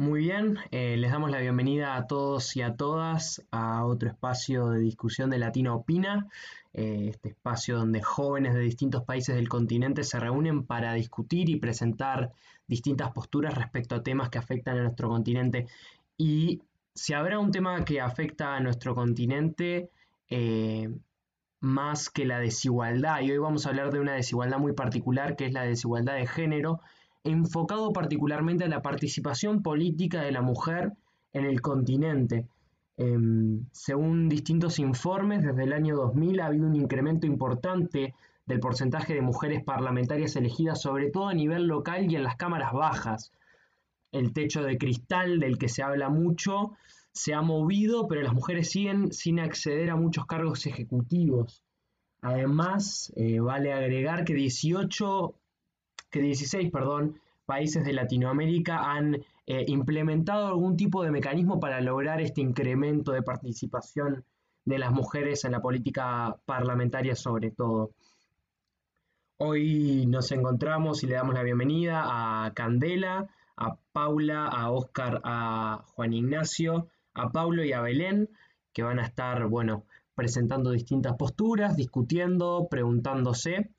Muy 0.00 0.20
bien, 0.20 0.56
eh, 0.70 0.96
les 0.96 1.12
damos 1.12 1.30
la 1.30 1.40
bienvenida 1.40 1.94
a 1.94 2.06
todos 2.06 2.56
y 2.56 2.62
a 2.62 2.74
todas 2.74 3.44
a 3.50 3.84
otro 3.84 4.08
espacio 4.08 4.70
de 4.70 4.80
discusión 4.80 5.28
de 5.28 5.38
Latino 5.38 5.74
Opina, 5.74 6.26
eh, 6.72 7.08
este 7.10 7.28
espacio 7.28 7.76
donde 7.76 8.00
jóvenes 8.00 8.54
de 8.54 8.60
distintos 8.60 9.04
países 9.04 9.34
del 9.34 9.50
continente 9.50 10.02
se 10.02 10.18
reúnen 10.18 10.64
para 10.64 10.94
discutir 10.94 11.50
y 11.50 11.56
presentar 11.56 12.32
distintas 12.66 13.12
posturas 13.12 13.54
respecto 13.54 13.94
a 13.94 14.02
temas 14.02 14.30
que 14.30 14.38
afectan 14.38 14.78
a 14.78 14.84
nuestro 14.84 15.10
continente. 15.10 15.66
Y 16.16 16.62
si 16.94 17.12
habrá 17.12 17.38
un 17.38 17.50
tema 17.50 17.84
que 17.84 18.00
afecta 18.00 18.56
a 18.56 18.60
nuestro 18.60 18.94
continente 18.94 19.90
eh, 20.30 20.88
más 21.60 22.08
que 22.08 22.24
la 22.24 22.38
desigualdad, 22.38 23.20
y 23.20 23.32
hoy 23.32 23.38
vamos 23.38 23.66
a 23.66 23.68
hablar 23.68 23.92
de 23.92 24.00
una 24.00 24.14
desigualdad 24.14 24.60
muy 24.60 24.72
particular 24.72 25.36
que 25.36 25.44
es 25.44 25.52
la 25.52 25.64
desigualdad 25.64 26.14
de 26.14 26.26
género, 26.26 26.80
enfocado 27.24 27.92
particularmente 27.92 28.64
a 28.64 28.68
la 28.68 28.82
participación 28.82 29.62
política 29.62 30.22
de 30.22 30.32
la 30.32 30.42
mujer 30.42 30.92
en 31.32 31.44
el 31.44 31.60
continente. 31.60 32.46
Em, 32.96 33.64
según 33.72 34.28
distintos 34.28 34.78
informes, 34.78 35.42
desde 35.42 35.64
el 35.64 35.72
año 35.72 35.96
2000 35.96 36.40
ha 36.40 36.46
habido 36.46 36.66
un 36.66 36.76
incremento 36.76 37.26
importante 37.26 38.14
del 38.46 38.60
porcentaje 38.60 39.14
de 39.14 39.22
mujeres 39.22 39.62
parlamentarias 39.64 40.36
elegidas, 40.36 40.80
sobre 40.82 41.10
todo 41.10 41.28
a 41.28 41.34
nivel 41.34 41.66
local 41.66 42.10
y 42.10 42.16
en 42.16 42.24
las 42.24 42.36
cámaras 42.36 42.72
bajas. 42.72 43.32
El 44.12 44.32
techo 44.32 44.62
de 44.62 44.76
cristal 44.76 45.38
del 45.38 45.56
que 45.56 45.68
se 45.68 45.82
habla 45.82 46.08
mucho 46.08 46.72
se 47.12 47.32
ha 47.32 47.42
movido, 47.42 48.06
pero 48.08 48.22
las 48.22 48.34
mujeres 48.34 48.70
siguen 48.70 49.12
sin 49.12 49.40
acceder 49.40 49.90
a 49.90 49.96
muchos 49.96 50.26
cargos 50.26 50.66
ejecutivos. 50.66 51.62
Además, 52.22 53.12
eh, 53.16 53.40
vale 53.40 53.72
agregar 53.72 54.24
que 54.24 54.34
18 54.34 55.34
que 56.10 56.20
16 56.20 56.70
perdón, 56.70 57.20
países 57.46 57.84
de 57.84 57.92
Latinoamérica 57.92 58.92
han 58.92 59.14
eh, 59.46 59.64
implementado 59.66 60.46
algún 60.48 60.76
tipo 60.76 61.02
de 61.02 61.10
mecanismo 61.10 61.58
para 61.58 61.80
lograr 61.80 62.20
este 62.20 62.40
incremento 62.40 63.12
de 63.12 63.22
participación 63.22 64.24
de 64.64 64.78
las 64.78 64.92
mujeres 64.92 65.44
en 65.44 65.52
la 65.52 65.60
política 65.60 66.36
parlamentaria 66.44 67.16
sobre 67.16 67.50
todo. 67.50 67.90
Hoy 69.38 70.04
nos 70.06 70.30
encontramos 70.32 71.02
y 71.02 71.06
le 71.06 71.14
damos 71.14 71.34
la 71.34 71.42
bienvenida 71.42 72.02
a 72.04 72.52
Candela, 72.52 73.30
a 73.56 73.76
Paula, 73.92 74.46
a 74.46 74.70
Oscar, 74.70 75.20
a 75.24 75.82
Juan 75.94 76.12
Ignacio, 76.12 76.88
a 77.14 77.30
Paulo 77.30 77.64
y 77.64 77.72
a 77.72 77.80
Belén, 77.80 78.28
que 78.72 78.82
van 78.82 78.98
a 78.98 79.06
estar, 79.06 79.46
bueno, 79.48 79.84
presentando 80.14 80.70
distintas 80.70 81.16
posturas, 81.16 81.74
discutiendo, 81.74 82.68
preguntándose. 82.70 83.70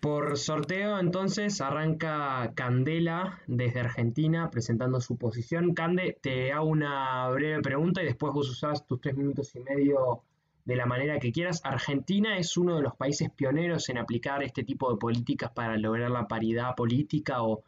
Por 0.00 0.36
sorteo, 0.36 0.98
entonces, 0.98 1.60
arranca 1.60 2.52
Candela 2.54 3.40
desde 3.46 3.80
Argentina 3.80 4.50
presentando 4.50 5.00
su 5.00 5.16
posición. 5.16 5.74
Cande, 5.74 6.18
te 6.20 6.52
hago 6.52 6.66
una 6.66 7.28
breve 7.30 7.62
pregunta 7.62 8.02
y 8.02 8.06
después 8.06 8.32
vos 8.32 8.48
usás 8.48 8.86
tus 8.86 9.00
tres 9.00 9.16
minutos 9.16 9.54
y 9.56 9.60
medio 9.60 10.22
de 10.66 10.76
la 10.76 10.84
manera 10.84 11.18
que 11.18 11.32
quieras. 11.32 11.60
Argentina 11.64 12.36
es 12.36 12.56
uno 12.56 12.76
de 12.76 12.82
los 12.82 12.94
países 12.94 13.30
pioneros 13.30 13.88
en 13.88 13.98
aplicar 13.98 14.42
este 14.42 14.64
tipo 14.64 14.90
de 14.92 14.98
políticas 14.98 15.50
para 15.52 15.78
lograr 15.78 16.10
la 16.10 16.28
paridad 16.28 16.74
política 16.74 17.42
o, 17.42 17.62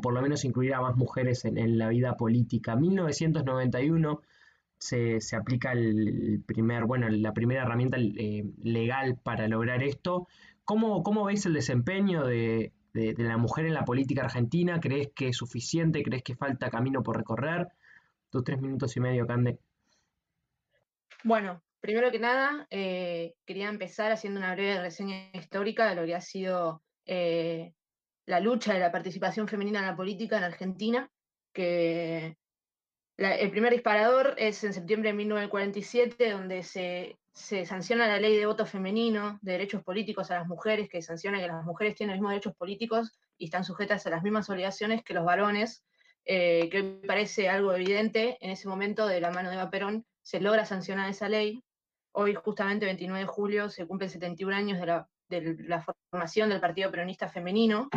por 0.00 0.14
lo 0.14 0.22
menos 0.22 0.44
incluir 0.44 0.74
a 0.74 0.80
más 0.80 0.96
mujeres 0.96 1.44
en, 1.44 1.78
la 1.78 1.88
vida 1.88 2.16
política. 2.16 2.76
1991 2.76 4.20
se, 4.78 5.20
se 5.20 5.36
aplica 5.36 5.72
el 5.72 6.42
primer, 6.46 6.84
bueno, 6.84 7.08
la 7.08 7.32
primera 7.32 7.62
herramienta 7.62 7.96
eh, 7.98 8.44
legal 8.62 9.16
para 9.22 9.48
lograr 9.48 9.82
esto. 9.82 10.28
¿Cómo, 10.64 11.02
cómo 11.02 11.24
veis 11.24 11.44
el 11.46 11.54
desempeño 11.54 12.24
de, 12.24 12.72
la 12.92 13.36
mujer 13.36 13.66
en 13.66 13.74
la 13.74 13.84
política 13.84 14.22
argentina? 14.24 14.80
¿Crees 14.80 15.10
que 15.14 15.28
es 15.28 15.36
suficiente? 15.36 16.02
¿Crees 16.02 16.22
que 16.22 16.36
falta 16.36 16.70
camino 16.70 17.02
por 17.02 17.16
recorrer? 17.16 17.68
Tus 18.30 18.44
tres 18.44 18.60
minutos 18.60 18.96
y 18.96 19.00
medio, 19.00 19.26
Cande. 19.26 19.58
Bueno, 21.24 21.62
primero 21.80 22.10
que 22.10 22.18
nada, 22.18 22.66
eh, 22.70 23.34
quería 23.44 23.68
empezar 23.68 24.12
haciendo 24.12 24.38
una 24.38 24.54
breve 24.54 24.80
reseña 24.80 25.30
histórica 25.32 25.88
de 25.88 25.94
lo 25.96 26.06
que 26.06 26.14
ha 26.14 26.20
sido 26.20 26.82
eh, 27.06 27.74
la 28.26 28.40
lucha 28.40 28.72
de 28.72 28.80
la 28.80 28.92
participación 28.92 29.48
femenina 29.48 29.80
en 29.80 29.86
la 29.86 29.96
política 29.96 30.38
en 30.38 30.44
Argentina, 30.44 31.10
que 31.52 32.36
el 33.16 33.50
primer 33.50 33.72
disparador 33.72 34.34
es 34.38 34.64
en 34.64 34.72
septiembre 34.72 35.10
de 35.10 35.16
1947, 35.16 36.30
donde 36.30 36.62
se 36.62 37.18
se 37.32 37.64
sanciona 37.64 38.06
la 38.06 38.20
ley 38.20 38.36
de 38.36 38.46
voto 38.46 38.66
femenino, 38.66 39.38
de 39.42 39.52
derechos 39.52 39.82
políticos 39.82 40.30
a 40.30 40.38
las 40.38 40.46
mujeres, 40.46 40.88
que 40.88 41.00
sanciona 41.00 41.40
que 41.40 41.46
las 41.46 41.64
mujeres 41.64 41.94
tienen 41.94 42.14
los 42.14 42.20
mismos 42.20 42.32
derechos 42.32 42.54
políticos 42.56 43.12
y 43.38 43.46
están 43.46 43.64
sujetas 43.64 44.06
a 44.06 44.10
las 44.10 44.22
mismas 44.22 44.50
obligaciones 44.50 45.02
que 45.02 45.14
los 45.14 45.24
varones, 45.24 45.82
eh, 46.24 46.68
que 46.70 46.82
me 46.82 47.06
parece 47.06 47.48
algo 47.48 47.72
evidente. 47.72 48.36
En 48.40 48.50
ese 48.50 48.68
momento, 48.68 49.06
de 49.06 49.20
la 49.20 49.30
mano 49.30 49.48
de 49.48 49.56
Eva 49.56 49.70
Perón, 49.70 50.04
se 50.20 50.40
logra 50.40 50.66
sancionar 50.66 51.08
esa 51.08 51.28
ley. 51.28 51.64
Hoy, 52.12 52.34
justamente 52.34 52.84
29 52.84 53.20
de 53.20 53.26
julio, 53.26 53.70
se 53.70 53.86
cumplen 53.86 54.10
71 54.10 54.54
años 54.54 54.78
de 54.78 54.86
la, 55.66 55.86
formación 56.10 56.50
del 56.50 56.60
Partido 56.60 56.90
Peronista 56.90 57.30
Femenino. 57.30 57.88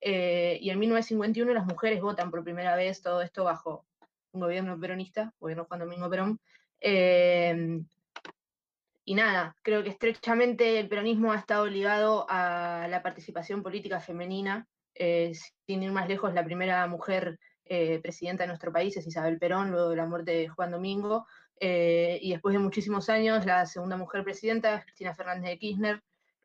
Eh, 0.00 0.58
y 0.60 0.70
en 0.70 0.78
1951 0.78 1.52
las 1.52 1.66
mujeres 1.66 2.00
votan 2.00 2.30
por 2.30 2.44
primera 2.44 2.76
vez, 2.76 3.02
todo 3.02 3.22
esto 3.22 3.42
bajo 3.42 3.84
un 4.30 4.42
gobierno 4.42 4.78
peronista, 4.78 5.34
gobierno 5.40 5.64
Juan 5.64 5.80
Domingo 5.80 6.08
Perón. 6.08 6.38
Eh, 6.80 7.80
y 9.08 9.14
nada, 9.14 9.54
creo 9.62 9.84
que 9.84 9.90
estrechamente 9.90 10.80
el 10.80 10.88
peronismo 10.88 11.30
ha 11.30 11.36
estado 11.36 11.66
ligado 11.68 12.26
a 12.28 12.88
la 12.90 13.04
participación 13.04 13.62
política 13.62 14.00
femenina. 14.00 14.66
Eh, 14.96 15.32
sin 15.64 15.84
ir 15.84 15.92
más 15.92 16.08
lejos, 16.08 16.34
la 16.34 16.44
primera 16.44 16.84
mujer 16.88 17.38
eh, 17.66 18.00
presidenta 18.02 18.42
de 18.42 18.48
nuestro 18.48 18.72
país 18.72 18.96
es 18.96 19.06
Isabel 19.06 19.38
Perón, 19.38 19.70
luego 19.70 19.90
de 19.90 19.96
la 19.96 20.06
muerte 20.06 20.32
de 20.32 20.48
Juan 20.48 20.72
Domingo. 20.72 21.24
Eh, 21.60 22.18
y 22.20 22.32
después 22.32 22.52
de 22.52 22.58
muchísimos 22.58 23.08
años, 23.08 23.46
la 23.46 23.64
segunda 23.66 23.96
mujer 23.96 24.24
presidenta, 24.24 24.82
Cristina 24.82 25.14
Fernández 25.14 25.50
de 25.50 25.58
Kirchner, 25.58 26.02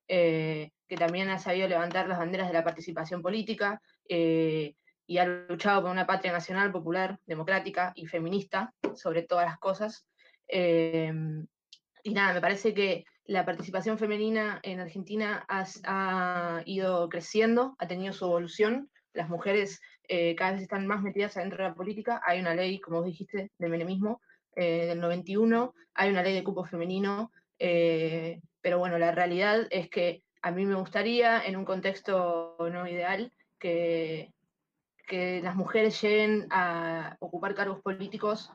que 0.07 0.97
también 0.99 1.29
ha 1.29 1.39
sabido 1.39 1.67
levantar 1.67 2.07
las 2.07 2.19
banderas 2.19 2.47
de 2.47 2.53
la 2.53 2.63
participación 2.63 3.23
política 3.23 3.81
y 4.07 5.17
ha 5.17 5.25
luchado 5.25 5.81
por 5.81 5.89
una 5.89 6.05
patria 6.05 6.31
nacional, 6.31 6.71
popular, 6.71 7.17
democrática 7.25 7.91
y 7.95 8.05
feminista 8.05 8.71
sobre 8.93 9.23
todas 9.23 9.47
las 9.47 9.57
cosas. 9.57 10.05
Y 12.03 12.13
nada, 12.13 12.33
me 12.33 12.41
parece 12.41 12.73
que 12.73 13.05
la 13.25 13.45
participación 13.45 13.97
femenina 13.97 14.59
en 14.63 14.79
Argentina 14.79 15.45
ha 15.47 16.61
ido 16.65 17.07
creciendo, 17.09 17.75
ha 17.77 17.87
tenido 17.87 18.13
su 18.13 18.25
evolución. 18.25 18.89
Las 19.13 19.29
mujeres 19.29 19.79
eh, 20.07 20.35
cada 20.35 20.53
vez 20.53 20.63
están 20.63 20.87
más 20.87 21.01
metidas 21.01 21.37
adentro 21.37 21.63
de 21.63 21.69
la 21.69 21.75
política. 21.75 22.21
Hay 22.25 22.39
una 22.39 22.55
ley, 22.55 22.79
como 22.79 23.03
dijiste, 23.03 23.51
de 23.57 23.69
menemismo 23.69 24.21
eh, 24.55 24.87
del 24.87 24.99
91, 24.99 25.73
hay 25.93 26.09
una 26.09 26.23
ley 26.23 26.33
de 26.33 26.43
cupo 26.43 26.65
femenino, 26.65 27.31
eh, 27.59 28.41
pero 28.61 28.79
bueno, 28.79 28.97
la 28.97 29.11
realidad 29.11 29.67
es 29.69 29.89
que 29.89 30.23
a 30.41 30.51
mí 30.51 30.65
me 30.65 30.75
gustaría, 30.75 31.41
en 31.45 31.55
un 31.55 31.63
contexto 31.63 32.57
no 32.59 32.87
ideal, 32.87 33.31
que, 33.59 34.33
que 35.07 35.39
las 35.41 35.55
mujeres 35.55 36.01
lleguen 36.01 36.47
a 36.49 37.15
ocupar 37.19 37.55
cargos 37.55 37.81
políticos 37.81 38.51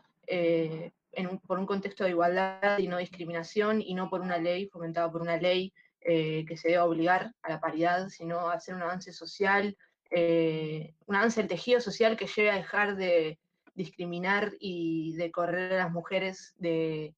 por 1.46 1.58
un 1.58 1.66
contexto 1.66 2.04
de 2.04 2.10
igualdad 2.10 2.78
y 2.78 2.88
no 2.88 2.98
discriminación 2.98 3.80
y 3.80 3.94
no 3.94 4.10
por 4.10 4.20
una 4.20 4.38
ley, 4.38 4.68
fomentada 4.68 5.10
por 5.10 5.22
una 5.22 5.36
ley 5.36 5.72
eh, 6.00 6.44
que 6.46 6.56
se 6.56 6.68
debe 6.68 6.80
obligar 6.80 7.32
a 7.42 7.50
la 7.50 7.60
paridad, 7.60 8.08
sino 8.08 8.48
hacer 8.48 8.74
un 8.74 8.82
avance 8.82 9.12
social, 9.12 9.76
eh, 10.10 10.94
un 11.06 11.16
avance 11.16 11.40
del 11.40 11.48
tejido 11.48 11.80
social 11.80 12.16
que 12.16 12.26
lleve 12.26 12.50
a 12.50 12.56
dejar 12.56 12.96
de 12.96 13.38
discriminar 13.74 14.52
y 14.60 15.14
de 15.16 15.30
correr 15.30 15.74
a 15.74 15.84
las 15.84 15.92
mujeres 15.92 16.54
de, 16.58 17.14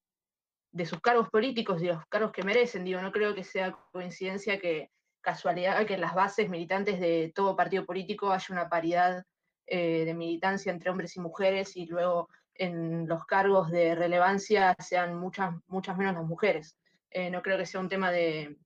sus 0.86 1.00
cargos 1.00 1.28
políticos 1.28 1.82
y 1.82 1.86
los 1.86 2.04
cargos 2.06 2.32
que 2.32 2.42
merecen. 2.42 2.84
Digo, 2.84 3.00
no 3.02 3.12
creo 3.12 3.34
que 3.34 3.44
sea 3.44 3.72
coincidencia 3.92 4.58
que 4.58 4.90
casualidad 5.20 5.84
que 5.86 5.94
en 5.94 6.00
las 6.00 6.14
bases 6.14 6.48
militantes 6.48 7.00
de 7.00 7.32
todo 7.34 7.56
partido 7.56 7.84
político 7.84 8.32
haya 8.32 8.46
una 8.50 8.68
paridad 8.68 9.24
eh, 9.66 10.04
de 10.06 10.14
militancia 10.14 10.72
entre 10.72 10.90
hombres 10.90 11.14
y 11.16 11.20
mujeres 11.20 11.76
y 11.76 11.84
luego 11.86 12.30
en 12.58 13.06
los 13.06 13.24
cargos 13.24 13.70
de 13.70 13.94
relevancia 13.94 14.76
sean 14.78 15.16
muchas, 15.16 15.54
muchas 15.68 15.96
menos 15.96 16.14
las 16.14 16.24
mujeres. 16.24 16.76
Eh, 17.10 17.30
no 17.30 17.40
creo 17.40 17.56
que 17.56 17.66
sea 17.66 17.80
un 17.80 17.88
tema 17.88 18.10
de, 18.10 18.56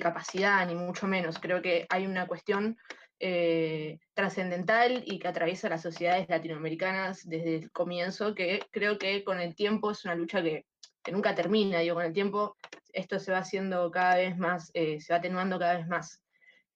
capacidad, 0.00 0.66
ni 0.66 0.74
mucho 0.74 1.06
menos. 1.06 1.38
Creo 1.38 1.60
que 1.60 1.86
hay 1.88 2.06
una 2.06 2.26
cuestión 2.26 2.76
eh, 3.18 3.98
trascendental 4.12 5.02
y 5.06 5.18
que 5.18 5.28
atraviesa 5.28 5.68
las 5.68 5.82
sociedades 5.82 6.28
latinoamericanas 6.28 7.26
desde 7.28 7.56
el 7.56 7.72
comienzo, 7.72 8.34
que 8.34 8.60
creo 8.70 8.98
que 8.98 9.24
con 9.24 9.40
el 9.40 9.54
tiempo 9.54 9.90
es 9.90 10.04
una 10.04 10.14
lucha 10.14 10.42
que, 10.42 10.66
nunca 11.10 11.34
termina. 11.34 11.80
Digo, 11.80 11.96
con 11.96 12.04
el 12.04 12.12
tiempo 12.12 12.56
esto 12.92 13.18
se 13.18 13.32
va 13.32 13.38
haciendo 13.38 13.90
cada 13.90 14.16
vez 14.16 14.38
más, 14.38 14.70
eh, 14.74 15.00
se 15.00 15.12
va 15.12 15.18
atenuando 15.18 15.58
cada 15.58 15.78
vez 15.78 15.86
más. 15.86 16.22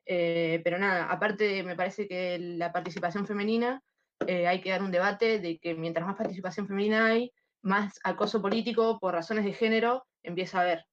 pero 0.04 0.78
nada, 0.78 1.04
aparte 1.10 1.62
me 1.62 1.76
parece 1.76 2.08
que 2.08 2.38
la 2.38 2.72
participación 2.72 3.26
femenina 3.26 3.82
eh, 4.26 4.46
hay 4.46 4.60
que 4.60 4.70
dar 4.70 4.82
un 4.82 4.90
debate 4.90 5.38
de 5.38 5.58
que 5.58 5.74
mientras 5.74 6.06
más 6.06 6.16
participación 6.16 6.66
femenina 6.66 7.06
hay, 7.06 7.32
más 7.62 7.98
acoso 8.04 8.42
político 8.42 8.98
por 8.98 9.14
razones 9.14 9.44
de 9.44 9.52
género 9.52 10.06
empieza 10.22 10.58
a 10.58 10.62
haber. 10.62 10.84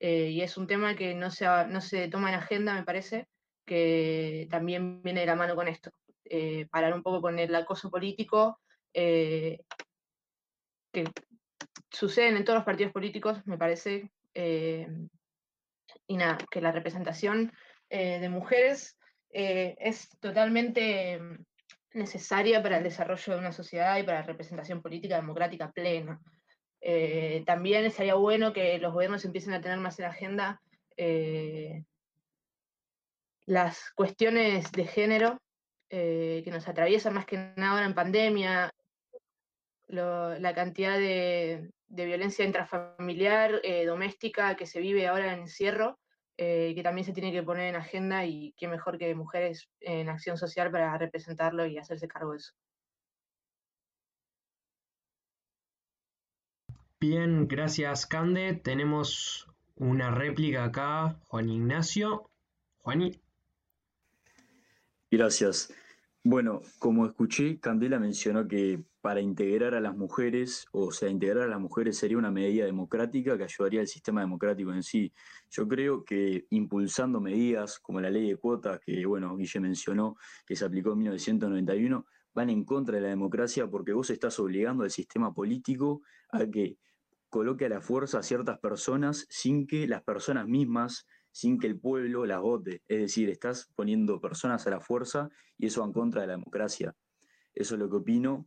Eh, 0.00 0.30
y 0.30 0.42
es 0.42 0.56
un 0.56 0.66
tema 0.66 0.96
que 0.96 1.14
no 1.14 1.30
se, 1.30 1.46
no 1.68 1.80
se 1.80 2.08
toma 2.08 2.28
en 2.30 2.36
agenda, 2.36 2.74
me 2.74 2.84
parece, 2.84 3.28
que 3.64 4.48
también 4.50 5.02
viene 5.02 5.20
de 5.20 5.26
la 5.26 5.36
mano 5.36 5.54
con 5.54 5.68
esto. 5.68 5.90
Eh, 6.24 6.66
parar 6.70 6.94
un 6.94 7.02
poco 7.02 7.20
con 7.20 7.38
el 7.38 7.54
acoso 7.54 7.90
político 7.90 8.58
que 8.92 9.64
suceden 11.90 12.36
en 12.36 12.44
todos 12.44 12.58
los 12.58 12.64
partidos 12.64 12.92
políticos, 12.92 13.40
me 13.46 13.56
parece, 13.56 14.10
y 14.34 16.16
nada, 16.16 16.36
que 16.50 16.60
la 16.60 16.72
representación 16.72 17.52
de 17.88 18.28
mujeres 18.28 18.98
es 19.30 20.10
totalmente 20.20 21.18
necesaria 21.94 22.62
para 22.62 22.78
el 22.78 22.84
desarrollo 22.84 23.34
de 23.34 23.38
una 23.38 23.52
sociedad 23.52 23.98
y 23.98 24.02
para 24.02 24.20
la 24.20 24.26
representación 24.26 24.82
política 24.82 25.16
democrática 25.16 25.70
plena. 25.70 26.20
Eh, 26.80 27.44
también 27.46 27.90
sería 27.90 28.14
bueno 28.14 28.52
que 28.52 28.78
los 28.78 28.92
gobiernos 28.92 29.24
empiecen 29.24 29.54
a 29.54 29.60
tener 29.60 29.78
más 29.78 29.98
en 29.98 30.06
agenda 30.06 30.60
eh, 30.96 31.84
las 33.46 33.92
cuestiones 33.94 34.72
de 34.72 34.84
género 34.86 35.40
eh, 35.90 36.42
que 36.44 36.50
nos 36.50 36.66
atraviesan 36.66 37.14
más 37.14 37.26
que 37.26 37.52
nada 37.56 37.84
en 37.84 37.94
pandemia, 37.94 38.72
la 39.88 40.54
cantidad 40.54 40.96
de, 40.96 41.70
de 41.88 42.06
violencia 42.06 42.46
intrafamiliar, 42.46 43.60
doméstica 43.84 44.56
que 44.56 44.66
se 44.66 44.80
vive 44.80 45.06
ahora 45.06 45.34
en 45.34 45.40
encierro, 45.40 45.98
eh, 46.38 46.72
que 46.74 46.82
también 46.82 47.04
se 47.04 47.12
tiene 47.12 47.32
que 47.32 47.42
poner 47.42 47.68
en 47.68 47.76
agenda 47.76 48.24
y 48.24 48.54
qué 48.56 48.68
mejor 48.68 48.98
que 48.98 49.14
mujeres 49.14 49.68
en 49.80 50.08
acción 50.08 50.36
social 50.36 50.70
para 50.70 50.96
representarlo 50.96 51.66
y 51.66 51.78
hacerse 51.78 52.08
cargo 52.08 52.32
de 52.32 52.38
eso. 52.38 52.52
Bien, 57.00 57.48
gracias 57.48 58.06
Cande. 58.06 58.54
Tenemos 58.54 59.48
una 59.74 60.10
réplica 60.10 60.64
acá, 60.64 61.20
Juan 61.26 61.50
Ignacio. 61.50 62.30
Juani. 62.78 63.20
Gracias. 65.10 65.72
Bueno, 66.24 66.60
como 66.78 67.04
escuché, 67.04 67.58
Candela 67.58 67.98
mencionó 67.98 68.46
que 68.46 68.84
para 69.00 69.20
integrar 69.20 69.74
a 69.74 69.80
las 69.80 69.96
mujeres, 69.96 70.66
o 70.70 70.92
sea, 70.92 71.08
integrar 71.08 71.44
a 71.44 71.50
las 71.50 71.58
mujeres 71.58 71.98
sería 71.98 72.16
una 72.16 72.30
medida 72.30 72.64
democrática 72.64 73.36
que 73.36 73.42
ayudaría 73.42 73.80
al 73.80 73.88
sistema 73.88 74.20
democrático 74.20 74.72
en 74.72 74.84
sí. 74.84 75.12
Yo 75.50 75.66
creo 75.66 76.04
que 76.04 76.46
impulsando 76.50 77.20
medidas 77.20 77.80
como 77.80 78.00
la 78.00 78.08
ley 78.08 78.28
de 78.28 78.36
cuotas, 78.36 78.78
que, 78.78 79.04
bueno, 79.04 79.36
Guille 79.36 79.58
mencionó, 79.58 80.16
que 80.46 80.54
se 80.54 80.64
aplicó 80.64 80.92
en 80.92 80.98
1991, 80.98 82.06
van 82.34 82.50
en 82.50 82.64
contra 82.64 82.94
de 82.96 83.02
la 83.02 83.08
democracia 83.08 83.68
porque 83.68 83.92
vos 83.92 84.08
estás 84.10 84.38
obligando 84.38 84.84
al 84.84 84.92
sistema 84.92 85.34
político 85.34 86.02
a 86.30 86.46
que 86.46 86.78
coloque 87.30 87.66
a 87.66 87.68
la 87.68 87.80
fuerza 87.80 88.20
a 88.20 88.22
ciertas 88.22 88.60
personas 88.60 89.26
sin 89.28 89.66
que 89.66 89.88
las 89.88 90.04
personas 90.04 90.46
mismas 90.46 91.04
sin 91.32 91.58
que 91.58 91.66
el 91.66 91.80
pueblo 91.80 92.24
las 92.26 92.40
vote. 92.40 92.82
Es 92.86 93.00
decir, 93.00 93.30
estás 93.30 93.72
poniendo 93.74 94.20
personas 94.20 94.66
a 94.66 94.70
la 94.70 94.80
fuerza 94.80 95.30
y 95.58 95.66
eso 95.66 95.80
va 95.80 95.86
en 95.86 95.92
contra 95.92 96.20
de 96.20 96.28
la 96.28 96.34
democracia. 96.34 96.94
Eso 97.54 97.74
es 97.74 97.80
lo 97.80 97.90
que 97.90 97.96
opino, 97.96 98.46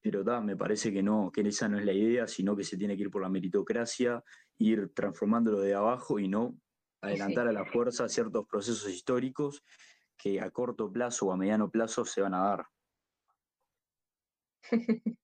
pero 0.00 0.24
da, 0.24 0.40
me 0.40 0.56
parece 0.56 0.92
que 0.92 1.02
no, 1.02 1.30
que 1.32 1.40
esa 1.42 1.68
no 1.68 1.78
es 1.78 1.84
la 1.84 1.92
idea, 1.92 2.26
sino 2.26 2.56
que 2.56 2.64
se 2.64 2.76
tiene 2.76 2.96
que 2.96 3.02
ir 3.02 3.10
por 3.10 3.22
la 3.22 3.28
meritocracia, 3.28 4.22
ir 4.58 4.92
transformándolo 4.94 5.60
de 5.60 5.74
abajo 5.74 6.18
y 6.18 6.28
no 6.28 6.54
adelantar 7.00 7.48
a 7.48 7.52
la 7.52 7.64
fuerza 7.64 8.08
ciertos 8.08 8.46
procesos 8.46 8.90
históricos 8.90 9.64
que 10.16 10.40
a 10.40 10.50
corto 10.50 10.92
plazo 10.92 11.26
o 11.26 11.32
a 11.32 11.36
mediano 11.36 11.70
plazo 11.70 12.04
se 12.04 12.20
van 12.20 12.34
a 12.34 12.42
dar. 12.42 12.66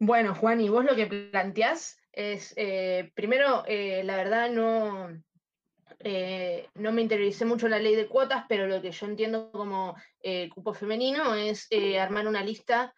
Bueno, 0.00 0.32
Juan, 0.32 0.60
y 0.60 0.68
vos 0.68 0.84
lo 0.84 0.94
que 0.94 1.06
planteás 1.06 1.98
es, 2.12 2.54
eh, 2.56 3.10
primero, 3.14 3.64
eh, 3.66 4.02
la 4.04 4.16
verdad 4.16 4.50
no, 4.50 5.08
eh, 6.00 6.68
no 6.74 6.92
me 6.92 7.02
interioricé 7.02 7.44
mucho 7.44 7.68
la 7.68 7.78
ley 7.78 7.94
de 7.94 8.08
cuotas, 8.08 8.44
pero 8.48 8.66
lo 8.66 8.82
que 8.82 8.90
yo 8.90 9.06
entiendo 9.06 9.50
como 9.52 9.96
cupo 10.54 10.74
femenino 10.74 11.34
es 11.34 11.68
armar 11.98 12.26
una 12.26 12.42
lista 12.42 12.94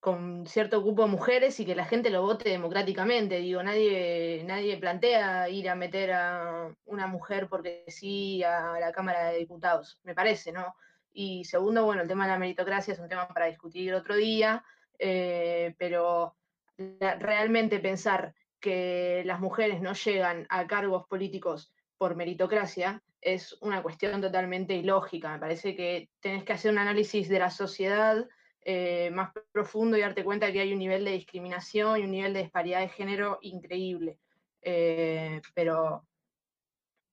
con 0.00 0.46
cierto 0.46 0.82
cupo 0.82 1.02
de 1.02 1.08
mujeres 1.08 1.58
y 1.58 1.66
que 1.66 1.74
la 1.74 1.84
gente 1.84 2.10
lo 2.10 2.22
vote 2.22 2.50
democráticamente. 2.50 3.38
Digo, 3.38 3.62
nadie, 3.62 4.42
nadie 4.44 4.76
plantea 4.76 5.48
ir 5.48 5.68
a 5.68 5.74
meter 5.74 6.12
a 6.12 6.74
una 6.84 7.06
mujer 7.06 7.48
porque 7.48 7.84
sí 7.88 8.42
a 8.44 8.78
la 8.78 8.92
Cámara 8.92 9.30
de 9.30 9.38
Diputados, 9.38 10.00
me 10.04 10.14
parece, 10.14 10.52
¿no? 10.52 10.74
Y 11.12 11.44
segundo, 11.44 11.84
bueno, 11.84 12.02
el 12.02 12.08
tema 12.08 12.26
de 12.26 12.32
la 12.32 12.38
meritocracia 12.38 12.92
es 12.92 13.00
un 13.00 13.08
tema 13.08 13.26
para 13.26 13.46
discutir 13.46 13.94
otro 13.94 14.14
día, 14.14 14.64
pero 14.98 16.36
realmente 16.78 17.78
pensar 17.78 18.34
que 18.60 19.22
las 19.24 19.40
mujeres 19.40 19.80
no 19.80 19.92
llegan 19.92 20.46
a 20.48 20.66
cargos 20.66 21.06
políticos 21.06 21.72
por 21.98 22.16
meritocracia 22.16 23.02
es 23.20 23.56
una 23.60 23.82
cuestión 23.82 24.20
totalmente 24.20 24.74
ilógica. 24.74 25.32
Me 25.32 25.38
parece 25.38 25.74
que 25.74 26.10
tenés 26.20 26.44
que 26.44 26.52
hacer 26.52 26.72
un 26.72 26.78
análisis 26.78 27.28
de 27.28 27.38
la 27.38 27.50
sociedad 27.50 28.26
eh, 28.62 29.10
más 29.10 29.32
profundo 29.52 29.96
y 29.96 30.00
darte 30.00 30.24
cuenta 30.24 30.52
que 30.52 30.60
hay 30.60 30.72
un 30.72 30.78
nivel 30.78 31.04
de 31.04 31.12
discriminación 31.12 32.00
y 32.00 32.04
un 32.04 32.10
nivel 32.10 32.34
de 32.34 32.42
disparidad 32.42 32.80
de 32.80 32.88
género 32.88 33.38
increíble. 33.42 34.18
Eh, 34.62 35.40
pero 35.54 36.06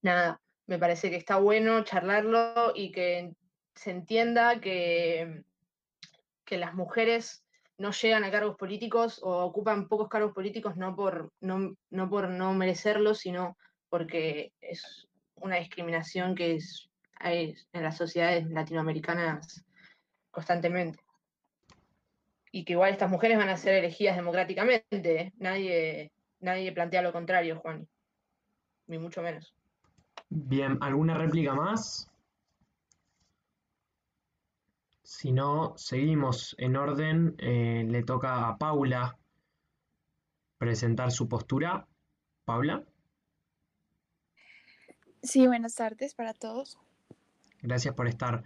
nada, 0.01 0.41
me 0.65 0.79
parece 0.79 1.09
que 1.09 1.17
está 1.17 1.37
bueno 1.37 1.83
charlarlo 1.83 2.73
y 2.75 2.91
que 2.91 3.33
se 3.75 3.91
entienda 3.91 4.59
que, 4.59 5.43
que 6.45 6.57
las 6.57 6.73
mujeres 6.73 7.42
no 7.77 7.91
llegan 7.91 8.23
a 8.23 8.31
cargos 8.31 8.55
políticos 8.55 9.19
o 9.23 9.43
ocupan 9.45 9.87
pocos 9.87 10.07
cargos 10.07 10.33
políticos 10.33 10.75
no 10.77 10.95
por 10.95 11.31
no, 11.41 11.75
no 11.89 12.09
por 12.09 12.29
no 12.29 12.53
merecerlos, 12.53 13.19
sino 13.19 13.57
porque 13.89 14.53
es 14.61 15.07
una 15.35 15.57
discriminación 15.57 16.35
que 16.35 16.55
es, 16.55 16.89
hay 17.19 17.55
en 17.73 17.83
las 17.83 17.97
sociedades 17.97 18.49
latinoamericanas 18.49 19.63
constantemente. 20.31 20.99
Y 22.51 22.65
que 22.65 22.73
igual 22.73 22.91
estas 22.91 23.09
mujeres 23.09 23.37
van 23.37 23.49
a 23.49 23.57
ser 23.57 23.75
elegidas 23.75 24.15
democráticamente. 24.15 25.21
¿eh? 25.21 25.33
Nadie, 25.37 26.11
nadie 26.39 26.71
plantea 26.71 27.01
lo 27.01 27.11
contrario, 27.11 27.59
Juan. 27.59 27.87
Ni 28.87 28.99
mucho 28.99 29.21
menos. 29.21 29.55
Bien, 30.29 30.77
¿alguna 30.81 31.15
réplica 31.15 31.53
más? 31.53 32.12
Si 35.23 35.31
no, 35.31 35.73
seguimos 35.77 36.53
en 36.57 36.75
orden. 36.75 37.35
Eh, 37.37 37.85
le 37.87 38.03
toca 38.03 38.49
a 38.49 38.57
Paula 38.57 39.17
presentar 40.57 41.13
su 41.13 41.29
postura. 41.29 41.87
Paula. 42.43 42.83
Sí, 45.21 45.47
buenas 45.47 45.75
tardes 45.75 46.13
para 46.13 46.33
todos. 46.33 46.77
Gracias 47.61 47.95
por 47.95 48.09
estar. 48.09 48.43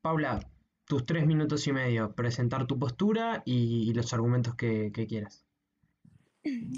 Paula, 0.00 0.40
tus 0.86 1.04
tres 1.04 1.26
minutos 1.26 1.66
y 1.66 1.74
medio, 1.74 2.14
presentar 2.14 2.66
tu 2.66 2.78
postura 2.78 3.42
y, 3.44 3.92
los 3.92 4.14
argumentos 4.14 4.54
que, 4.54 4.90
quieras. 5.06 5.44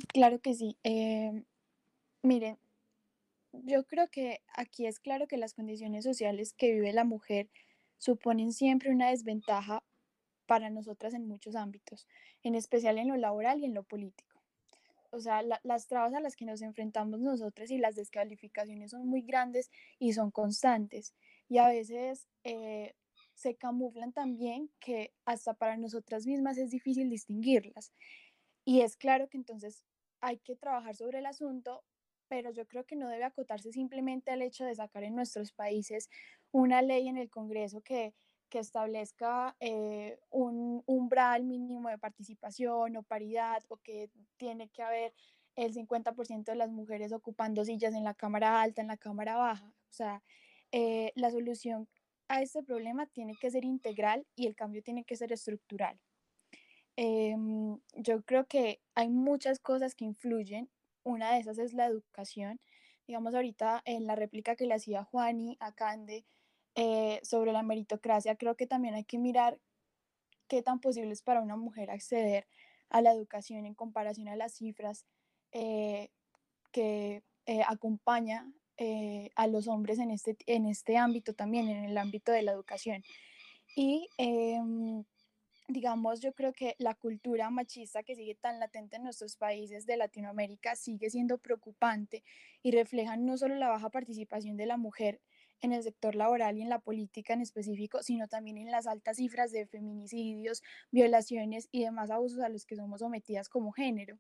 Claro 0.08 0.40
que 0.40 0.54
sí. 0.54 0.76
Eh, 0.82 1.44
miren, 2.24 2.58
yo 3.52 3.84
creo 3.84 4.08
que 4.08 4.40
aquí 4.56 4.86
es 4.86 4.98
claro 4.98 5.28
que 5.28 5.36
las 5.36 5.54
condiciones 5.54 6.02
sociales 6.02 6.52
que 6.52 6.72
vive 6.72 6.92
la 6.92 7.04
mujer 7.04 7.48
suponen 7.98 8.52
siempre 8.52 8.90
una 8.90 9.10
desventaja 9.10 9.82
para 10.46 10.70
nosotras 10.70 11.14
en 11.14 11.26
muchos 11.26 11.56
ámbitos, 11.56 12.06
en 12.42 12.54
especial 12.54 12.98
en 12.98 13.08
lo 13.08 13.16
laboral 13.16 13.60
y 13.60 13.64
en 13.64 13.74
lo 13.74 13.82
político. 13.82 14.40
O 15.10 15.20
sea, 15.20 15.42
las 15.62 15.86
trabas 15.86 16.14
a 16.14 16.20
las 16.20 16.36
que 16.36 16.44
nos 16.44 16.62
enfrentamos 16.62 17.20
nosotras 17.20 17.70
y 17.70 17.78
las 17.78 17.94
descalificaciones 17.94 18.90
son 18.90 19.08
muy 19.08 19.22
grandes 19.22 19.70
y 19.98 20.12
son 20.12 20.30
constantes. 20.30 21.14
Y 21.48 21.58
a 21.58 21.68
veces 21.68 22.28
eh, 22.44 22.94
se 23.34 23.54
camuflan 23.54 24.12
también 24.12 24.70
que 24.80 25.12
hasta 25.24 25.54
para 25.54 25.76
nosotras 25.76 26.26
mismas 26.26 26.58
es 26.58 26.70
difícil 26.70 27.08
distinguirlas. 27.08 27.92
Y 28.64 28.80
es 28.80 28.96
claro 28.96 29.28
que 29.28 29.36
entonces 29.36 29.84
hay 30.20 30.38
que 30.38 30.56
trabajar 30.56 30.96
sobre 30.96 31.20
el 31.20 31.26
asunto 31.26 31.84
pero 32.28 32.50
yo 32.50 32.66
creo 32.66 32.84
que 32.84 32.96
no 32.96 33.08
debe 33.08 33.24
acotarse 33.24 33.72
simplemente 33.72 34.30
al 34.30 34.42
hecho 34.42 34.64
de 34.64 34.74
sacar 34.74 35.04
en 35.04 35.14
nuestros 35.14 35.52
países 35.52 36.08
una 36.52 36.82
ley 36.82 37.08
en 37.08 37.16
el 37.16 37.30
Congreso 37.30 37.80
que, 37.80 38.14
que 38.48 38.58
establezca 38.58 39.56
eh, 39.60 40.18
un 40.30 40.82
umbral 40.86 41.44
mínimo 41.44 41.88
de 41.88 41.98
participación 41.98 42.96
o 42.96 43.02
paridad 43.02 43.62
o 43.68 43.76
que 43.78 44.10
tiene 44.36 44.68
que 44.68 44.82
haber 44.82 45.14
el 45.56 45.72
50% 45.74 46.44
de 46.44 46.56
las 46.56 46.70
mujeres 46.70 47.12
ocupando 47.12 47.64
sillas 47.64 47.94
en 47.94 48.04
la 48.04 48.14
Cámara 48.14 48.60
Alta, 48.60 48.82
en 48.82 48.88
la 48.88 48.98
Cámara 48.98 49.36
Baja. 49.36 49.66
O 49.66 49.92
sea, 49.92 50.22
eh, 50.72 51.12
la 51.14 51.30
solución 51.30 51.88
a 52.28 52.42
este 52.42 52.62
problema 52.62 53.06
tiene 53.06 53.34
que 53.40 53.50
ser 53.50 53.64
integral 53.64 54.26
y 54.34 54.46
el 54.46 54.54
cambio 54.54 54.82
tiene 54.82 55.04
que 55.04 55.16
ser 55.16 55.32
estructural. 55.32 55.98
Em, 56.96 57.78
yo 57.94 58.22
creo 58.22 58.46
que 58.46 58.80
hay 58.94 59.08
muchas 59.08 59.60
cosas 59.60 59.94
que 59.94 60.04
influyen 60.04 60.70
una 61.06 61.32
de 61.32 61.40
esas 61.40 61.58
es 61.58 61.72
la 61.72 61.86
educación. 61.86 62.60
Digamos, 63.06 63.34
ahorita 63.34 63.82
en 63.84 64.06
la 64.06 64.16
réplica 64.16 64.56
que 64.56 64.66
le 64.66 64.74
hacía 64.74 65.04
Juani 65.04 65.56
a 65.60 65.72
Cande 65.72 66.26
eh, 66.74 67.20
sobre 67.22 67.52
la 67.52 67.62
meritocracia, 67.62 68.36
creo 68.36 68.56
que 68.56 68.66
también 68.66 68.94
hay 68.94 69.04
que 69.04 69.18
mirar 69.18 69.58
qué 70.48 70.62
tan 70.62 70.80
posible 70.80 71.12
es 71.12 71.22
para 71.22 71.40
una 71.40 71.56
mujer 71.56 71.90
acceder 71.90 72.46
a 72.90 73.00
la 73.00 73.12
educación 73.12 73.66
en 73.66 73.74
comparación 73.74 74.28
a 74.28 74.36
las 74.36 74.54
cifras 74.54 75.06
eh, 75.52 76.10
que 76.72 77.22
eh, 77.46 77.62
acompaña 77.66 78.52
eh, 78.76 79.30
a 79.36 79.46
los 79.46 79.68
hombres 79.68 79.98
en 79.98 80.10
este, 80.10 80.36
en 80.46 80.66
este 80.66 80.96
ámbito 80.96 81.32
también, 81.34 81.68
en 81.68 81.84
el 81.84 81.98
ámbito 81.98 82.32
de 82.32 82.42
la 82.42 82.52
educación. 82.52 83.02
Y 83.74 84.08
em, 84.18 85.04
digamos, 85.68 86.20
yo 86.20 86.32
creo 86.32 86.52
que 86.52 86.76
la 86.78 86.94
cultura 86.94 87.50
machista 87.50 88.02
que 88.02 88.14
sigue 88.14 88.34
tan 88.34 88.60
latente 88.60 88.96
en 88.96 89.02
nuestros 89.02 89.36
países 89.36 89.86
de 89.86 89.96
Latinoamérica 89.96 90.76
sigue 90.76 91.10
siendo 91.10 91.38
preocupante 91.38 92.22
y 92.62 92.70
refleja 92.70 93.16
no 93.16 93.36
solo 93.36 93.56
la 93.56 93.68
baja 93.68 93.90
participación 93.90 94.56
de 94.56 94.66
la 94.66 94.76
mujer 94.76 95.20
en 95.60 95.72
el 95.72 95.82
sector 95.82 96.14
laboral 96.14 96.58
y 96.58 96.62
en 96.62 96.68
la 96.68 96.78
política 96.78 97.32
en 97.32 97.40
específico, 97.40 98.02
sino 98.02 98.28
también 98.28 98.58
en 98.58 98.70
las 98.70 98.86
altas 98.86 99.16
cifras 99.16 99.50
de 99.52 99.66
feminicidios, 99.66 100.62
violaciones 100.90 101.68
y 101.72 101.82
demás 101.82 102.10
abusos 102.10 102.40
a 102.40 102.48
los 102.48 102.66
que 102.66 102.76
somos 102.76 103.00
sometidas 103.00 103.48
como 103.48 103.72
género. 103.72 104.18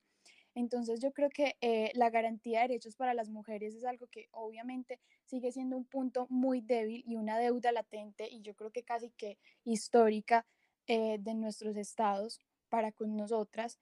Entonces 0.54 1.00
yo 1.02 1.12
creo 1.12 1.28
que 1.28 1.56
eh, 1.60 1.92
la 1.94 2.08
garantía 2.08 2.62
de 2.62 2.68
derechos 2.68 2.96
para 2.96 3.12
las 3.12 3.28
mujeres 3.28 3.74
es 3.74 3.84
algo 3.84 4.06
que 4.06 4.28
obviamente 4.30 4.98
sigue 5.26 5.52
siendo 5.52 5.76
un 5.76 5.84
punto 5.84 6.26
muy 6.30 6.62
débil 6.62 7.04
y 7.06 7.16
una 7.16 7.38
deuda 7.38 7.72
latente 7.72 8.26
y 8.30 8.40
yo 8.40 8.54
creo 8.54 8.70
que 8.70 8.82
casi 8.82 9.10
que 9.10 9.36
histórica 9.64 10.46
eh, 10.86 11.18
de 11.20 11.34
nuestros 11.34 11.76
estados 11.76 12.40
para 12.68 12.92
con 12.92 13.16
nosotras. 13.16 13.78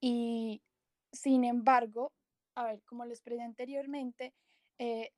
Y 0.00 0.62
sin 1.12 1.44
embargo, 1.44 2.12
a 2.54 2.64
ver, 2.64 2.82
como 2.84 3.04
les 3.04 3.20
presenté 3.20 3.44
anteriormente, 3.44 4.34
eh, 4.78 5.12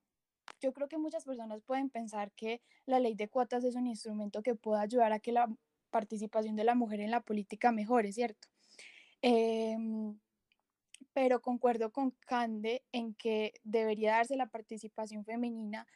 yo 0.60 0.72
creo 0.72 0.88
que 0.88 0.98
muchas 0.98 1.24
personas 1.24 1.62
pueden 1.62 1.90
pensar 1.90 2.32
que 2.32 2.62
la 2.86 3.00
ley 3.00 3.14
de 3.14 3.28
cuotas 3.28 3.64
es 3.64 3.76
un 3.76 3.86
instrumento 3.86 4.42
que 4.42 4.54
pueda 4.54 4.80
ayudar 4.80 5.12
a 5.12 5.20
que 5.20 5.32
la 5.32 5.48
participación 5.90 6.56
de 6.56 6.64
la 6.64 6.74
mujer 6.74 7.00
en 7.00 7.10
la 7.10 7.20
política 7.20 7.72
mejore, 7.72 8.12
¿cierto? 8.12 8.48
Em, 9.22 10.18
pero 11.12 11.40
concuerdo 11.40 11.92
con 11.92 12.12
Cande 12.26 12.84
en 12.92 13.14
que 13.14 13.54
debería 13.64 14.12
darse 14.12 14.36
la 14.36 14.48
participación 14.48 15.24
femenina, 15.24 15.86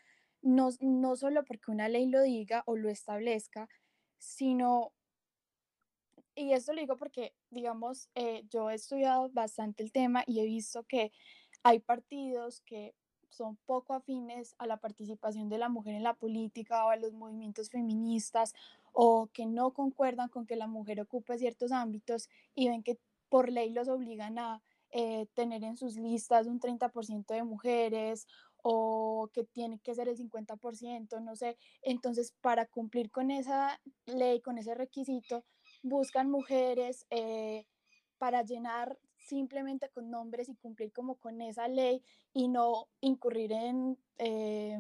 no, 0.43 0.71
no 0.81 1.17
solo 1.17 1.45
porque 1.45 1.71
una 1.71 1.89
ley 1.89 2.07
lo 2.07 2.23
diga 2.23 2.63
o 2.67 2.77
lo 2.77 2.89
establezca, 2.89 3.69
sino, 4.19 4.93
y 6.35 6.53
esto 6.53 6.73
lo 6.73 6.81
digo 6.81 6.97
porque, 6.97 7.35
digamos, 7.51 8.09
eh, 8.15 8.45
yo 8.51 8.71
he 8.71 8.75
estudiado 8.75 9.29
bastante 9.31 9.83
el 9.83 9.93
tema 9.93 10.25
y 10.27 10.41
he 10.41 10.45
visto 10.45 10.85
que 10.85 11.13
hay 11.63 11.79
partidos 11.81 12.61
que 12.63 12.95
son 13.29 13.57
poco 13.67 13.95
afines 13.95 14.55
a 14.59 14.67
la 14.67 14.77
participación 14.77 15.49
de 15.49 15.59
la 15.59 15.69
mujer 15.69 15.95
en 15.95 16.03
la 16.03 16.15
política 16.15 16.85
o 16.85 16.91
a 16.91 16.97
los 16.97 17.13
movimientos 17.13 17.71
feministas 17.71 18.53
o 18.93 19.29
que 19.33 19.47
no 19.47 19.73
concuerdan 19.73 20.29
con 20.29 20.47
que 20.47 20.57
la 20.57 20.67
mujer 20.67 21.01
ocupe 21.01 21.39
ciertos 21.39 21.73
ámbitos 21.73 22.29
y 22.55 22.69
ven 22.69 22.83
que 22.83 22.99
por 23.29 23.51
ley 23.51 23.71
los 23.71 23.89
obligan 23.89 24.39
a 24.39 24.63
eh, 24.91 25.27
tener 25.35 25.65
en 25.65 25.79
sus 25.79 25.97
listas 25.97 26.47
un 26.47 26.61
30% 26.61 27.35
de 27.35 27.45
mujeres 27.45 28.27
o 28.63 29.31
que 29.33 29.45
tiene 29.45 29.79
que 29.81 29.95
ser 29.95 30.09
el 30.09 30.17
50%, 30.17 31.21
no 31.23 31.35
sé. 31.35 31.57
Entonces, 31.81 32.35
para 32.41 32.67
cumplir 32.67 33.11
con 33.11 33.31
esa 33.31 33.81
ley, 34.07 34.41
con 34.41 34.59
ese 34.59 34.75
requisito, 34.75 35.45
buscan 35.83 36.31
mujeres 36.31 37.07
eh, 37.11 37.67
para 38.19 38.43
llenar 38.43 38.99
simplemente 39.19 39.89
con 39.91 40.11
nombres 40.11 40.49
y 40.49 40.57
cumplir 40.57 40.93
como 40.93 41.17
con 41.17 41.41
esa 41.41 41.69
ley 41.69 42.03
y 42.33 42.49
no 42.49 42.89
incurrir 43.01 43.53
en, 43.53 43.99
eh, 44.19 44.79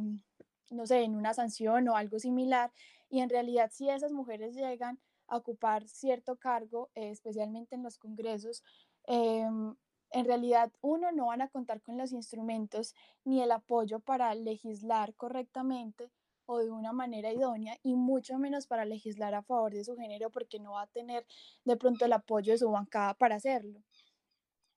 no 0.71 0.87
sé, 0.87 1.03
en 1.03 1.15
una 1.15 1.35
sanción 1.35 1.89
o 1.89 1.97
algo 1.97 2.19
similar. 2.19 2.73
Y 3.09 3.21
en 3.21 3.31
realidad 3.31 3.71
si 3.73 3.89
esas 3.89 4.13
mujeres 4.13 4.55
llegan 4.55 4.99
a 5.29 5.37
ocupar 5.37 5.89
cierto 5.89 6.37
cargo, 6.37 6.91
eh, 6.95 7.11
especialmente 7.11 7.75
en 7.75 7.83
los 7.83 7.99
congresos, 7.99 8.63
em, 9.07 9.75
en 10.11 10.25
realidad 10.25 10.71
uno 10.81 11.11
no 11.13 11.27
van 11.27 11.43
a 11.43 11.49
contar 11.49 11.81
con 11.81 11.97
los 11.97 12.13
instrumentos 12.13 12.95
ni 13.25 13.43
el 13.43 13.51
apoyo 13.51 14.01
para 14.01 14.35
legislar 14.35 15.15
correctamente 15.15 16.11
o 16.47 16.59
de 16.59 16.71
una 16.71 16.93
manera 16.93 17.33
idónea 17.33 17.79
y 17.83 17.95
mucho 17.95 18.39
menos 18.39 18.67
para 18.67 18.85
legislar 18.85 19.35
a 19.35 19.43
favor 19.43 19.73
de 19.73 19.85
su 19.85 19.97
género 19.97 20.31
porque 20.31 20.59
no 20.59 20.73
va 20.73 20.83
a 20.83 20.87
tener 20.87 21.27
de 21.65 21.77
pronto 21.77 22.05
el 22.05 22.13
apoyo 22.13 22.53
de 22.53 22.59
su 22.59 22.71
bancada 22.71 23.15
para 23.15 23.37
hacerlo. 23.37 23.83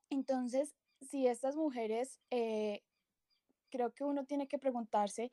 Entonces, 0.09 0.75
si 1.01 1.27
estas 1.27 1.55
mujeres, 1.55 2.19
eh, 2.29 2.81
creo 3.69 3.91
que 3.93 4.03
uno 4.03 4.25
tiene 4.25 4.47
que 4.47 4.57
preguntarse 4.57 5.31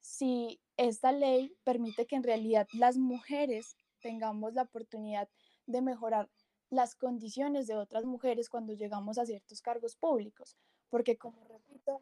si 0.00 0.60
esta 0.76 1.12
ley 1.12 1.54
permite 1.64 2.06
que 2.06 2.16
en 2.16 2.22
realidad 2.22 2.66
las 2.72 2.96
mujeres 2.98 3.76
tengamos 4.00 4.54
la 4.54 4.62
oportunidad 4.62 5.28
de 5.66 5.80
mejorar 5.80 6.28
las 6.70 6.94
condiciones 6.94 7.66
de 7.66 7.76
otras 7.76 8.04
mujeres 8.04 8.48
cuando 8.48 8.72
llegamos 8.72 9.18
a 9.18 9.26
ciertos 9.26 9.60
cargos 9.60 9.94
públicos, 9.94 10.56
porque 10.88 11.16
como 11.18 11.44
repito, 11.44 12.00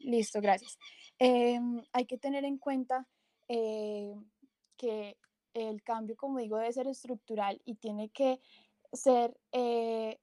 listo, 0.00 0.40
gracias. 0.40 0.78
Em, 1.18 1.82
hay 1.92 2.06
que 2.06 2.18
tener 2.18 2.44
en 2.44 2.58
cuenta 2.58 3.06
eh, 3.48 4.14
que 4.76 5.16
el 5.54 5.82
cambio, 5.82 6.16
como 6.16 6.38
digo, 6.38 6.58
debe 6.58 6.72
ser 6.72 6.86
estructural 6.86 7.60
y 7.64 7.74
tiene 7.76 8.10
que 8.10 8.40
ser 8.92 9.36
eh, 9.52 10.18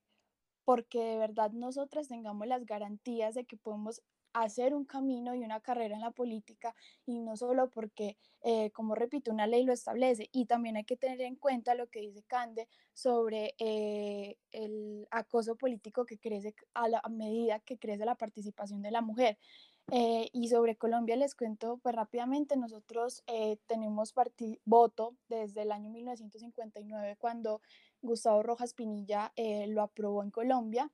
porque 0.66 1.00
de 1.00 1.18
verdad 1.18 1.52
nosotras 1.52 2.08
tengamos 2.08 2.48
las 2.48 2.66
garantías 2.66 3.36
de 3.36 3.46
que 3.46 3.58
podemos 3.58 4.02
hacer 4.34 4.74
un 4.74 4.86
camino 4.86 5.34
y 5.36 5.44
una 5.44 5.60
carrera 5.60 5.96
en 5.96 6.02
la 6.02 6.12
política 6.12 6.76
y 7.06 7.20
no 7.20 7.36
solo 7.38 7.70
porque, 7.70 8.18
eh, 8.44 8.72
como 8.72 8.96
repito, 8.96 9.32
una 9.32 9.48
ley 9.48 9.64
lo 9.64 9.74
establece. 9.74 10.30
Y 10.32 10.46
también 10.46 10.78
hay 10.78 10.84
que 10.84 10.98
tener 10.98 11.22
en 11.22 11.36
cuenta 11.36 11.76
lo 11.76 11.88
que 11.88 12.02
dice 12.02 12.24
Cande 12.24 12.68
sobre 12.94 13.56
eh, 13.60 14.38
el 14.52 15.08
acoso 15.12 15.56
político 15.56 16.06
que 16.06 16.18
crece 16.18 16.56
a, 16.74 16.88
la, 16.88 17.02
medida 17.10 17.60
que 17.60 17.78
crece 17.78 18.06
la 18.06 18.16
participación 18.16 18.82
de 18.82 18.92
la 18.92 19.02
mujer. 19.02 19.38
Eh, 19.90 20.30
y 20.34 20.50
sobre 20.50 20.76
Colombia 20.76 21.16
les 21.16 21.34
cuento 21.34 21.78
pues 21.78 21.96
rápidamente, 21.96 22.58
nosotros 22.58 23.24
tenemos 23.68 24.14
voto 24.66 25.16
desde 25.30 25.62
el 25.62 25.72
año 25.72 25.90
1959 25.90 27.16
cuando 27.18 27.62
Gustavo 28.02 28.44
Rojas 28.44 28.74
Pinilla 28.74 29.32
eh, 29.36 29.68
lo 29.68 29.82
aprobó 29.82 30.24
en 30.24 30.32
Colombia 30.32 30.92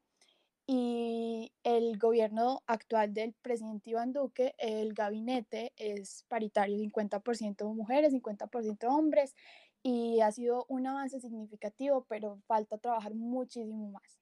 y 0.65 1.51
el 1.63 1.97
gobierno 1.97 2.63
actual 2.67 3.13
del 3.13 3.33
presidente 3.41 3.89
Iván 3.89 4.13
Duque, 4.13 4.55
el 4.57 4.93
gabinete 4.93 5.73
es 5.75 6.25
paritario, 6.29 6.77
50% 6.77 7.73
mujeres, 7.73 8.13
50% 8.13 8.87
hombres, 8.87 9.35
y 9.81 10.21
ha 10.21 10.31
sido 10.31 10.65
un 10.69 10.87
avance 10.87 11.19
significativo, 11.19 12.05
pero 12.07 12.39
falta 12.47 12.77
trabajar 12.77 13.13
muchísimo 13.13 13.91
más. 13.91 14.19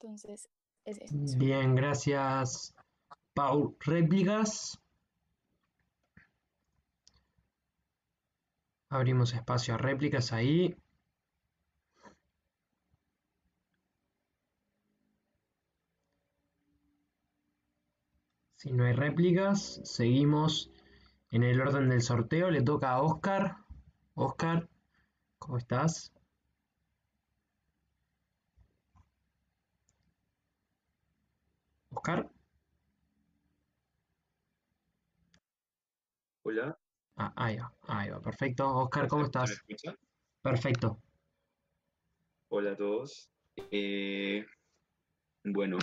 Entonces, 0.00 0.48
es 0.84 0.98
eso. 0.98 1.14
Bien, 1.38 1.76
gracias, 1.76 2.74
Paul. 3.34 3.76
¿Réplicas? 3.78 4.76
Abrimos 8.88 9.32
espacio 9.32 9.74
a 9.74 9.78
réplicas 9.78 10.32
ahí. 10.32 10.76
Si 18.62 18.70
no 18.70 18.84
hay 18.84 18.92
réplicas, 18.92 19.80
seguimos 19.82 20.70
en 21.32 21.42
el 21.42 21.60
orden 21.60 21.88
del 21.88 22.00
sorteo. 22.00 22.48
Le 22.48 22.62
toca 22.62 22.92
a 22.92 23.02
Oscar. 23.02 23.56
Oscar, 24.14 24.68
¿cómo 25.40 25.58
estás? 25.58 26.12
Oscar. 31.90 32.30
Hola. 36.44 36.78
Ah, 37.16 37.32
ahí 37.34 37.56
va, 37.56 37.74
ahí 37.88 38.10
va, 38.10 38.20
perfecto. 38.22 38.76
Oscar, 38.76 39.08
¿cómo 39.08 39.24
estás? 39.24 39.60
Perfecto. 40.40 41.00
Hola 42.48 42.70
a 42.70 42.76
todos. 42.76 43.28
Eh, 43.56 44.46
bueno, 45.42 45.78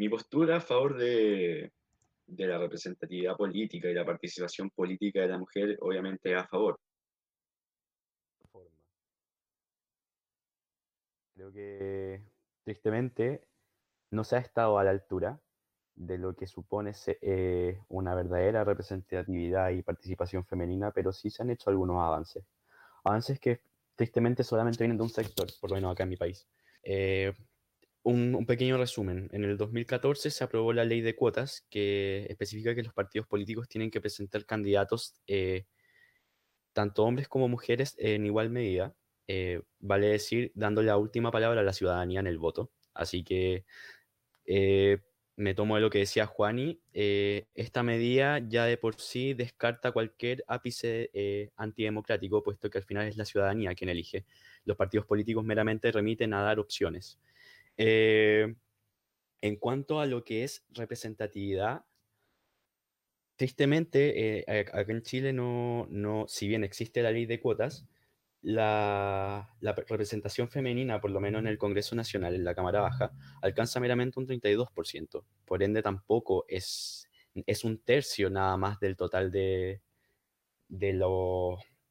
mi 0.00 0.08
postura 0.08 0.56
a 0.56 0.60
favor 0.60 0.96
de, 0.96 1.70
la 2.26 2.56
representatividad 2.56 3.36
política 3.36 3.90
y 3.90 3.92
la 3.92 4.06
participación 4.06 4.70
política 4.70 5.20
de 5.20 5.28
la 5.28 5.38
mujer, 5.38 5.76
obviamente, 5.82 6.34
a 6.34 6.46
favor. 6.46 6.80
Creo 11.34 11.52
que 11.52 12.22
tristemente 12.64 13.46
no 14.10 14.24
se 14.24 14.36
ha 14.36 14.38
estado 14.38 14.78
a 14.78 14.84
la 14.84 14.90
altura 14.90 15.38
de 15.96 16.16
lo 16.16 16.34
que 16.34 16.46
supone 16.46 16.92
eh, 17.20 17.78
una 17.88 18.14
verdadera 18.14 18.64
representatividad 18.64 19.68
y 19.68 19.82
participación 19.82 20.46
femenina, 20.46 20.92
pero 20.92 21.12
sí 21.12 21.28
se 21.28 21.42
han 21.42 21.50
hecho 21.50 21.68
algunos 21.68 21.98
avances. 21.98 22.42
Avances 23.04 23.38
que 23.38 23.60
tristemente 23.96 24.44
solamente 24.44 24.82
vienen 24.82 24.96
de 24.96 25.02
un 25.02 25.10
sector, 25.10 25.46
por 25.60 25.70
lo 25.70 25.76
menos 25.76 25.92
acá 25.92 26.04
en 26.04 26.08
mi 26.08 26.16
país. 26.16 26.48
Eh, 26.82 27.34
un, 28.02 28.46
pequeño 28.46 28.78
resumen. 28.78 29.28
En 29.32 29.44
el 29.44 29.56
2014 29.56 30.30
se 30.30 30.44
aprobó 30.44 30.72
la 30.72 30.84
ley 30.84 31.00
de 31.00 31.14
cuotas 31.16 31.66
que 31.70 32.26
especifica 32.28 32.74
que 32.74 32.82
los 32.82 32.94
partidos 32.94 33.26
políticos 33.26 33.68
tienen 33.68 33.90
que 33.90 34.00
presentar 34.00 34.46
candidatos, 34.46 35.14
eh, 35.26 35.66
tanto 36.72 37.04
hombres 37.04 37.28
como 37.28 37.48
mujeres, 37.48 37.94
en 37.98 38.26
igual 38.26 38.50
medida. 38.50 38.94
Eh, 39.28 39.62
vale 39.78 40.08
decir, 40.08 40.52
dando 40.54 40.82
la 40.82 40.96
última 40.96 41.30
palabra 41.30 41.60
a 41.60 41.64
la 41.64 41.72
ciudadanía 41.72 42.20
en 42.20 42.26
el 42.26 42.38
voto. 42.38 42.72
Así 42.94 43.22
que, 43.24 43.64
eh, 44.46 44.98
me 45.36 45.54
tomo 45.54 45.76
de 45.76 45.80
lo 45.82 45.90
que 45.90 46.00
decía 46.00 46.26
Juani, 46.26 46.80
esta 46.92 47.82
medida 47.82 48.40
ya 48.46 48.66
de 48.66 48.76
por 48.76 49.00
sí 49.00 49.32
descarta 49.34 49.92
cualquier 49.92 50.44
ápice 50.46 51.50
antidemocrático, 51.56 52.42
puesto 52.42 52.68
que 52.68 52.78
al 52.78 52.84
final 52.84 53.06
es 53.08 53.16
la 53.16 53.24
ciudadanía 53.24 53.74
quien 53.74 53.90
elige. 53.90 54.26
Los 54.64 54.76
partidos 54.76 55.06
políticos 55.06 55.44
meramente 55.44 55.90
remiten 55.92 56.34
a 56.34 56.42
dar 56.42 56.58
opciones. 56.58 57.18
Eh, 57.82 58.54
en 59.40 59.56
cuanto 59.56 60.00
a 60.00 60.06
lo 60.06 60.22
que 60.22 60.44
es 60.44 60.66
representatividad, 60.68 61.86
tristemente, 63.36 64.44
acá 64.70 64.92
en 64.92 65.02
Chile 65.02 65.32
no, 65.32 65.86
no, 65.88 66.26
si 66.28 66.46
bien 66.46 66.62
existe 66.62 67.02
la 67.02 67.10
ley 67.10 67.24
de 67.24 67.40
cuotas, 67.40 67.86
la, 68.42 69.50
representación 69.88 70.50
femenina, 70.50 71.00
por 71.00 71.10
lo 71.10 71.20
menos 71.20 71.40
en 71.40 71.46
el 71.46 71.56
Congreso 71.56 71.96
Nacional, 71.96 72.34
en 72.34 72.44
la 72.44 72.54
Cámara 72.54 72.82
Baja, 72.82 73.12
alcanza 73.40 73.80
meramente 73.80 74.20
un 74.20 74.26
32%. 74.26 75.24
Por 75.46 75.62
ende, 75.62 75.82
tampoco 75.82 76.44
es, 76.48 77.08
es 77.46 77.64
un 77.64 77.78
tercio 77.78 78.28
nada 78.28 78.58
más 78.58 78.78
del 78.78 78.94
total 78.96 79.30
de, 79.30 79.80
de, 80.68 80.92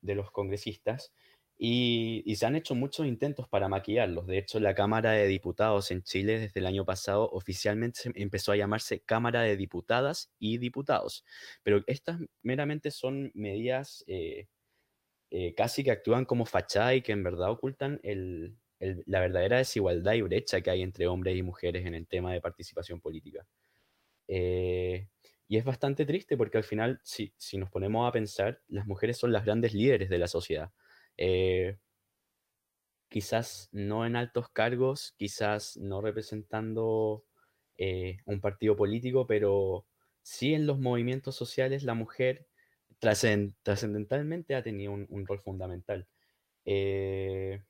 de 0.01 0.15
los 0.15 0.31
congresistas. 0.31 1.13
Y, 1.61 2.23
se 2.37 2.45
han 2.45 2.55
hecho 2.55 2.73
muchos 2.73 3.05
intentos 3.05 3.49
para 3.49 3.67
maquillarlos. 3.67 4.25
De 4.27 4.37
hecho, 4.37 4.61
la 4.61 4.73
Cámara 4.73 5.11
de 5.11 5.27
Diputados 5.27 5.91
en 5.91 6.03
Chile 6.03 6.39
desde 6.39 6.61
el 6.61 6.65
año 6.65 6.85
pasado 6.85 7.29
oficialmente 7.31 7.99
empezó 8.15 8.53
a 8.53 8.55
llamarse 8.55 9.01
Cámara 9.01 9.41
de 9.41 9.57
Diputadas 9.57 10.31
y 10.39 10.57
Diputados. 10.57 11.25
Pero 11.61 11.83
estas 11.87 12.19
meramente 12.43 12.91
son 12.91 13.31
medidas 13.33 14.05
eh, 14.07 14.47
eh, 15.31 15.53
casi 15.53 15.83
que 15.83 15.91
actúan 15.91 16.23
como 16.23 16.45
fachada 16.45 16.95
y 16.95 17.01
que 17.01 17.11
en 17.11 17.23
verdad 17.23 17.51
ocultan 17.51 17.99
la 18.79 19.19
verdadera 19.19 19.57
desigualdad 19.57 20.13
y 20.13 20.21
brecha 20.21 20.61
que 20.61 20.71
hay 20.71 20.81
entre 20.81 21.07
hombres 21.07 21.35
y 21.37 21.43
mujeres 21.43 21.85
en 21.85 21.93
el 21.93 22.07
tema 22.07 22.31
de 22.31 22.39
participación 22.39 23.01
política. 23.01 23.45
Eh, 24.29 25.07
y 25.49 25.57
es 25.57 25.65
bastante 25.65 26.05
triste 26.05 26.37
porque 26.37 26.57
al 26.57 26.63
final, 26.63 27.01
si, 27.03 27.33
nos 27.57 27.69
ponemos 27.69 28.07
a 28.07 28.11
pensar, 28.13 28.61
las 28.67 28.87
mujeres 28.87 29.17
son 29.17 29.33
las 29.33 29.43
grandes 29.43 29.73
líderes 29.73 30.09
de 30.09 30.19
la 30.19 30.27
sociedad. 30.27 30.71
Eh, 31.21 31.77
quizás 33.09 33.69
no 33.71 34.05
en 34.05 34.15
altos 34.15 34.49
cargos, 34.49 35.13
quizás 35.17 35.77
no 35.77 36.01
representando 36.01 37.25
un 38.25 38.41
partido 38.41 38.75
político, 38.75 39.25
pero 39.25 39.85
sí 40.21 40.53
en 40.53 40.67
los 40.67 40.79
movimientos 40.79 41.35
sociales 41.35 41.83
la 41.83 41.93
mujer 41.93 42.47
trascendentalmente 42.99 44.55
ha 44.55 44.63
tenido 44.63 44.91
un, 44.93 45.25
rol 45.25 45.39
fundamental. 45.41 46.07
Eh, 46.65 47.63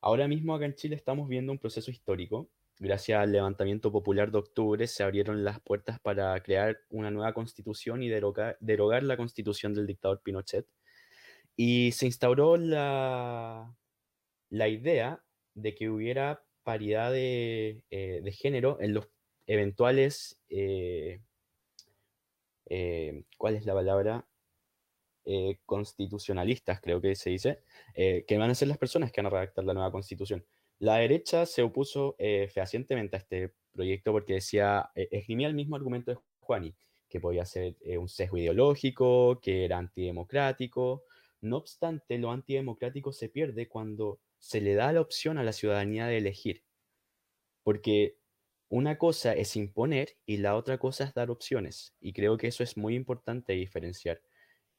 ahora 0.00 0.28
mismo 0.28 0.54
acá 0.54 0.66
en 0.66 0.74
Chile 0.74 0.96
estamos 0.96 1.28
viendo 1.28 1.52
un 1.52 1.58
proceso 1.58 1.90
histórico. 1.90 2.50
Gracias 2.80 3.20
al 3.20 3.32
levantamiento 3.32 3.90
popular 3.90 4.30
de 4.30 4.38
octubre 4.38 4.86
se 4.86 5.02
abrieron 5.02 5.44
las 5.44 5.60
puertas 5.60 5.98
para 6.00 6.40
crear 6.42 6.78
una 6.90 7.10
nueva 7.10 7.32
constitución 7.34 8.02
y 8.02 8.08
derogar, 8.08 8.56
la 9.02 9.16
constitución 9.16 9.74
del 9.74 9.86
dictador 9.86 10.20
Pinochet. 10.22 10.66
Y 11.58 11.90
se 11.92 12.06
instauró 12.06 12.56
la, 12.56 13.76
la 14.48 14.68
idea 14.68 15.24
de 15.54 15.74
que 15.74 15.90
hubiera 15.90 16.44
paridad 16.62 17.10
de, 17.12 17.82
eh, 17.90 18.32
género 18.32 18.78
en 18.80 18.94
los 18.94 19.08
eventuales, 19.46 20.38
eh, 20.48 21.20
¿cuál 23.36 23.56
es 23.56 23.66
la 23.66 23.74
palabra? 23.74 24.24
Eh, 25.30 25.58
constitucionalistas, 25.66 26.80
creo 26.80 27.02
que 27.02 27.14
se 27.14 27.28
dice, 27.28 27.58
eh, 27.94 28.24
que 28.26 28.38
van 28.38 28.50
a 28.50 28.54
ser 28.54 28.68
las 28.68 28.78
personas 28.78 29.12
que 29.12 29.20
van 29.20 29.26
a 29.26 29.30
redactar 29.30 29.62
la 29.64 29.74
nueva 29.74 29.92
constitución. 29.92 30.46
La 30.78 30.96
derecha 30.96 31.44
se 31.44 31.62
opuso 31.62 32.16
eh, 32.18 32.48
fehacientemente 32.48 33.16
a 33.16 33.18
este 33.18 33.52
proyecto 33.72 34.12
porque 34.12 34.34
decía, 34.34 34.90
esgrimía 34.94 35.48
el 35.48 35.54
mismo 35.54 35.76
argumento 35.76 36.12
de 36.12 36.18
Juani, 36.40 36.74
que 37.10 37.20
podía 37.20 37.44
ser 37.44 37.76
un 37.98 38.08
sesgo 38.08 38.38
ideológico, 38.38 39.38
que 39.42 39.66
era 39.66 39.76
antidemocrático. 39.76 41.04
No 41.40 41.56
obstante, 41.58 42.18
lo 42.18 42.30
antidemocrático 42.30 43.12
se 43.12 43.28
pierde 43.28 43.68
cuando 43.68 44.20
se 44.38 44.60
le 44.60 44.74
da 44.74 44.92
la 44.92 45.00
opción 45.00 45.38
a 45.38 45.44
la 45.44 45.52
ciudadanía 45.52 46.06
de 46.06 46.18
elegir. 46.18 46.64
Porque 47.62 48.18
una 48.68 48.98
cosa 48.98 49.32
es 49.34 49.56
imponer 49.56 50.16
y 50.26 50.38
la 50.38 50.56
otra 50.56 50.78
cosa 50.78 51.04
es 51.04 51.14
dar 51.14 51.30
opciones. 51.30 51.94
Y 52.00 52.12
creo 52.12 52.36
que 52.36 52.48
eso 52.48 52.62
es 52.62 52.76
muy 52.76 52.94
importante 52.94 53.52
diferenciar. 53.54 54.20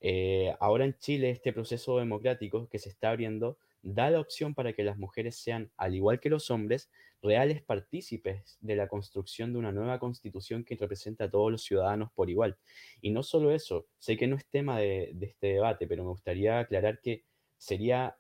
Eh, 0.02 0.56
ahora 0.60 0.86
en 0.86 0.98
Chile 0.98 1.30
este 1.30 1.54
proceso 1.54 1.98
democrático 1.98 2.70
que 2.70 2.80
se 2.80 2.90
está 2.90 3.10
abriendo 3.10 3.58
da 3.82 4.10
la 4.10 4.20
opción 4.20 4.54
para 4.54 4.74
que 4.74 4.84
las 4.84 4.98
mujeres 4.98 5.38
sean, 5.38 5.72
al 5.78 5.96
igual 5.96 6.20
que 6.20 6.30
los 6.30 6.52
hombres, 6.52 6.90
reales 7.22 7.62
partícipes 7.62 8.58
de 8.62 8.76
la 8.76 8.88
construcción 8.88 9.52
de 9.52 9.60
una 9.60 9.72
nueva 9.72 10.00
constitución 10.00 10.64
que 10.64 10.76
representa 10.76 11.26
a 11.26 11.30
todos 11.30 11.52
los 11.52 11.64
ciudadanos 11.64 12.12
por 12.14 12.30
igual. 12.30 12.58
Y 13.02 13.12
no 13.12 13.24
solo 13.24 13.52
eso, 13.52 13.88
sé 13.98 14.18
que 14.18 14.28
no 14.28 14.36
es 14.36 14.46
tema 14.48 14.80
de, 14.80 15.16
este 15.22 15.48
debate, 15.48 15.88
pero 15.88 16.04
me 16.04 16.10
gustaría 16.10 16.60
aclarar 16.60 17.02
que 17.02 17.26
sería, 17.58 18.18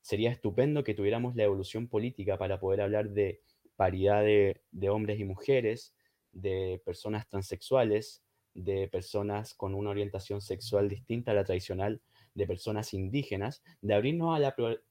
sería 0.00 0.30
estupendo 0.30 0.84
que 0.84 0.94
tuviéramos 0.94 1.34
la 1.36 1.44
evolución 1.44 1.88
política 1.88 2.36
para 2.38 2.60
poder 2.60 2.82
hablar 2.82 3.10
de 3.10 3.40
paridad 3.76 4.22
de 4.22 4.88
hombres 4.90 5.18
y 5.18 5.24
mujeres, 5.24 5.94
de 6.32 6.82
personas 6.84 7.28
transexuales, 7.28 8.22
de 8.54 8.88
personas 8.88 9.54
con 9.54 9.74
una 9.74 9.90
orientación 9.90 10.40
sexual 10.40 10.88
distinta 10.88 11.32
a 11.32 11.34
la 11.34 11.44
tradicional, 11.44 12.00
de 12.34 12.46
personas 12.46 12.92
indígenas, 12.94 13.62
de 13.80 13.94
abrirnos 13.94 14.36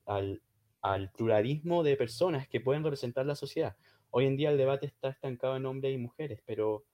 al, 0.06 0.42
al, 0.82 1.12
pluralismo 1.12 1.84
de 1.84 1.98
personas 1.98 2.48
que 2.48 2.62
pueden 2.62 2.84
representar 2.84 3.26
la 3.26 3.36
sociedad. 3.36 3.76
Hoy 4.10 4.26
en 4.26 4.38
día 4.38 4.52
el 4.52 4.58
debate 4.58 4.86
está 4.86 5.10
estancado 5.10 5.58
en 5.58 5.66
hombres 5.66 5.94
y 5.94 5.98
mujeres, 5.98 6.42
pero 6.46 6.86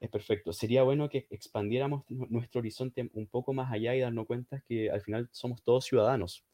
es 0.00 0.10
perfecto. 0.10 0.52
Sería 0.52 0.82
bueno 0.82 1.08
que 1.08 1.26
expandiéramos 1.30 2.04
nuestro 2.08 2.60
horizonte 2.60 3.10
un 3.14 3.26
poco 3.26 3.52
más 3.52 3.72
allá 3.72 3.94
y 3.94 4.00
darnos 4.00 4.26
cuenta 4.26 4.60
que 4.66 4.90
al 4.90 5.02
final 5.02 5.28
somos 5.32 5.62
todos 5.62 5.84
ciudadanos, 5.84 6.44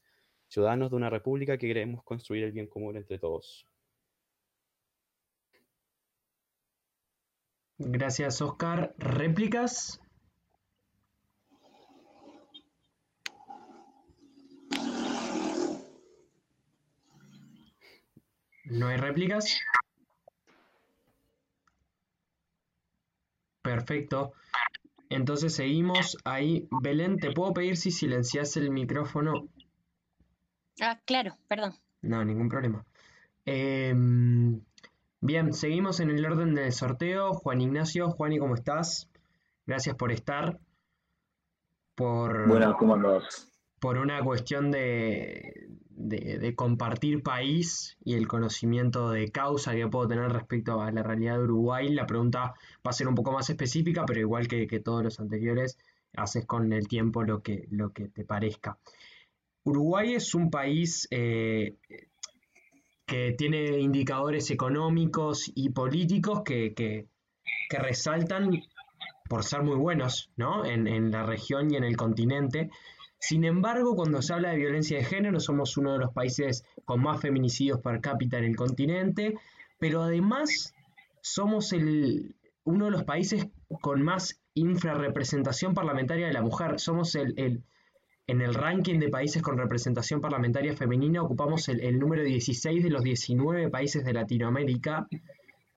ciudadanos 0.48 0.90
de 0.90 0.96
una 0.96 1.10
república 1.10 1.56
que 1.56 1.68
queremos 1.68 2.02
construir 2.04 2.44
el 2.44 2.52
bien 2.52 2.66
común 2.66 2.96
entre 2.96 3.18
todos. 3.18 3.66
Gracias, 7.78 8.42
Oscar. 8.42 8.92
¿Réplicas? 8.98 10.00
¿No 18.70 18.88
hay 18.88 18.96
réplicas? 18.96 19.60
Perfecto. 23.62 24.32
Entonces 25.08 25.54
seguimos 25.54 26.16
ahí. 26.24 26.68
Belén, 26.82 27.18
¿te 27.18 27.32
puedo 27.32 27.52
pedir 27.52 27.76
si 27.76 27.90
silencias 27.90 28.56
el 28.56 28.70
micrófono? 28.70 29.48
Ah, 30.80 31.00
claro, 31.04 31.36
perdón. 31.48 31.74
No, 32.02 32.24
ningún 32.24 32.48
problema. 32.48 32.84
Em, 33.44 34.60
Bien, 35.20 35.52
seguimos 35.52 35.98
en 35.98 36.10
el 36.10 36.24
orden 36.24 36.54
del 36.54 36.72
sorteo. 36.72 37.34
Juan 37.34 37.60
Ignacio, 37.60 38.10
Juan, 38.10 38.38
cómo 38.38 38.54
estás? 38.54 39.10
Gracias 39.66 39.96
por 39.96 40.12
estar. 40.12 40.60
Por, 41.96 42.46
Buenas, 42.46 42.76
¿cómo 42.76 42.94
andas? 42.94 43.50
Por 43.80 43.98
una 43.98 44.22
cuestión 44.22 44.70
de, 44.70 45.68
de, 45.98 46.54
compartir 46.54 47.22
país 47.22 47.96
y 48.04 48.14
el 48.14 48.28
conocimiento 48.28 49.10
de 49.10 49.30
causa 49.30 49.74
que 49.74 49.88
puedo 49.88 50.08
tener 50.08 50.30
respecto 50.30 50.80
a 50.80 50.90
la 50.92 51.02
realidad 51.02 51.38
de 51.38 51.44
Uruguay. 51.44 51.88
La 51.88 52.06
pregunta 52.06 52.54
va 52.86 52.90
a 52.90 52.92
ser 52.92 53.08
un 53.08 53.14
poco 53.14 53.32
más 53.32 53.50
específica, 53.50 54.04
pero 54.06 54.20
igual 54.20 54.46
que, 54.46 54.66
todos 54.80 55.02
los 55.02 55.20
anteriores, 55.20 55.76
haces 56.16 56.46
con 56.46 56.72
el 56.72 56.88
tiempo 56.88 57.24
lo 57.24 57.42
que, 57.42 57.66
lo 57.70 57.92
que 57.92 58.08
te 58.08 58.24
parezca. 58.24 58.78
Uruguay 59.64 60.14
es 60.14 60.34
un 60.34 60.50
país 60.50 61.06
eh, 61.10 61.74
que 63.04 63.32
tiene 63.36 63.78
indicadores 63.78 64.50
económicos 64.50 65.50
y 65.54 65.70
políticos 65.70 66.42
que, 66.44 67.06
resaltan 67.70 68.50
por 69.28 69.44
ser 69.44 69.62
muy 69.62 69.76
buenos 69.76 70.30
¿no? 70.36 70.64
en, 70.64 71.10
la 71.10 71.22
región 71.24 71.70
y 71.70 71.76
en 71.76 71.84
el 71.84 71.96
continente. 71.96 72.70
Sin 73.18 73.44
embargo, 73.44 73.94
cuando 73.96 74.22
se 74.22 74.32
habla 74.32 74.50
de 74.50 74.58
violencia 74.58 74.98
de 74.98 75.04
género, 75.04 75.40
somos 75.40 75.76
uno 75.76 75.92
de 75.92 75.98
los 75.98 76.12
países 76.12 76.64
con 76.84 77.02
más 77.02 77.20
feminicidios 77.20 77.80
per 77.80 78.00
cápita 78.00 78.38
en 78.38 78.44
el 78.44 78.56
continente, 78.56 79.34
pero 79.78 80.02
además 80.02 80.74
somos 81.20 81.72
el, 81.72 82.36
uno 82.64 82.86
de 82.86 82.90
los 82.92 83.04
países 83.04 83.48
con 83.80 84.02
más 84.02 84.40
infrarrepresentación 84.54 85.74
parlamentaria 85.74 86.26
de 86.26 86.32
la 86.32 86.42
mujer. 86.42 86.78
Somos 86.78 87.14
el, 87.14 87.64
en 88.26 88.40
el 88.42 88.54
ranking 88.54 88.98
de 88.98 89.08
países 89.08 89.42
con 89.42 89.56
representación 89.56 90.20
parlamentaria 90.20 90.74
femenina 90.74 91.22
ocupamos 91.22 91.68
el, 91.68 91.98
número 91.98 92.22
16 92.22 92.84
de 92.84 92.90
los 92.90 93.02
19 93.02 93.70
países 93.70 94.04
de 94.04 94.12
Latinoamérica. 94.12 95.08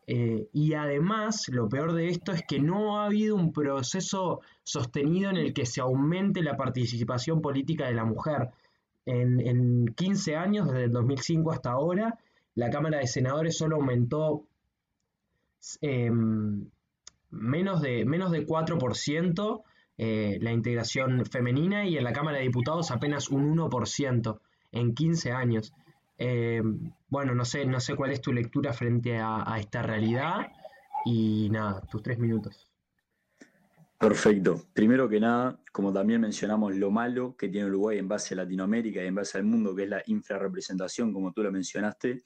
Eh, 0.08 0.48
y 0.52 0.74
además, 0.74 1.46
lo 1.50 1.70
peor 1.70 1.94
de 1.94 2.10
esto 2.10 2.32
es 2.32 2.44
que 2.48 2.60
no 2.60 3.00
ha 3.00 3.06
habido 3.06 3.36
un 3.36 3.54
proceso 3.54 4.42
sostenido 4.64 5.30
en 5.30 5.38
el 5.38 5.54
que 5.54 5.66
se 5.66 5.82
aumente 5.82 6.42
la 6.42 6.58
participación 6.58 7.42
política 7.42 7.88
de 7.88 7.94
la 7.94 8.06
mujer. 8.06 8.50
En, 9.06 9.40
en 9.40 9.86
15 9.96 10.36
años, 10.36 10.68
desde 10.68 10.86
el 10.86 10.92
2005 10.92 11.52
hasta 11.52 11.72
ahora, 11.72 12.18
la 12.56 12.70
Cámara 12.70 13.00
de 13.00 13.08
Senadores 13.08 13.58
solo 13.58 13.78
aumentó 13.78 14.44
em, 15.82 16.70
menos, 17.30 17.82
de, 17.82 18.06
menos 18.06 18.32
de 18.32 18.46
4% 18.46 19.64
eh, 19.98 20.38
la 20.42 20.52
integración 20.52 21.26
femenina 21.26 21.86
y 21.86 21.98
en 21.98 22.04
la 22.04 22.14
Cámara 22.14 22.38
de 22.38 22.44
Diputados 22.44 22.92
apenas 22.92 23.30
un 23.30 23.56
1% 23.56 24.40
en 24.72 24.94
15 24.94 25.32
años. 25.32 25.74
Em, 26.24 26.92
bueno, 27.10 27.34
no 27.34 27.46
sé, 27.46 27.66
no 27.66 27.80
sé 27.80 27.96
cuál 27.96 28.12
es 28.12 28.22
tu 28.22 28.32
lectura 28.32 28.74
frente 28.74 29.18
a 29.18 29.56
esta 29.60 29.82
realidad 29.82 30.52
y 31.04 31.50
nada, 31.50 31.82
tus 31.90 32.04
tres 32.04 32.20
minutos. 32.20 32.72
Perfecto. 34.02 34.66
Primero 34.74 35.08
que 35.08 35.20
nada, 35.20 35.60
como 35.72 35.94
también 35.94 36.22
mencionamos 36.22 36.76
lo 36.76 36.90
malo 36.90 37.36
que 37.38 37.50
tiene 37.50 37.68
Uruguay 37.68 38.00
en 38.00 38.08
base 38.08 38.34
a 38.34 38.38
Latinoamérica 38.38 39.04
y 39.04 39.06
en 39.06 39.14
base 39.14 39.38
al 39.38 39.44
mundo, 39.44 39.76
que 39.76 39.84
es 39.84 39.90
la 39.90 40.02
infrarrepresentación, 40.08 41.14
como 41.14 41.32
tú 41.34 41.44
lo 41.44 41.52
mencionaste, 41.52 42.24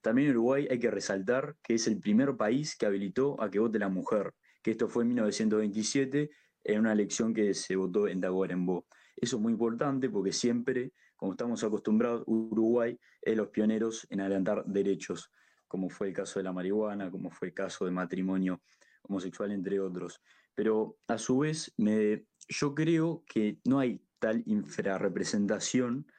también 0.00 0.30
Uruguay 0.30 0.66
hay 0.68 0.80
que 0.80 0.90
resaltar 0.90 1.54
que 1.62 1.74
es 1.74 1.86
el 1.86 2.00
primer 2.00 2.36
país 2.36 2.76
que 2.76 2.86
habilitó 2.86 3.40
a 3.40 3.48
que 3.50 3.60
vote 3.60 3.78
la 3.78 3.88
mujer, 3.88 4.34
que 4.62 4.72
esto 4.72 4.88
fue 4.88 5.04
en 5.04 5.10
1927 5.10 6.30
en 6.64 6.80
una 6.80 6.92
elección 6.92 7.32
que 7.32 7.54
se 7.54 7.76
votó 7.76 8.08
en 8.08 8.20
Tacuarembó. 8.20 8.86
Eso 9.16 9.36
es 9.36 9.42
muy 9.42 9.52
importante 9.52 10.10
porque 10.10 10.32
siempre, 10.32 10.90
como 11.22 11.34
estamos 11.34 11.62
acostumbrados, 11.62 12.24
Uruguay 12.26 12.98
es 13.20 13.36
los 13.36 13.46
pioneros 13.50 14.08
en 14.10 14.22
adelantar 14.22 14.64
derechos, 14.66 15.30
como 15.68 15.88
fue 15.88 16.08
el 16.08 16.12
caso 16.12 16.40
de 16.40 16.42
la 16.42 16.52
marihuana, 16.52 17.12
como 17.12 17.30
fue 17.30 17.46
el 17.46 17.54
caso 17.54 17.84
del 17.84 17.94
matrimonio 17.94 18.60
homosexual, 19.02 19.52
entre 19.52 19.78
otros. 19.78 20.20
Pero 20.52 20.98
a 21.06 21.18
su 21.18 21.38
vez, 21.38 21.72
me, 21.76 22.26
yo 22.48 22.74
creo 22.74 23.22
que 23.24 23.60
no 23.64 23.78
hay 23.78 24.04
tal 24.18 24.42
infrarrepresentación 24.46 26.10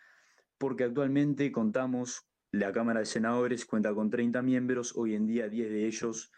porque 0.57 0.85
actualmente 0.85 1.51
contamos, 1.51 2.25
la 2.53 2.71
Cámara 2.71 3.01
de 3.01 3.05
Senadores 3.05 3.65
cuenta 3.65 3.93
con 3.93 4.09
30 4.09 4.41
miembros, 4.41 4.95
hoy 4.95 5.15
en 5.15 5.27
día 5.27 5.49
10 5.49 5.69
de 5.69 5.85
ellos 5.85 6.31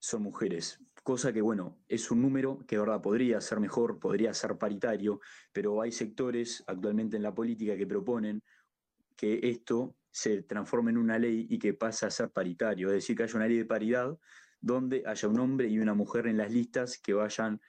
son 0.00 0.22
mujeres, 0.22 0.78
cosa 1.04 1.32
que 1.32 1.42
bueno, 1.42 1.78
es 1.86 2.10
un 2.10 2.22
número 2.22 2.64
que 2.66 2.78
verdad 2.78 3.02
podría 3.02 3.40
ser 3.40 3.60
mejor, 3.60 4.00
podría 4.00 4.32
ser 4.32 4.56
paritario, 4.56 5.20
pero 5.52 5.82
hay 5.82 5.92
sectores 5.92 6.64
actualmente 6.66 7.16
en 7.16 7.22
la 7.22 7.34
política 7.34 7.76
que 7.76 7.86
proponen 7.86 8.42
que 9.14 9.38
esto 9.42 9.96
se 10.10 10.42
transforme 10.42 10.90
en 10.90 10.96
una 10.98 11.18
ley 11.18 11.46
y 11.50 11.58
que 11.58 11.74
pase 11.74 12.06
a 12.06 12.10
ser 12.10 12.30
paritario, 12.30 12.88
es 12.88 12.94
decir, 12.94 13.16
que 13.16 13.24
haya 13.24 13.36
una 13.36 13.46
ley 13.46 13.58
de 13.58 13.64
paridad 13.66 14.18
donde 14.60 15.02
haya 15.06 15.28
un 15.28 15.38
hombre 15.38 15.68
y 15.68 15.78
una 15.78 15.92
mujer 15.92 16.26
en 16.26 16.38
las 16.38 16.50
listas 16.50 16.98
que 16.98 17.12
vayan 17.12 17.60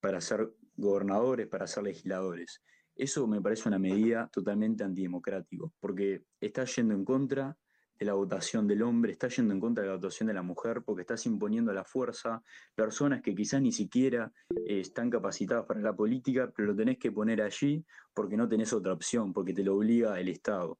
para 0.00 0.20
ser 0.20 0.48
gobernadores, 0.76 1.48
para 1.48 1.66
ser 1.66 1.82
legisladores. 1.82 2.62
Eso 2.94 3.26
me 3.26 3.42
parece 3.42 3.68
una 3.68 3.80
medida 3.80 4.30
totalmente 4.32 4.84
antidemocrático, 4.84 5.74
porque 5.80 6.24
está 6.40 6.64
yendo 6.64 6.94
en 6.94 7.04
contra 7.04 7.58
de 7.98 8.06
la 8.06 8.14
votación 8.14 8.66
del 8.66 8.82
hombre, 8.82 9.12
está 9.12 9.28
yendo 9.28 9.54
en 9.54 9.60
contra 9.60 9.82
de 9.82 9.88
la 9.88 9.96
votación 9.96 10.26
de 10.26 10.34
la 10.34 10.42
mujer, 10.42 10.82
porque 10.82 11.02
estás 11.02 11.24
imponiendo 11.26 11.70
a 11.70 11.74
la 11.74 11.84
fuerza 11.84 12.42
personas 12.74 13.22
que 13.22 13.34
quizás 13.34 13.62
ni 13.62 13.72
siquiera 13.72 14.32
eh, 14.50 14.80
están 14.80 15.10
capacitadas 15.10 15.64
para 15.66 15.80
la 15.80 15.94
política, 15.94 16.52
pero 16.54 16.68
lo 16.68 16.76
tenés 16.76 16.98
que 16.98 17.12
poner 17.12 17.40
allí 17.40 17.84
porque 18.14 18.36
no 18.36 18.48
tenés 18.48 18.72
otra 18.72 18.92
opción, 18.92 19.32
porque 19.32 19.54
te 19.54 19.64
lo 19.64 19.76
obliga 19.76 20.20
el 20.20 20.28
Estado. 20.28 20.78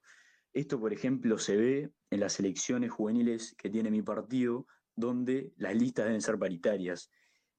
Esto, 0.52 0.80
por 0.80 0.92
ejemplo, 0.92 1.38
se 1.38 1.56
ve 1.56 1.90
en 2.10 2.20
las 2.20 2.40
elecciones 2.40 2.90
juveniles 2.90 3.54
que 3.58 3.70
tiene 3.70 3.90
mi 3.90 4.02
partido, 4.02 4.66
donde 4.94 5.52
las 5.56 5.74
listas 5.74 6.06
deben 6.06 6.22
ser 6.22 6.38
paritarias. 6.38 7.10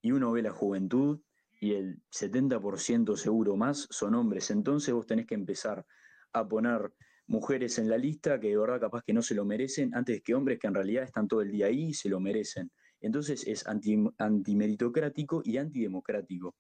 Y 0.02 0.12
uno 0.12 0.32
ve 0.32 0.42
la 0.42 0.52
juventud 0.52 1.20
y 1.60 1.74
el 1.74 2.02
70% 2.12 3.16
seguro 3.16 3.56
más 3.56 3.88
son 3.90 4.16
hombres. 4.16 4.50
Entonces 4.52 4.94
vos 4.94 5.06
tenés 5.06 5.28
que 5.28 5.36
empezar 5.36 5.86
a 6.34 6.48
poner 6.48 6.92
mujeres 7.28 7.78
en 7.78 7.90
la 7.90 7.98
lista 7.98 8.40
que 8.40 8.50
de 8.50 8.58
verdad 8.58 8.80
capaz 8.80 9.04
que 9.04 9.14
no 9.14 9.22
se 9.22 9.36
lo 9.36 9.46
merecen, 9.46 9.94
antes 9.94 10.22
que 10.22 10.34
hombres 10.34 10.60
que 10.60 10.68
en 10.68 10.76
realidad 10.76 11.04
están 11.04 11.28
todo 11.28 11.42
el 11.42 11.52
día 11.52 11.68
ahí 11.68 11.88
y 11.90 11.94
se 11.94 12.10
lo 12.10 12.20
merecen. 12.20 12.72
Entonces 13.00 13.46
es 13.46 13.68
anti, 13.68 14.04
antimeritocrático 14.18 15.42
y 15.44 15.58
antidemocrático. 15.58 16.56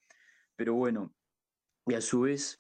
Pero 0.55 0.75
bueno, 0.75 1.13
y 1.85 1.93
a 1.93 2.01
su 2.01 2.21
vez, 2.21 2.59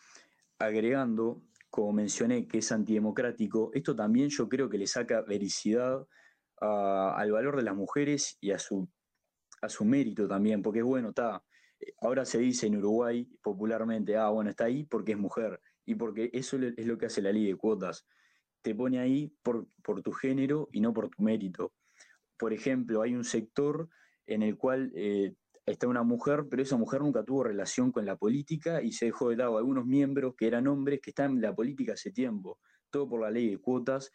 agregando, 0.57 1.43
como 1.69 1.93
mencioné, 1.93 2.47
que 2.47 2.59
es 2.59 2.71
antidemocrático, 2.71 3.71
esto 3.73 3.95
también 3.95 4.29
yo 4.29 4.47
creo 4.47 4.69
que 4.69 4.77
le 4.77 4.87
saca 4.87 5.21
vericidad 5.21 6.07
al 6.59 7.31
valor 7.31 7.55
de 7.55 7.63
las 7.63 7.75
mujeres 7.75 8.37
y 8.41 8.51
a 8.51 8.57
su, 8.57 8.89
a 9.61 9.69
su 9.69 9.85
mérito 9.85 10.27
también, 10.27 10.61
porque 10.61 10.79
es 10.79 10.85
bueno, 10.85 11.09
está, 11.09 11.43
eh, 11.79 11.93
ahora 12.01 12.25
se 12.25 12.39
dice 12.39 12.67
en 12.67 12.77
Uruguay 12.77 13.29
popularmente, 13.41 14.15
ah, 14.15 14.29
bueno, 14.29 14.49
está 14.49 14.65
ahí 14.65 14.83
porque 14.85 15.11
es 15.11 15.17
mujer, 15.17 15.59
y 15.87 15.95
porque 15.95 16.29
eso 16.33 16.57
es 16.57 16.85
lo 16.85 16.97
que 16.97 17.07
hace 17.07 17.23
la 17.23 17.31
ley 17.31 17.45
de 17.47 17.55
cuotas, 17.55 18.05
te 18.61 18.75
pone 18.75 18.99
ahí 18.99 19.33
por, 19.41 19.67
por 19.81 20.03
tu 20.03 20.11
género 20.11 20.69
y 20.71 20.81
no 20.81 20.93
por 20.93 21.09
tu 21.09 21.23
mérito. 21.23 21.73
Por 22.37 22.53
ejemplo, 22.53 23.01
hay 23.01 23.15
un 23.15 23.23
sector 23.23 23.89
en 24.27 24.43
el 24.43 24.57
cual 24.57 24.91
eh, 24.93 25.33
está 25.65 25.87
una 25.87 26.03
mujer, 26.03 26.45
pero 26.49 26.61
esa 26.61 26.77
mujer 26.77 27.01
nunca 27.01 27.23
tuvo 27.23 27.45
relación 27.45 27.91
con 27.91 28.05
la 28.05 28.17
política 28.17 28.81
y 28.83 28.91
se 28.91 29.05
dejó 29.05 29.29
de 29.29 29.37
lado 29.37 29.55
a 29.55 29.59
algunos 29.59 29.85
miembros 29.85 30.35
que 30.37 30.47
eran 30.47 30.67
hombres 30.67 30.99
que 31.01 31.11
están 31.11 31.31
en 31.31 31.41
la 31.41 31.55
política 31.55 31.93
hace 31.93 32.11
tiempo, 32.11 32.59
todo 32.89 33.07
por 33.07 33.21
la 33.21 33.31
ley 33.31 33.49
de 33.49 33.57
cuotas, 33.57 34.11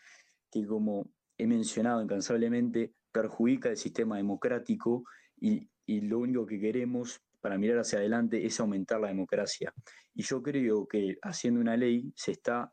que 0.51 0.67
como 0.67 1.11
he 1.39 1.47
mencionado 1.47 2.03
incansablemente, 2.03 2.93
perjudica 3.11 3.71
el 3.71 3.77
sistema 3.79 4.19
democrático 4.19 5.05
y, 5.37 5.69
lo 5.87 6.21
único 6.21 6.47
que 6.47 6.59
queremos 6.59 7.21
para 7.43 7.59
mirar 7.59 7.81
hacia 7.81 7.99
adelante 7.99 8.47
es 8.47 8.59
aumentar 8.61 9.01
la 9.01 9.09
democracia. 9.09 9.75
Y 10.15 10.23
yo 10.23 10.43
creo 10.43 10.87
que 10.87 11.19
haciendo 11.23 11.61
una 11.61 11.77
ley 11.77 12.13
se 12.17 12.33
está 12.33 12.73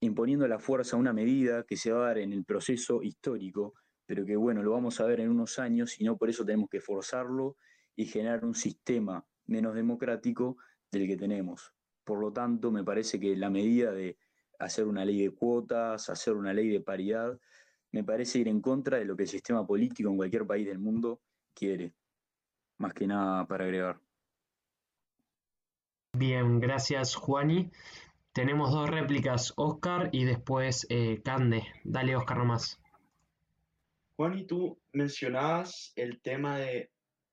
imponiendo 0.00 0.46
a 0.46 0.48
la 0.48 0.58
fuerza 0.58 0.96
una 0.96 1.12
medida 1.12 1.64
que 1.64 1.76
se 1.76 1.92
va 1.92 2.04
a 2.04 2.06
dar 2.08 2.18
en 2.18 2.32
el 2.32 2.44
proceso 2.44 3.02
histórico, 3.02 3.74
pero 4.06 4.24
que 4.24 4.36
bueno, 4.36 4.62
lo 4.62 4.72
vamos 4.72 4.98
a 5.00 5.04
ver 5.04 5.20
en 5.20 5.30
unos 5.30 5.58
años 5.58 6.00
y 6.00 6.04
no 6.04 6.16
por 6.16 6.30
eso 6.30 6.44
tenemos 6.44 6.70
que 6.70 6.80
forzarlo 6.80 7.58
y 7.94 8.06
generar 8.06 8.44
un 8.44 8.54
sistema 8.54 9.24
menos 9.46 9.74
democrático 9.74 10.56
del 10.90 11.06
que 11.06 11.18
tenemos. 11.18 11.74
Por 12.02 12.20
lo 12.20 12.32
tanto, 12.32 12.72
me 12.72 12.82
parece 12.82 13.20
que 13.20 13.36
la 13.36 13.50
medida 13.50 13.92
de 13.92 14.16
hacer 14.58 14.86
una 14.86 15.04
ley 15.04 15.22
de 15.22 15.30
cuotas, 15.30 16.08
hacer 16.08 16.34
una 16.34 16.54
ley 16.54 16.68
de 16.68 16.80
paridad, 16.80 17.38
me 17.92 18.02
parece 18.02 18.38
ir 18.38 18.48
en 18.48 18.62
contra 18.62 18.98
de 18.98 19.04
lo 19.04 19.14
que 19.14 19.24
el 19.24 19.28
sistema 19.28 19.66
político 19.66 20.08
en 20.08 20.16
cualquier 20.16 20.46
país 20.46 20.66
del 20.66 20.78
mundo 20.78 21.20
quiere. 21.54 21.94
Más 22.80 22.94
que 22.94 23.06
nada 23.06 23.46
para 23.46 23.64
agregar. 23.64 24.00
Bien, 26.16 26.58
gracias 26.58 27.14
Juani. 27.14 27.70
Tenemos 28.32 28.72
dos 28.72 28.88
réplicas, 28.88 29.52
Oscar 29.56 30.08
y 30.12 30.24
después 30.24 30.86
eh, 30.88 31.20
Cande. 31.22 31.62
Dale, 31.84 32.16
Oscar, 32.16 32.38
nomás. 32.38 32.80
Juani, 34.16 34.46
tú 34.46 34.80
mencionabas 34.92 35.92
el 35.94 36.22
tema 36.22 36.58
de 36.58 36.90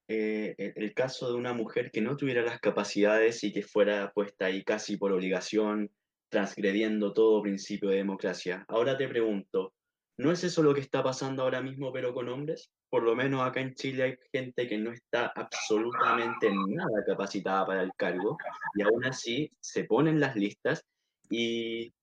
eh, 0.10 0.74
el 0.76 0.94
caso 0.94 1.32
de 1.32 1.38
una 1.38 1.54
mujer 1.54 1.92
que 1.92 2.02
no 2.02 2.18
tuviera 2.18 2.42
las 2.42 2.60
capacidades 2.60 3.42
y 3.46 3.54
que 3.54 3.62
fuera 3.62 4.12
puesta 4.12 4.48
ahí 4.48 4.66
casi 4.66 4.98
por 4.98 5.14
obligación, 5.14 5.90
transgrediendo 6.28 7.14
todo 7.14 7.42
principio 7.42 7.90
de 7.90 7.98
democracia. 7.98 8.66
Ahora 8.68 8.98
te 8.98 9.08
pregunto, 9.08 9.74
¿No 10.18 10.32
es 10.32 10.44
eso 10.44 10.64
lo 10.64 10.74
que 10.74 10.82
está 10.82 11.04
pasando 11.04 11.44
ahora 11.44 11.62
mismo, 11.62 11.94
pero 11.94 12.12
con 12.14 12.28
hombres? 12.28 12.72
Por 12.90 13.04
lo 13.04 13.16
menos 13.16 13.42
acá 13.42 13.60
en 13.60 13.74
Chile 13.76 14.04
hay 14.04 14.18
gente 14.32 14.68
que 14.68 14.78
no 14.78 14.92
está 14.92 15.32
absolutamente 15.36 16.50
nada 16.52 17.04
capacitada 17.06 17.66
para 17.66 17.84
el 17.84 17.92
cargo 17.98 18.38
y 18.76 18.82
aún 18.82 19.06
así 19.06 19.52
se 19.60 19.84
ponen 19.84 20.20
las 20.20 20.36
listas 20.36 20.86
y, 21.30 21.94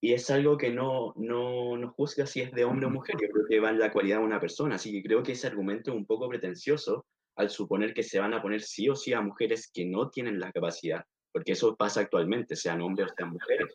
y 0.00 0.12
es 0.12 0.28
algo 0.30 0.56
que 0.56 0.70
no, 0.70 1.12
no, 1.16 1.76
no, 1.76 1.92
juzga 1.92 2.26
si 2.26 2.40
es 2.40 2.52
de 2.52 2.64
hombre 2.64 2.86
o 2.86 2.90
mujer, 2.90 3.16
yo 3.20 3.28
creo 3.28 3.46
que 3.48 3.60
va 3.60 3.70
en 3.70 3.78
la 3.78 3.92
cualidad 3.92 4.18
de 4.18 4.24
una 4.24 4.40
persona, 4.40 4.74
así 4.74 4.90
que 4.90 5.06
creo 5.06 5.22
que 5.22 5.32
ese 5.32 5.46
argumento 5.46 5.90
es 5.92 5.96
un 5.96 6.06
poco 6.06 6.28
pretencioso 6.28 7.06
al 7.36 7.50
suponer 7.50 7.94
que 7.94 8.02
se 8.02 8.18
van 8.18 8.34
a 8.34 8.42
poner 8.42 8.62
sí 8.62 8.88
o 8.88 8.96
sí 8.96 9.12
a 9.12 9.20
mujeres 9.20 9.70
que 9.72 9.84
no 9.84 10.10
tienen 10.10 10.40
la 10.40 10.50
capacidad, 10.50 11.04
porque 11.32 11.52
eso 11.52 11.76
pasa 11.76 12.00
actualmente, 12.00 12.56
sean 12.56 12.80
hombres 12.80 13.12
o 13.12 13.14
sean 13.14 13.30
mujeres. 13.30 13.72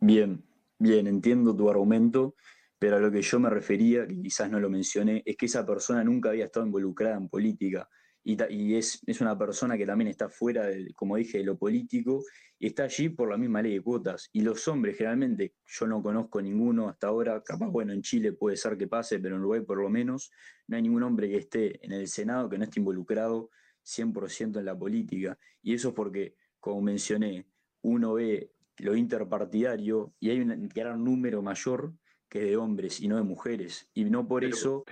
Bien, 0.00 0.42
Bien, 0.78 1.08
entiendo 1.08 1.56
tu 1.56 1.68
argumento, 1.68 2.36
pero 2.78 2.96
a 2.96 3.00
lo 3.00 3.10
que 3.10 3.22
yo 3.22 3.40
me 3.40 3.50
refería, 3.50 4.06
que 4.06 4.20
quizás 4.20 4.50
no 4.50 4.60
lo 4.60 4.70
mencioné, 4.70 5.22
es 5.24 5.36
que 5.36 5.46
esa 5.46 5.66
persona 5.66 6.04
nunca 6.04 6.30
había 6.30 6.44
estado 6.46 6.66
involucrada 6.66 7.16
en 7.16 7.28
política 7.28 7.88
y, 8.24 8.74
es, 8.74 9.00
una 9.20 9.38
persona 9.38 9.78
que 9.78 9.86
también 9.86 10.08
está 10.08 10.28
fuera, 10.28 10.68
como 10.94 11.16
dije, 11.16 11.38
de 11.38 11.44
lo 11.44 11.56
político 11.56 12.22
y 12.58 12.66
está 12.66 12.84
allí 12.84 13.08
por 13.08 13.30
la 13.30 13.38
misma 13.38 13.62
ley 13.62 13.74
de 13.74 13.80
cuotas. 13.80 14.28
Y 14.32 14.42
los 14.42 14.68
hombres, 14.68 14.98
generalmente, 14.98 15.54
yo 15.66 15.86
no 15.86 16.02
conozco 16.02 16.42
ninguno 16.42 16.88
hasta 16.88 17.06
ahora, 17.06 17.42
capaz, 17.42 17.68
bueno, 17.68 17.92
en 17.92 18.02
Chile 18.02 18.32
puede 18.32 18.56
ser 18.56 18.76
que 18.76 18.86
pase, 18.86 19.18
pero 19.18 19.36
en 19.36 19.40
Uruguay 19.40 19.62
por 19.62 19.80
lo 19.80 19.88
menos, 19.88 20.30
no 20.66 20.76
hay 20.76 20.82
ningún 20.82 21.04
hombre 21.04 21.28
que 21.28 21.38
esté 21.38 21.84
en 21.84 21.92
el 21.92 22.06
Senado 22.08 22.50
que 22.50 22.58
no 22.58 22.64
esté 22.64 22.80
involucrado 22.80 23.50
100% 23.84 24.58
en 24.58 24.64
la 24.64 24.78
política. 24.78 25.38
Y 25.62 25.72
eso 25.72 25.88
es 25.88 25.94
porque, 25.94 26.34
como 26.60 26.82
mencioné, 26.82 27.46
uno 27.82 28.14
ve 28.14 28.52
lo 28.78 28.94
interpartidario 28.94 30.12
y 30.20 30.30
hay 30.30 30.40
un 30.40 30.68
gran 30.68 31.02
número 31.02 31.40
mayor 31.40 31.94
que 32.28 32.40
de 32.40 32.56
hombres 32.56 33.00
y 33.00 33.08
no 33.08 33.16
de 33.16 33.22
mujeres. 33.22 33.88
Y 33.94 34.04
no 34.04 34.26
por 34.26 34.44
eso... 34.44 34.84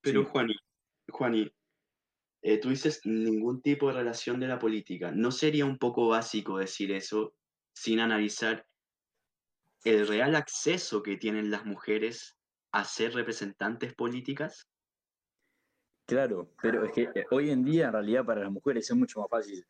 Pero 0.00 0.24
Juani, 0.26 0.54
Juani 1.08 1.50
eh, 2.42 2.58
tú 2.58 2.68
dices 2.68 3.00
ningún 3.04 3.62
tipo 3.62 3.88
de 3.88 3.94
relación 3.94 4.38
de 4.38 4.48
la 4.48 4.58
política. 4.58 5.10
¿No 5.10 5.30
sería 5.30 5.64
un 5.64 5.78
poco 5.78 6.08
básico 6.08 6.58
decir 6.58 6.92
eso 6.92 7.34
sin 7.74 8.00
analizar 8.00 8.66
el 9.84 10.06
real 10.06 10.36
acceso 10.36 11.02
que 11.02 11.16
tienen 11.16 11.50
las 11.50 11.64
mujeres 11.64 12.36
a 12.70 12.84
ser 12.84 13.14
representantes 13.14 13.94
políticas? 13.94 14.68
Claro, 16.06 16.52
pero 16.60 16.84
es 16.84 16.92
que 16.92 17.02
eh, 17.14 17.24
hoy 17.30 17.48
en 17.48 17.64
día 17.64 17.86
en 17.86 17.92
realidad 17.92 18.26
para 18.26 18.42
las 18.42 18.52
mujeres 18.52 18.90
es 18.90 18.96
mucho 18.96 19.20
más 19.20 19.30
fácil 19.30 19.64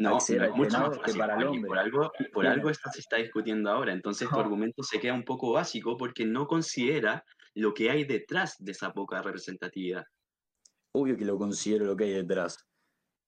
No, 0.00 0.18
no 0.18 0.56
mucho 0.56 0.78
más 0.78 0.90
que 0.98 1.00
fácil, 1.04 1.18
para 1.18 1.34
el 1.34 1.40
Juani, 1.42 1.56
hombre. 1.56 1.68
Por 1.68 1.78
algo, 1.78 2.12
por 2.32 2.46
algo 2.46 2.70
esto 2.70 2.90
se 2.92 3.00
está 3.00 3.16
discutiendo 3.16 3.70
ahora. 3.70 3.92
Entonces 3.92 4.28
tu 4.28 4.38
argumento 4.40 4.82
se 4.82 4.98
queda 4.98 5.14
un 5.14 5.24
poco 5.24 5.52
básico 5.52 5.96
porque 5.96 6.24
no 6.24 6.46
considera 6.46 7.24
lo 7.54 7.74
que 7.74 7.90
hay 7.90 8.04
detrás 8.04 8.56
de 8.58 8.72
esa 8.72 8.92
poca 8.92 9.20
representatividad. 9.22 10.04
obvio 10.92 11.16
que 11.16 11.24
lo 11.24 11.38
considero 11.38 11.84
lo 11.84 11.96
que 11.96 12.04
hay 12.04 12.12
detrás. 12.12 12.66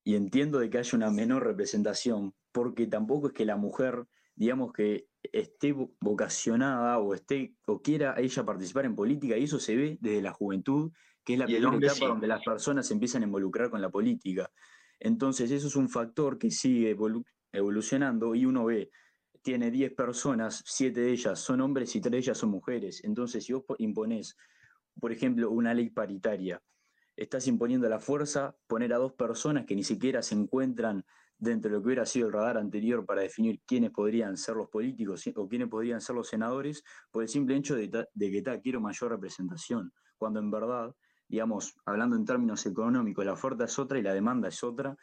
Y 0.05 0.17
entiendo 0.17 0.59
de 0.59 0.69
que 0.69 0.79
haya 0.79 0.97
una 0.97 1.11
menor 1.11 1.45
representación, 1.45 2.35
porque 2.51 2.87
tampoco 2.87 3.29
es 3.29 3.33
que 3.33 3.45
la 3.45 3.57
mujer, 3.57 4.05
digamos 4.35 4.73
que 4.73 5.07
esté 5.23 5.73
vo- 5.75 5.95
vocacionada 6.01 6.99
o 6.99 7.15
esté 7.15 7.55
o 7.67 7.81
quiera 7.81 8.15
ella 8.19 8.45
participar 8.45 8.85
en 8.87 8.97
política, 8.97 9.37
y 9.37 9.45
eso 9.45 9.61
se 9.61 9.77
ve 9.77 9.99
desde 10.01 10.23
la 10.23 10.33
juventud, 10.33 10.91
que 11.25 11.35
es 11.35 11.39
la 11.39 11.47
primera 11.47 11.77
etapa 11.77 11.95
sí. 11.95 12.05
donde 12.05 12.27
las 12.27 12.43
personas 12.43 12.87
se 12.87 12.95
empiezan 12.95 13.23
a 13.23 13.27
involucrar 13.27 13.71
con 13.71 13.81
la 13.81 13.91
política. 13.91 14.51
Entonces, 15.05 15.51
eso 15.51 15.67
es 15.67 15.75
un 15.75 15.89
factor 15.89 16.39
que 16.39 16.51
sigue 16.53 16.97
evolu- 16.97 17.25
evolucionando 17.53 18.37
y 18.37 18.47
uno 18.47 18.67
ve, 18.67 18.91
tiene 19.43 19.73
10 19.73 19.93
personas, 19.95 20.63
7 20.65 21.01
de 21.01 21.11
ellas 21.11 21.41
son 21.41 21.61
hombres 21.61 21.97
y 21.97 22.01
3 22.01 22.13
de 22.13 22.19
ellas 22.19 22.39
son 22.39 22.51
mujeres. 22.51 23.03
Entonces, 23.03 23.45
si 23.45 23.53
vos 23.53 23.65
po- 23.67 23.75
imponés, 23.79 24.37
por 25.01 25.11
ejemplo, 25.11 25.51
una 25.51 25.75
ley 25.75 25.91
paritaria, 25.91 26.63
estás 27.17 27.49
imponiendo 27.49 27.89
la 27.89 27.99
fuerza 27.99 28.57
poner 28.69 28.93
a 28.95 28.99
dos 28.99 29.15
personas 29.15 29.67
que 29.67 29.75
ni 29.75 29.83
siquiera 29.83 30.23
se 30.23 30.37
encuentran 30.37 31.05
dentro 31.37 31.69
de 31.69 31.77
lo 31.77 31.83
que 31.83 31.87
hubiera 31.87 32.07
sido 32.07 32.29
el 32.29 32.33
radar 32.33 32.57
anterior 32.57 33.05
para 33.05 33.23
definir 33.23 33.61
quiénes 33.67 33.91
podrían 33.91 34.37
ser 34.37 34.55
los 34.55 34.69
políticos 34.69 35.25
o 35.35 35.49
quiénes 35.49 35.69
podrían 35.69 36.01
ser 36.01 36.15
los 36.15 36.29
senadores, 36.29 36.85
por 37.11 37.25
el 37.25 37.29
simple 37.29 37.57
hecho 37.57 37.75
de, 37.75 37.91
que 37.91 38.61
quiero 38.63 38.81
mayor 38.81 39.11
representación, 39.11 39.93
cuando 40.17 40.39
en 40.39 40.53
verdad, 40.53 40.95
digamos, 41.33 41.75
hablando 41.87 42.15
en 42.15 42.27
términos 42.27 42.67
económicos, 42.67 43.25
la 43.25 43.33
oferta 43.33 43.65
es 43.65 43.79
otra 43.79 43.99
y 43.99 44.03
la 44.03 44.13
demanda 44.13 44.49
es 44.49 44.63
otra, 44.63 44.95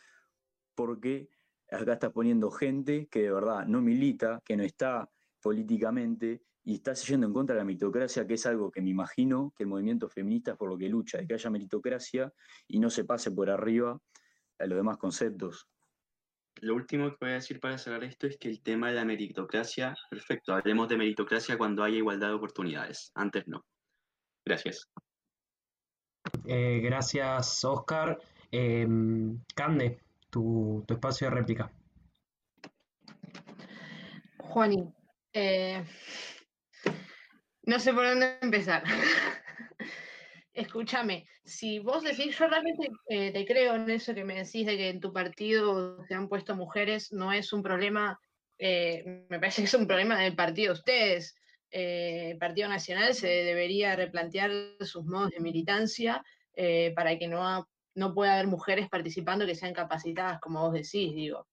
porque 0.75 1.27
acá 1.71 1.93
estás 1.93 2.11
poniendo 2.11 2.51
gente 2.51 3.07
que 3.07 3.23
de 3.23 3.31
verdad 3.31 3.65
no 3.65 3.81
milita, 3.81 4.39
que 4.45 4.55
no 4.55 4.61
está 4.61 5.09
políticamente 5.41 6.43
y 6.63 6.75
estás 6.75 7.03
yendo 7.07 7.25
en 7.25 7.33
contra 7.33 7.55
de 7.55 7.61
la 7.61 7.65
meritocracia, 7.65 8.27
que 8.27 8.35
es 8.35 8.45
algo 8.45 8.69
que 8.69 8.79
me 8.79 8.91
imagino 8.91 9.51
que 9.57 9.63
el 9.63 9.69
movimiento 9.69 10.07
feminista 10.07 10.51
es 10.51 10.57
por 10.57 10.69
lo 10.69 10.77
que 10.77 10.87
lucha, 10.87 11.17
de 11.17 11.25
que 11.25 11.33
haya 11.33 11.49
meritocracia 11.49 12.31
y 12.67 12.79
no 12.79 12.91
se 12.91 13.05
pase 13.05 13.31
por 13.31 13.49
arriba 13.49 13.99
a 14.59 14.65
los 14.67 14.77
demás 14.77 14.97
conceptos. 14.97 15.67
Lo 16.61 16.75
último 16.75 17.09
que 17.09 17.17
voy 17.21 17.31
a 17.31 17.33
decir 17.35 17.59
para 17.59 17.79
cerrar 17.79 18.03
esto 18.03 18.27
es 18.27 18.37
que 18.37 18.49
el 18.49 18.61
tema 18.61 18.89
de 18.89 18.95
la 18.97 19.05
meritocracia, 19.05 19.95
perfecto, 20.11 20.53
hablemos 20.53 20.87
de 20.89 20.97
meritocracia 20.97 21.57
cuando 21.57 21.83
haya 21.83 21.97
igualdad 21.97 22.27
de 22.27 22.35
oportunidades, 22.35 23.11
antes 23.15 23.47
no. 23.47 23.65
Gracias. 24.45 24.87
Eh, 26.45 26.79
gracias, 26.83 27.63
Oscar. 27.63 28.19
Em, 28.51 29.39
Cande, 29.55 29.99
tu, 30.29 30.83
tu 30.87 30.93
espacio 30.93 31.29
de 31.29 31.35
réplica. 31.35 31.71
Juani, 34.37 34.91
eh, 35.33 35.83
no 37.63 37.79
sé 37.79 37.93
por 37.93 38.07
dónde 38.07 38.37
empezar. 38.41 38.83
Escúchame, 40.53 41.27
si 41.45 41.79
vos 41.79 42.03
decís, 42.03 42.37
yo 42.37 42.47
realmente 42.47 42.89
eh, 43.07 43.31
te 43.31 43.45
creo 43.45 43.75
en 43.75 43.89
eso 43.89 44.13
que 44.13 44.23
me 44.23 44.43
decís 44.43 44.65
de 44.65 44.75
que 44.75 44.89
en 44.89 44.99
tu 44.99 45.13
partido 45.13 46.03
se 46.05 46.15
han 46.15 46.27
puesto 46.27 46.55
mujeres, 46.55 47.13
no 47.13 47.31
es 47.31 47.53
un 47.53 47.63
problema, 47.63 48.19
eh, 48.57 49.25
me 49.29 49.39
parece 49.39 49.61
que 49.61 49.67
es 49.67 49.73
un 49.73 49.87
problema 49.87 50.19
del 50.19 50.35
partido 50.35 50.73
de 50.73 50.79
ustedes. 50.79 51.35
Eh, 51.71 52.31
el 52.31 52.37
Partido 52.37 52.67
Nacional 52.67 53.13
se 53.13 53.27
debería 53.27 53.95
replantear 53.95 54.51
sus 54.79 55.05
modos 55.05 55.29
de 55.31 55.39
militancia 55.39 56.23
eh, 56.55 56.91
para 56.95 57.17
que 57.17 57.27
no, 57.27 57.67
no 57.95 58.13
pueda 58.13 58.33
haber 58.33 58.47
mujeres 58.47 58.89
participando 58.89 59.45
que 59.45 59.55
sean 59.55 59.73
capacitadas, 59.73 60.39
como 60.39 60.61
vos 60.61 60.73
decís, 60.73 61.13
digo 61.13 61.47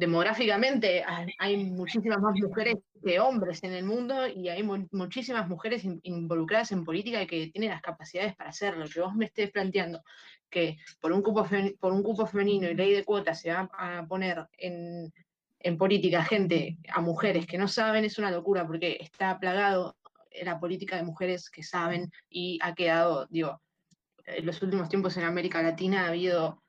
demográficamente 0.00 1.04
hay 1.38 1.56
muchísimas 1.58 2.20
más 2.20 2.34
mujeres 2.40 2.76
que 3.04 3.20
hombres 3.20 3.62
en 3.64 3.74
el 3.74 3.84
mundo 3.84 4.26
y 4.26 4.48
hay 4.48 4.62
mu- 4.62 4.88
muchísimas 4.92 5.46
mujeres 5.46 5.84
in- 5.84 6.00
involucradas 6.04 6.72
en 6.72 6.84
política 6.86 7.26
que 7.26 7.48
tienen 7.48 7.68
las 7.68 7.82
capacidades 7.82 8.34
para 8.34 8.48
hacerlo. 8.48 8.86
Que 8.88 9.00
vos 9.00 9.14
me 9.14 9.26
estés 9.26 9.50
planteando 9.50 10.02
que 10.48 10.78
por 11.02 11.12
un 11.12 11.20
cupo, 11.20 11.46
por 11.78 11.92
un 11.92 12.02
cupo 12.02 12.26
femenino 12.26 12.70
y 12.70 12.74
ley 12.74 12.94
de 12.94 13.04
cuotas 13.04 13.42
se 13.42 13.52
va 13.52 13.68
a 13.74 14.06
poner 14.06 14.46
en, 14.56 15.12
en 15.60 15.76
política 15.76 16.24
gente, 16.24 16.78
a 16.88 17.00
mujeres 17.00 17.46
que 17.46 17.58
no 17.58 17.68
saben, 17.68 18.04
es 18.04 18.18
una 18.18 18.30
locura 18.30 18.66
porque 18.66 18.98
está 19.00 19.38
plagado 19.38 19.96
la 20.42 20.58
política 20.58 20.96
de 20.96 21.02
mujeres 21.02 21.50
que 21.50 21.62
saben 21.62 22.10
y 22.28 22.58
ha 22.62 22.74
quedado, 22.74 23.26
digo, 23.26 23.60
en 24.24 24.46
los 24.46 24.62
últimos 24.62 24.88
tiempos 24.88 25.16
en 25.16 25.24
América 25.24 25.62
Latina 25.62 26.04
ha 26.04 26.08
habido 26.08 26.62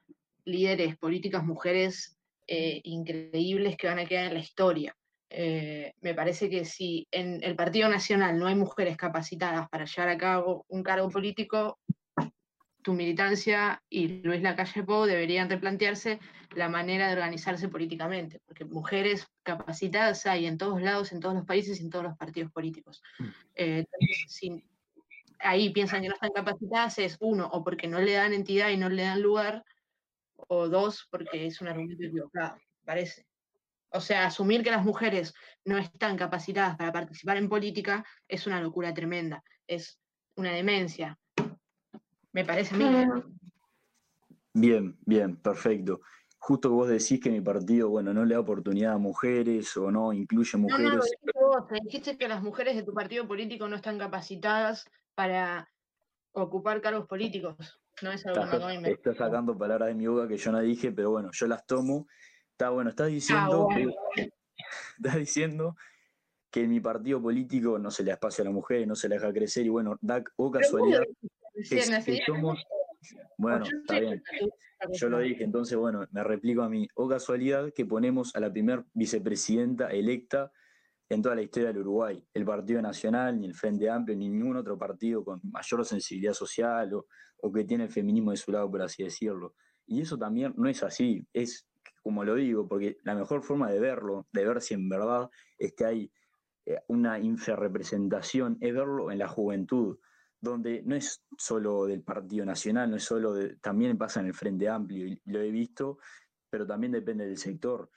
líderes 0.46 0.98
políticas 0.98 1.44
mujeres 1.44 2.18
eh, 2.48 2.82
increíbles 2.84 3.78
que 3.78 3.88
van 3.88 4.00
a 4.00 4.06
quedar 4.06 4.26
en 4.26 4.34
la 4.34 4.40
historia. 4.40 4.96
Eh, 5.30 5.94
me 6.02 6.14
parece 6.14 6.50
que 6.50 6.66
si 6.66 7.08
en 7.12 7.42
el 7.44 7.56
Partido 7.56 7.88
Nacional 7.88 8.38
no 8.38 8.48
hay 8.48 8.56
mujeres 8.56 8.98
capacitadas 8.98 9.70
para 9.70 9.86
llevar 9.86 10.10
a 10.10 10.18
cabo 10.18 10.66
un 10.68 10.84
cargo 10.84 11.10
político, 11.10 11.80
tu 12.82 12.94
militancia 12.94 13.82
y 13.90 14.22
Luis 14.24 14.42
Lacalle 14.42 14.84
Pou 14.84 15.06
deberían 15.06 15.50
replantearse 15.50 16.20
la 16.56 16.70
manera 16.70 17.08
de 17.08 17.14
organizarse 17.14 17.70
políticamente, 17.70 18.42
porque 18.46 18.66
mujeres 18.66 19.28
capacitadas 19.44 20.26
hay 20.26 20.46
en 20.46 20.58
todos 20.58 20.82
lados, 20.82 21.12
en 21.12 21.20
todos 21.20 21.36
los 21.36 21.46
países 21.46 21.80
y 21.80 21.84
en 21.84 21.90
todos 21.90 22.06
los 22.06 22.18
partidos 22.18 22.52
políticos. 22.52 23.02
Eh, 23.56 23.86
entonces, 23.86 24.26
si 24.28 24.64
ahí 25.40 25.70
piensan 25.72 26.02
que 26.02 26.10
no 26.10 26.16
están 26.16 26.32
capacitadas, 26.32 27.00
es 27.00 27.18
uno, 27.20 27.48
o 27.52 27.64
porque 27.64 27.88
no 27.88 28.00
le 28.00 28.14
dan 28.14 28.34
entidad 28.34 28.70
y 28.70 28.78
no 28.78 28.90
le 28.90 29.04
dan 29.04 29.22
lugar, 29.22 29.64
o 30.48 30.68
dos, 30.68 31.08
porque 31.10 31.46
es 31.48 31.62
un 31.62 31.68
argumento 31.68 32.04
equivocado, 32.04 32.58
parece. 32.84 33.26
O 33.94 34.00
sea, 34.00 34.26
asumir 34.26 34.64
que 34.64 34.72
las 34.72 34.86
mujeres 34.86 35.34
no 35.66 35.78
están 35.78 36.18
capacitadas 36.18 36.78
para 36.78 36.92
participar 36.92 37.38
en 37.38 37.50
política 37.50 38.06
es 38.28 38.48
una 38.48 38.62
locura 38.62 38.94
tremenda, 38.94 39.44
es 39.68 40.00
una 40.36 40.52
demencia. 40.52 41.20
Me 42.34 42.46
parece 42.46 42.76
a 42.76 42.78
mí. 42.78 43.24
Bien, 44.54 44.98
bien, 45.06 45.38
perfecto. 45.38 46.02
Justo 46.38 46.72
vos 46.72 46.90
decís 46.90 47.20
que 47.22 47.30
mi 47.30 47.42
partido, 47.42 47.90
bueno, 47.90 48.14
no 48.14 48.26
le 48.26 48.34
da 48.34 48.40
oportunidad 48.40 48.94
a 48.94 48.98
mujeres 48.98 49.78
o 49.78 49.92
no 49.92 50.12
incluye 50.12 50.58
No, 50.58 50.68
no, 50.70 50.78
lo 50.78 50.90
mujeres. 50.90 51.12
dijiste 51.12 51.40
vos, 51.40 51.68
te 51.68 51.76
dijiste 51.84 52.18
que 52.18 52.28
las 52.28 52.42
mujeres 52.42 52.76
de 52.76 52.84
tu 52.84 52.94
partido 52.94 53.28
político 53.28 53.68
no 53.68 53.76
están 53.76 54.00
capacitadas 54.00 54.86
para 55.14 55.70
ocupar 56.32 56.82
cargos 56.82 57.08
políticos. 57.08 57.80
No 58.02 58.12
es 58.12 58.26
algo 58.26 58.68
que 58.68 58.80
me 58.80 58.92
estás 58.92 59.18
sacando 59.18 59.58
palabras 59.58 59.90
de 59.90 59.96
mi 59.96 60.08
boca 60.08 60.28
que 60.28 60.38
yo 60.38 60.52
no 60.52 60.60
dije, 60.62 60.92
pero 60.92 61.12
bueno, 61.12 61.30
yo 61.32 61.48
las 61.48 61.66
tomo. 61.66 62.08
Está 62.52 62.70
bueno, 62.70 62.90
estás 62.90 63.08
diciendo 63.10 63.68
Ah, 63.70 63.74
bueno. 63.74 63.92
que 64.16 64.30
estás 64.98 65.16
diciendo 65.16 65.76
que 66.50 66.64
en 66.64 66.70
mi 66.70 66.80
partido 66.80 67.22
político 67.22 67.78
no 67.78 67.92
se 67.92 68.04
le 68.04 68.10
da 68.10 68.16
espacio 68.16 68.42
a 68.42 68.46
las 68.46 68.54
mujeres, 68.54 68.88
no 68.88 68.96
se 68.96 69.08
le 69.08 69.16
deja 69.16 69.32
crecer, 69.32 69.66
y 69.66 69.70
bueno, 69.70 69.98
da 70.02 70.18
o 70.18 70.22
Pero 70.22 70.34
vos 70.38 70.52
casualidad 70.52 71.04
que, 71.70 72.22
somos. 72.26 72.64
Bueno, 73.38 73.66
está 73.66 74.00
bien. 74.00 74.22
Yo 74.94 75.10
lo 75.10 75.20
dije, 75.20 75.44
entonces, 75.44 75.78
bueno, 75.78 76.06
me 76.12 76.24
replico 76.24 76.62
a 76.62 76.70
mí. 76.70 76.88
O 76.96 77.08
casualidad 77.08 77.72
que 77.74 77.86
ponemos 77.86 78.36
a 78.36 78.40
la 78.40 78.52
primer 78.52 78.86
vicepresidenta 78.94 79.88
electa 79.90 80.52
en 81.10 81.22
toda 81.22 81.36
la 81.36 81.42
historia 81.42 81.70
del 81.70 81.80
Uruguay. 81.80 82.24
El 82.34 82.46
Partido 82.46 82.82
Nacional, 82.82 83.40
ni 83.40 83.48
el 83.48 83.54
Frente 83.54 83.90
Amplio, 83.90 84.18
ni 84.18 84.30
ningún 84.30 84.58
otro 84.58 84.78
partido 84.78 85.24
con 85.24 85.42
mayor 85.44 85.86
sensibilidad 85.86 86.34
social 86.34 86.94
o, 86.94 87.08
o 87.42 87.52
que 87.52 87.64
tiene 87.66 87.86
el 87.86 87.92
feminismo 87.92 88.32
de 88.32 88.38
su 88.38 88.52
lado, 88.52 88.70
por 88.70 88.82
así 88.82 89.04
decirlo. 89.04 89.56
Y 89.86 90.02
eso 90.02 90.18
también 90.18 90.54
no 90.56 90.70
es 90.70 90.84
así, 90.84 91.26
es 91.34 91.68
como 92.02 92.24
lo 92.24 92.36
digo, 92.36 92.68
porque 92.68 92.98
la 93.04 93.16
mejor 93.16 93.44
forma 93.44 93.72
de 93.72 93.80
verlo, 93.80 94.28
de 94.32 94.46
ver 94.46 94.62
si 94.62 94.74
en 94.74 94.90
verdad 94.90 95.30
es 95.58 95.74
que 95.74 95.86
hay 95.86 96.12
eh, 96.66 96.80
una 96.88 97.20
infrarrepresentación, 97.20 98.58
es 98.60 98.74
verlo 98.74 99.12
en 99.12 99.20
la 99.20 99.28
juventud 99.28 99.98
donde 100.42 100.82
no 100.84 100.96
es 100.96 101.24
solo 101.38 101.86
del 101.86 102.02
Partido 102.02 102.46
Nacional, 102.46 102.90
no 102.90 102.98
es 102.98 103.04
solo 103.04 103.34
de, 103.34 103.58
también 103.58 103.98
pasa 103.98 104.20
en 104.20 104.26
el 104.28 104.34
Frente 104.34 104.68
Amplio, 104.68 105.06
y 105.08 105.22
lo 105.26 105.40
he 105.40 105.52
visto, 105.52 106.00
pero 106.50 106.66
también 106.66 106.92
depende 106.92 107.26
del 107.28 107.38
sector. 107.38 107.90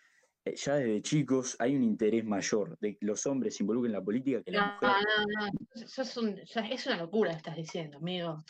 Eh, 0.44 0.54
ya 0.56 0.74
desde 0.76 1.00
chicos 1.00 1.56
hay 1.58 1.74
un 1.74 1.82
interés 1.82 2.22
mayor 2.24 2.78
de 2.78 2.98
que 2.98 3.06
los 3.06 3.24
hombres 3.26 3.56
se 3.56 3.62
involucren 3.62 3.90
en 3.94 3.98
la 3.98 4.04
política 4.04 4.42
que 4.42 4.50
la 4.52 4.66
No, 4.66 4.72
mujer. 4.74 4.90
no, 4.90 5.46
no, 5.46 5.82
eso 5.82 6.02
es, 6.02 6.16
un- 6.18 6.38
es 6.38 6.86
una 6.86 6.96
locura 6.98 7.30
lo 7.30 7.34
que 7.34 7.38
estás 7.38 7.56
diciendo, 7.56 7.96
amigo. 7.96 8.44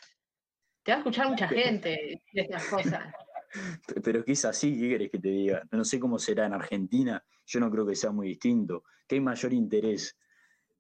Te 0.83 0.91
va 0.91 0.97
a 0.97 0.99
escuchar 0.99 1.29
mucha 1.31 1.47
gente 1.49 2.21
de 2.33 2.41
estas 2.43 2.65
cosas. 2.67 3.15
Pero 4.05 4.19
es 4.19 4.25
que 4.25 4.33
es 4.33 4.45
así, 4.45 4.77
¿qué 4.79 4.89
querés 4.89 5.11
que 5.13 5.19
te 5.21 5.29
diga? 5.29 5.63
No 5.71 5.85
sé 5.85 6.01
cómo 6.01 6.19
será 6.19 6.47
en 6.47 6.55
Argentina, 6.55 7.25
yo 7.47 7.61
no 7.61 7.71
creo 7.71 7.87
que 7.87 7.95
sea 7.95 8.11
muy 8.11 8.27
distinto. 8.27 8.83
Que 9.07 9.15
hay 9.15 9.21
mayor 9.21 9.53
interés 9.53 10.19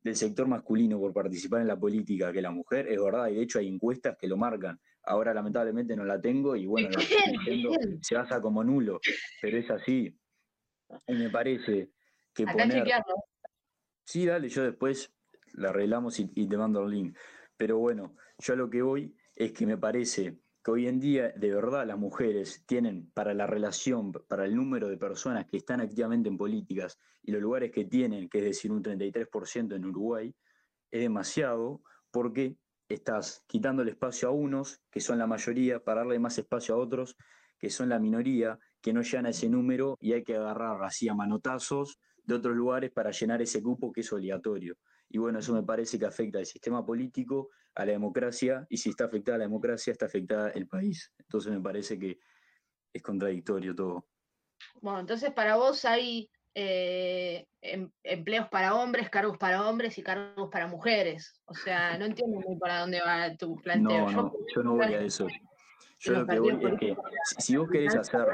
del 0.04 0.16
sector 0.16 0.46
masculino 0.46 1.00
por 1.00 1.14
participar 1.14 1.62
en 1.62 1.68
la 1.68 1.78
política 1.78 2.30
que 2.30 2.42
la 2.42 2.50
mujer, 2.50 2.86
es 2.88 3.02
verdad, 3.02 3.28
y 3.28 3.36
de 3.36 3.42
hecho 3.42 3.58
hay 3.58 3.68
encuestas 3.68 4.16
que 4.18 4.28
lo 4.28 4.36
marcan. 4.36 4.78
Ahora 5.02 5.32
lamentablemente 5.32 5.96
no 5.96 6.04
la 6.04 6.20
tengo 6.20 6.54
y 6.54 6.66
bueno, 6.66 6.90
se 8.02 8.14
basa 8.14 8.40
como 8.40 8.62
nulo, 8.62 9.00
pero 9.40 9.56
es 9.56 9.70
así. 9.70 10.14
Y 11.06 11.14
me 11.14 11.30
parece 11.30 11.90
que 12.34 12.42
Acá 12.42 12.52
poner... 12.52 12.86
Sí, 14.04 14.26
dale, 14.26 14.50
yo 14.50 14.62
después 14.62 15.10
la 15.54 15.70
arreglamos 15.70 16.20
y, 16.20 16.30
y 16.34 16.46
te 16.46 16.56
mando 16.58 16.84
el 16.84 16.90
link. 16.90 17.16
Pero 17.56 17.78
bueno, 17.78 18.14
yo 18.38 18.52
a 18.52 18.56
lo 18.56 18.68
que 18.68 18.82
voy 18.82 19.16
es 19.34 19.52
que 19.52 19.64
me 19.64 19.78
parece 19.78 20.38
que 20.64 20.70
hoy 20.70 20.88
en 20.88 20.98
día 20.98 21.28
de 21.36 21.54
verdad 21.54 21.86
las 21.86 21.98
mujeres 21.98 22.64
tienen 22.66 23.10
para 23.12 23.34
la 23.34 23.46
relación, 23.46 24.12
para 24.12 24.46
el 24.46 24.56
número 24.56 24.88
de 24.88 24.96
personas 24.96 25.44
que 25.46 25.58
están 25.58 25.82
activamente 25.82 26.30
en 26.30 26.38
políticas 26.38 26.98
y 27.22 27.32
los 27.32 27.42
lugares 27.42 27.70
que 27.70 27.84
tienen, 27.84 28.30
que 28.30 28.38
es 28.38 28.44
decir, 28.44 28.72
un 28.72 28.82
33% 28.82 29.76
en 29.76 29.84
Uruguay, 29.84 30.34
es 30.90 31.00
demasiado 31.02 31.82
porque 32.10 32.56
estás 32.88 33.44
quitando 33.46 33.82
el 33.82 33.90
espacio 33.90 34.28
a 34.28 34.32
unos, 34.32 34.80
que 34.90 35.00
son 35.00 35.18
la 35.18 35.26
mayoría, 35.26 35.84
para 35.84 36.00
darle 36.00 36.18
más 36.18 36.38
espacio 36.38 36.74
a 36.74 36.78
otros, 36.78 37.14
que 37.58 37.68
son 37.68 37.90
la 37.90 37.98
minoría, 37.98 38.58
que 38.80 38.94
no 38.94 39.02
llegan 39.02 39.26
a 39.26 39.30
ese 39.30 39.50
número 39.50 39.98
y 40.00 40.14
hay 40.14 40.24
que 40.24 40.36
agarrar 40.36 40.82
así 40.82 41.08
a 41.08 41.14
manotazos 41.14 41.98
de 42.22 42.34
otros 42.36 42.56
lugares 42.56 42.90
para 42.90 43.10
llenar 43.10 43.42
ese 43.42 43.62
cupo 43.62 43.92
que 43.92 44.00
es 44.00 44.12
obligatorio. 44.14 44.76
Y 45.14 45.18
bueno, 45.18 45.38
eso 45.38 45.54
me 45.54 45.62
parece 45.62 45.96
que 45.96 46.06
afecta 46.06 46.40
al 46.40 46.46
sistema 46.46 46.84
político, 46.84 47.50
a 47.76 47.86
la 47.86 47.92
democracia, 47.92 48.66
y 48.68 48.78
si 48.78 48.90
está 48.90 49.04
afectada 49.04 49.38
la 49.38 49.44
democracia, 49.44 49.92
está 49.92 50.06
afectada 50.06 50.50
el 50.50 50.66
país. 50.66 51.12
Entonces 51.20 51.52
me 51.52 51.60
parece 51.60 51.96
que 51.96 52.18
es 52.92 53.00
contradictorio 53.00 53.76
todo. 53.76 54.08
Bueno, 54.80 54.98
entonces 54.98 55.30
para 55.30 55.54
vos 55.54 55.84
hay 55.84 56.28
eh, 56.52 57.46
em, 57.62 57.88
empleos 58.02 58.48
para 58.48 58.74
hombres, 58.74 59.08
cargos 59.08 59.38
para 59.38 59.68
hombres 59.68 59.96
y 59.98 60.02
cargos 60.02 60.50
para 60.50 60.66
mujeres. 60.66 61.40
O 61.44 61.54
sea, 61.54 61.96
no 61.96 62.06
entiendo 62.06 62.40
muy 62.40 62.58
para 62.58 62.80
dónde 62.80 63.00
va 63.00 63.36
tu 63.36 63.54
planteo. 63.62 64.10
No, 64.10 64.22
no, 64.22 64.32
yo 64.52 64.62
no 64.64 64.74
voy 64.74 64.94
a 64.94 65.00
eso. 65.00 65.28
Yo 66.00 66.12
lo 66.12 66.26
que 66.26 66.40
voy 66.40 66.58
es 66.60 66.80
que 66.80 66.96
si 67.38 67.56
vos 67.56 67.70
querés 67.70 67.94
hacer... 67.94 68.26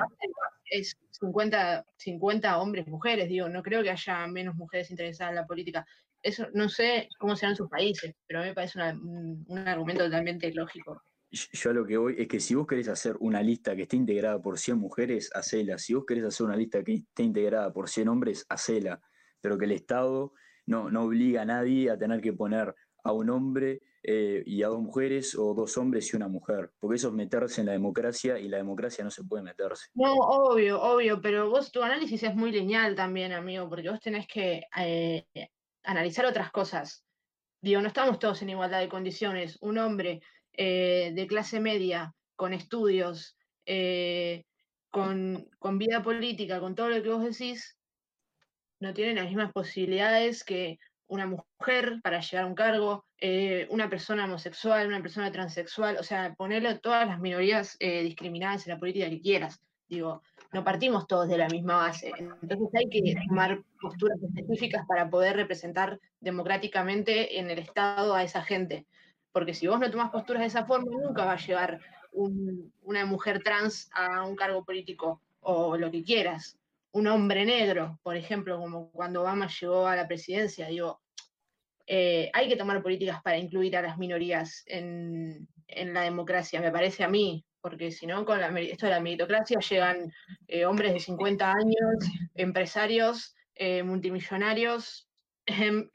Es 0.64 0.96
50, 1.10 1.84
50 1.98 2.58
hombres, 2.58 2.86
mujeres, 2.86 3.28
digo, 3.28 3.50
no 3.50 3.62
creo 3.62 3.82
que 3.82 3.90
haya 3.90 4.26
menos 4.28 4.54
mujeres 4.54 4.90
interesadas 4.90 5.32
en 5.32 5.36
la 5.36 5.46
política. 5.46 5.84
Eso 6.22 6.46
no 6.52 6.68
sé 6.68 7.08
cómo 7.18 7.36
serán 7.36 7.56
sus 7.56 7.68
países, 7.68 8.14
pero 8.26 8.40
a 8.40 8.42
mí 8.42 8.48
me 8.48 8.54
parece 8.54 8.78
un, 8.92 9.44
un 9.48 9.58
argumento 9.58 10.04
totalmente 10.04 10.52
lógico. 10.52 11.02
Yo 11.30 11.70
a 11.70 11.72
lo 11.72 11.86
que 11.86 11.96
voy 11.96 12.16
es 12.18 12.26
que 12.26 12.40
si 12.40 12.56
vos 12.56 12.66
querés 12.66 12.88
hacer 12.88 13.16
una 13.20 13.40
lista 13.42 13.76
que 13.76 13.82
esté 13.82 13.96
integrada 13.96 14.42
por 14.42 14.58
100 14.58 14.78
mujeres, 14.78 15.30
hacela. 15.32 15.78
Si 15.78 15.94
vos 15.94 16.04
querés 16.04 16.24
hacer 16.24 16.46
una 16.46 16.56
lista 16.56 16.82
que 16.82 16.94
esté 16.94 17.22
integrada 17.22 17.72
por 17.72 17.88
100 17.88 18.08
hombres, 18.08 18.44
hacela. 18.48 19.00
Pero 19.40 19.56
que 19.56 19.66
el 19.66 19.72
Estado 19.72 20.32
no, 20.66 20.90
no 20.90 21.04
obliga 21.04 21.42
a 21.42 21.44
nadie 21.44 21.90
a 21.90 21.96
tener 21.96 22.20
que 22.20 22.32
poner 22.32 22.74
a 23.04 23.12
un 23.12 23.30
hombre 23.30 23.80
eh, 24.02 24.42
y 24.46 24.62
a 24.62 24.68
dos 24.68 24.80
mujeres 24.80 25.36
o 25.38 25.54
dos 25.54 25.76
hombres 25.76 26.12
y 26.12 26.16
una 26.16 26.28
mujer, 26.28 26.70
porque 26.78 26.96
eso 26.96 27.08
es 27.08 27.14
meterse 27.14 27.60
en 27.60 27.66
la 27.66 27.72
democracia 27.72 28.38
y 28.38 28.48
la 28.48 28.56
democracia 28.56 29.04
no 29.04 29.10
se 29.10 29.24
puede 29.24 29.42
meterse. 29.42 29.88
No, 29.94 30.14
obvio, 30.14 30.80
obvio, 30.80 31.20
pero 31.20 31.50
vos 31.50 31.70
tu 31.70 31.82
análisis 31.82 32.22
es 32.22 32.34
muy 32.34 32.50
lineal 32.50 32.94
también, 32.94 33.32
amigo, 33.32 33.68
porque 33.68 33.90
vos 33.90 34.00
tenés 34.00 34.26
que 34.26 34.62
eh, 34.78 35.26
analizar 35.84 36.26
otras 36.26 36.50
cosas. 36.50 37.04
Digo, 37.60 37.80
no 37.80 37.88
estamos 37.88 38.18
todos 38.18 38.40
en 38.42 38.50
igualdad 38.50 38.80
de 38.80 38.88
condiciones. 38.88 39.58
Un 39.60 39.78
hombre 39.78 40.22
eh, 40.52 41.12
de 41.14 41.26
clase 41.26 41.60
media, 41.60 42.14
con 42.36 42.52
estudios, 42.54 43.36
eh, 43.66 44.44
con, 44.90 45.48
vida 45.78 46.02
política, 46.02 46.60
con 46.60 46.74
todo 46.74 46.88
lo 46.88 47.02
que 47.02 47.08
vos 47.08 47.24
decís, 47.24 47.78
no 48.80 48.94
tiene 48.94 49.14
las 49.14 49.26
mismas 49.26 49.52
posibilidades 49.52 50.42
que 50.42 50.78
una 51.06 51.26
mujer 51.26 52.00
para 52.02 52.20
llegar 52.20 52.44
a 52.44 52.48
un 52.48 52.54
cargo, 52.54 53.06
eh, 53.18 53.66
una 53.70 53.90
persona 53.90 54.24
homosexual, 54.24 54.86
una 54.86 55.02
persona 55.02 55.30
transexual, 55.30 55.96
o 55.98 56.02
sea, 56.02 56.34
ponerle 56.34 56.78
todas 56.78 57.06
las 57.06 57.20
minorías 57.20 57.76
discriminadas 57.78 58.66
en 58.66 58.74
la 58.74 58.78
política 58.78 59.10
que 59.10 59.20
quieras. 59.20 59.60
Digo, 59.90 60.22
no 60.52 60.64
partimos 60.64 61.06
todos 61.06 61.28
de 61.28 61.36
la 61.36 61.48
misma 61.48 61.76
base. 61.76 62.12
Entonces 62.18 62.68
hay 62.74 62.88
que 62.88 63.14
tomar 63.28 63.62
posturas 63.78 64.18
específicas 64.22 64.86
para 64.86 65.10
poder 65.10 65.36
representar 65.36 66.00
democráticamente 66.20 67.38
en 67.38 67.50
el 67.50 67.58
Estado 67.58 68.14
a 68.14 68.22
esa 68.22 68.42
gente 68.42 68.86
porque 69.32 69.54
si 69.54 69.66
vos 69.66 69.78
no 69.78 69.90
tomás 69.90 70.10
posturas 70.10 70.40
de 70.40 70.48
esa 70.48 70.64
forma, 70.64 70.90
nunca 70.90 71.24
va 71.24 71.32
a 71.32 71.46
llegar 71.46 71.80
una 72.12 73.06
mujer 73.06 73.42
trans 73.42 73.88
a 73.92 74.24
un 74.24 74.34
cargo 74.34 74.64
político 74.64 75.22
o 75.40 75.76
lo 75.76 75.90
que 75.90 76.02
quieras. 76.02 76.58
Un 76.92 77.06
hombre 77.06 77.44
negro, 77.44 78.00
por 78.02 78.16
ejemplo, 78.16 78.58
como 78.58 78.90
cuando 78.90 79.20
Obama 79.20 79.48
llegó 79.48 79.86
a 79.86 79.94
la 79.94 80.08
presidencia, 80.08 80.66
digo, 80.66 81.00
eh, 81.86 82.30
hay 82.32 82.48
que 82.48 82.56
tomar 82.56 82.82
políticas 82.82 83.22
para 83.22 83.38
incluir 83.38 83.76
a 83.76 83.82
las 83.82 83.96
minorías 83.96 84.64
en, 84.66 85.48
la 85.68 86.02
democracia, 86.02 86.60
me 86.60 86.72
parece 86.72 87.04
a 87.04 87.08
mí, 87.08 87.44
porque 87.60 87.90
si 87.90 88.06
no, 88.06 88.24
con 88.24 88.40
esto 88.58 88.86
de 88.86 88.92
la 88.92 89.00
meritocracia 89.00 89.58
llegan 89.58 90.12
eh, 90.48 90.64
hombres 90.64 90.92
de 90.92 91.00
50 91.00 91.52
años, 91.52 91.94
empresarios, 92.34 93.34
eh, 93.54 93.82
multimillonarios. 93.82 95.08
Em, 95.46 95.88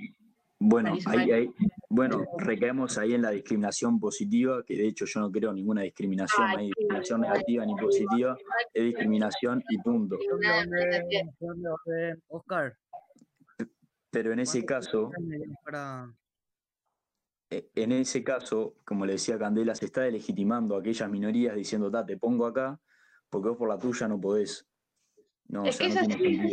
bueno, 0.59 0.97
ahí, 1.07 1.49
bueno, 1.89 2.23
recaemos 2.37 2.97
ahí 2.97 3.13
en 3.13 3.21
la 3.21 3.31
discriminación 3.31 3.99
positiva, 3.99 4.63
que 4.65 4.75
de 4.75 4.87
hecho 4.87 5.05
yo 5.05 5.19
no 5.19 5.31
creo 5.31 5.53
ninguna 5.53 5.81
discriminación, 5.81 6.51
no 6.51 6.57
hay 6.57 6.67
discriminación 6.67 7.21
negativa 7.21 7.65
ni 7.65 7.75
positiva, 7.75 8.37
es 8.73 8.83
discriminación 8.83 9.63
y 9.69 9.77
punto. 9.79 10.17
Oscar. 12.27 12.77
Pero 14.11 14.31
en 14.31 14.39
ese 14.39 14.63
caso, 14.65 15.11
en 17.75 17.91
ese 17.91 18.23
caso, 18.23 18.75
como 18.85 19.05
le 19.05 19.13
decía 19.13 19.37
Candela, 19.37 19.75
se 19.75 19.85
está 19.85 20.01
delegitimando 20.01 20.75
a 20.75 20.79
aquellas 20.79 21.09
minorías 21.09 21.55
diciendo, 21.55 21.91
te 22.05 22.17
pongo 22.17 22.45
acá, 22.45 22.79
porque 23.29 23.49
vos 23.49 23.57
por 23.57 23.69
la 23.69 23.77
tuya 23.77 24.07
no 24.07 24.19
podés. 24.19 24.67
No, 25.47 25.65
es 25.65 25.77
que 25.77 25.89
no 25.89 26.07
tiene 26.07 26.49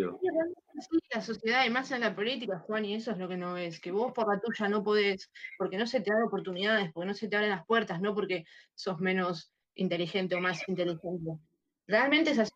Sí, 0.91 0.99
la 1.15 1.21
sociedad 1.21 1.65
y 1.65 1.71
más 1.71 1.91
en 1.93 2.01
la 2.01 2.15
política, 2.15 2.59
Juan, 2.59 2.85
y 2.85 2.95
eso 2.95 3.13
es 3.13 3.19
lo 3.19 3.29
que 3.29 3.37
no 3.37 3.57
es, 3.57 3.79
que 3.79 3.93
vos 3.93 4.13
por 4.13 4.27
la 4.27 4.41
tuya 4.41 4.69
no 4.69 4.83
podés, 4.83 5.31
porque 5.57 5.77
no 5.77 5.87
se 5.87 6.01
te 6.01 6.11
dan 6.11 6.23
oportunidades, 6.23 6.91
porque 6.93 7.07
no 7.07 7.15
se 7.15 7.29
te 7.29 7.37
abren 7.37 7.51
las 7.51 7.67
puertas, 7.67 8.01
no 8.01 8.15
porque 8.15 8.45
sos 8.75 8.99
menos 8.99 9.53
inteligente 9.75 10.35
o 10.35 10.41
más 10.41 10.67
inteligente. 10.69 11.39
Realmente 11.87 12.31
es 12.31 12.39
así, 12.39 12.53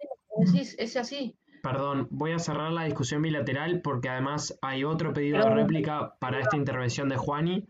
es 0.79 0.97
así. 0.97 1.39
Perdón, 1.63 2.07
voy 2.11 2.33
a 2.33 2.39
cerrar 2.39 2.71
la 2.73 2.85
discusión 2.85 3.23
bilateral 3.23 3.81
porque 3.83 4.09
además 4.09 4.57
hay 4.63 4.85
otro 4.85 5.13
pedido 5.13 5.43
de 5.43 5.51
réplica 5.51 6.17
para 6.21 6.41
esta 6.41 6.57
intervención 6.57 7.09
de 7.09 7.17
Juani. 7.17 7.67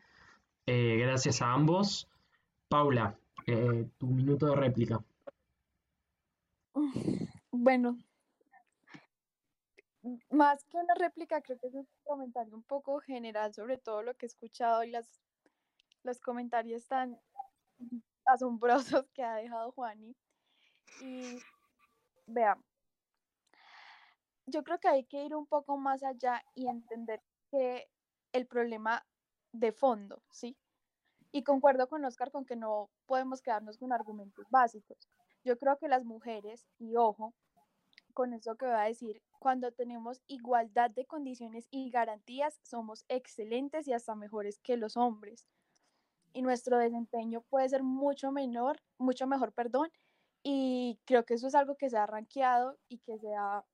Eh, 0.68 0.96
gracias 0.98 1.40
a 1.42 1.52
ambos. 1.52 2.08
Paula, 2.68 3.16
eh, 3.46 3.88
tu 3.98 4.08
minuto 4.08 4.46
de 4.46 4.56
réplica. 4.56 4.98
Bueno, 7.58 7.96
más 10.30 10.62
que 10.64 10.76
una 10.76 10.94
réplica, 10.94 11.40
creo 11.40 11.58
que 11.58 11.68
es 11.68 11.74
un 11.74 11.88
comentario 12.04 12.54
un 12.54 12.62
poco 12.62 13.00
general 13.00 13.54
sobre 13.54 13.78
todo 13.78 14.02
lo 14.02 14.14
que 14.14 14.26
he 14.26 14.28
escuchado 14.28 14.84
y 14.84 14.90
las, 14.90 15.20
los 16.02 16.20
comentarios 16.20 16.86
tan 16.86 17.18
asombrosos 18.26 19.08
que 19.14 19.22
ha 19.22 19.36
dejado 19.36 19.72
Juani. 19.72 20.14
Y 21.00 21.38
vean, 22.26 22.62
yo 24.46 24.62
creo 24.62 24.78
que 24.78 24.88
hay 24.88 25.04
que 25.04 25.24
ir 25.24 25.34
un 25.34 25.46
poco 25.46 25.76
más 25.78 26.02
allá 26.02 26.44
y 26.54 26.68
entender 26.68 27.22
que 27.50 27.88
el 28.32 28.46
problema 28.46 29.04
de 29.58 29.72
fondo, 29.72 30.22
¿sí? 30.30 30.56
Y 31.32 31.42
concuerdo 31.42 31.88
con 31.88 32.04
Oscar 32.04 32.30
con 32.30 32.44
que 32.44 32.56
no 32.56 32.90
podemos 33.06 33.42
quedarnos 33.42 33.78
con 33.78 33.92
argumentos 33.92 34.46
básicos. 34.50 35.08
Yo 35.44 35.58
creo 35.58 35.78
que 35.78 35.88
las 35.88 36.04
mujeres, 36.04 36.66
y 36.78 36.96
ojo, 36.96 37.34
con 38.14 38.32
eso 38.32 38.56
que 38.56 38.66
voy 38.66 38.74
a 38.74 38.80
decir, 38.80 39.22
cuando 39.38 39.72
tenemos 39.72 40.22
igualdad 40.26 40.90
de 40.90 41.06
condiciones 41.06 41.68
y 41.70 41.90
garantías, 41.90 42.58
somos 42.62 43.04
excelentes 43.08 43.86
y 43.86 43.92
hasta 43.92 44.14
mejores 44.14 44.58
que 44.58 44.76
los 44.76 44.96
hombres. 44.96 45.46
Y 46.32 46.42
nuestro 46.42 46.78
desempeño 46.78 47.42
puede 47.42 47.68
ser 47.68 47.82
mucho 47.82 48.32
menor, 48.32 48.80
mucho 48.98 49.26
mejor, 49.26 49.52
perdón. 49.52 49.90
Y 50.42 50.98
creo 51.04 51.24
que 51.24 51.34
eso 51.34 51.46
es 51.46 51.54
algo 51.54 51.76
que 51.76 51.90
se 51.90 51.96
ha 51.98 52.06
ranqueado 52.06 52.78
y 52.88 52.98
que 52.98 53.18
se 53.18 53.34
ha 53.34 53.64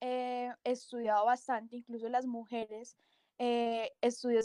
eh, 0.00 0.52
estudiado 0.64 1.24
bastante, 1.24 1.76
incluso 1.76 2.08
las 2.08 2.26
mujeres. 2.26 2.96
Eh, 3.38 3.90
estudios 4.00 4.44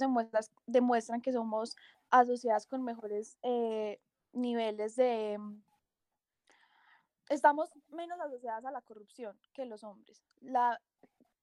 demuestran, 0.65 1.21
que 1.21 1.31
somos 1.31 1.75
asociadas 2.09 2.65
con 2.65 2.83
mejores 2.83 3.37
eh, 3.43 3.99
niveles 4.33 4.95
de, 4.95 5.37
estamos 7.29 7.69
menos 7.89 8.19
asociadas 8.19 8.65
a 8.65 8.71
la 8.71 8.81
corrupción 8.81 9.37
que 9.53 9.65
los 9.65 9.83
hombres. 9.83 10.23
La 10.41 10.79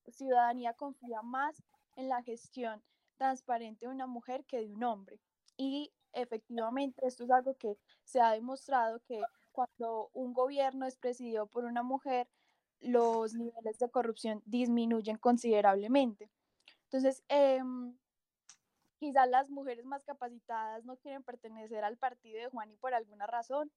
ciudadanía 0.09 0.75
confía 0.75 1.23
más 1.23 1.63
en 1.97 2.09
la 2.09 2.23
gestión 2.23 2.83
transparente 3.17 3.87
de 3.87 3.93
una 3.93 4.07
mujer 4.07 4.45
que 4.45 4.59
de 4.59 4.73
un 4.73 4.85
hombre. 4.85 5.21
Y 5.57 5.93
efectivamente 6.13 7.07
esto 7.07 7.25
es 7.25 7.31
algo 7.31 7.55
que 7.55 7.77
se 8.05 8.21
ha 8.21 8.33
demostrado 8.33 9.01
que 9.01 9.23
cuando 9.53 10.11
un 10.13 10.33
gobierno 10.33 10.87
es 10.87 10.97
presidido 10.97 11.47
por 11.47 11.65
una 11.65 11.83
mujer, 11.83 12.29
los 12.81 13.35
niveles 13.35 13.79
de 13.79 13.91
corrupción 13.91 14.43
disminuyen 14.45 15.17
considerablemente. 15.17 16.29
Entonces, 16.95 17.25
em, 17.27 17.99
quizás 19.01 19.29
las 19.29 19.51
mujeres 19.51 19.85
más 19.85 20.05
capacitadas 20.05 20.85
no 20.85 20.97
quieren 20.97 21.25
pertenecer 21.25 21.83
al 21.83 21.99
partido 21.99 22.39
de 22.39 22.47
Juan 22.47 22.71
y 22.71 22.77
por 22.77 22.95
alguna 22.95 23.27
razón. 23.27 23.73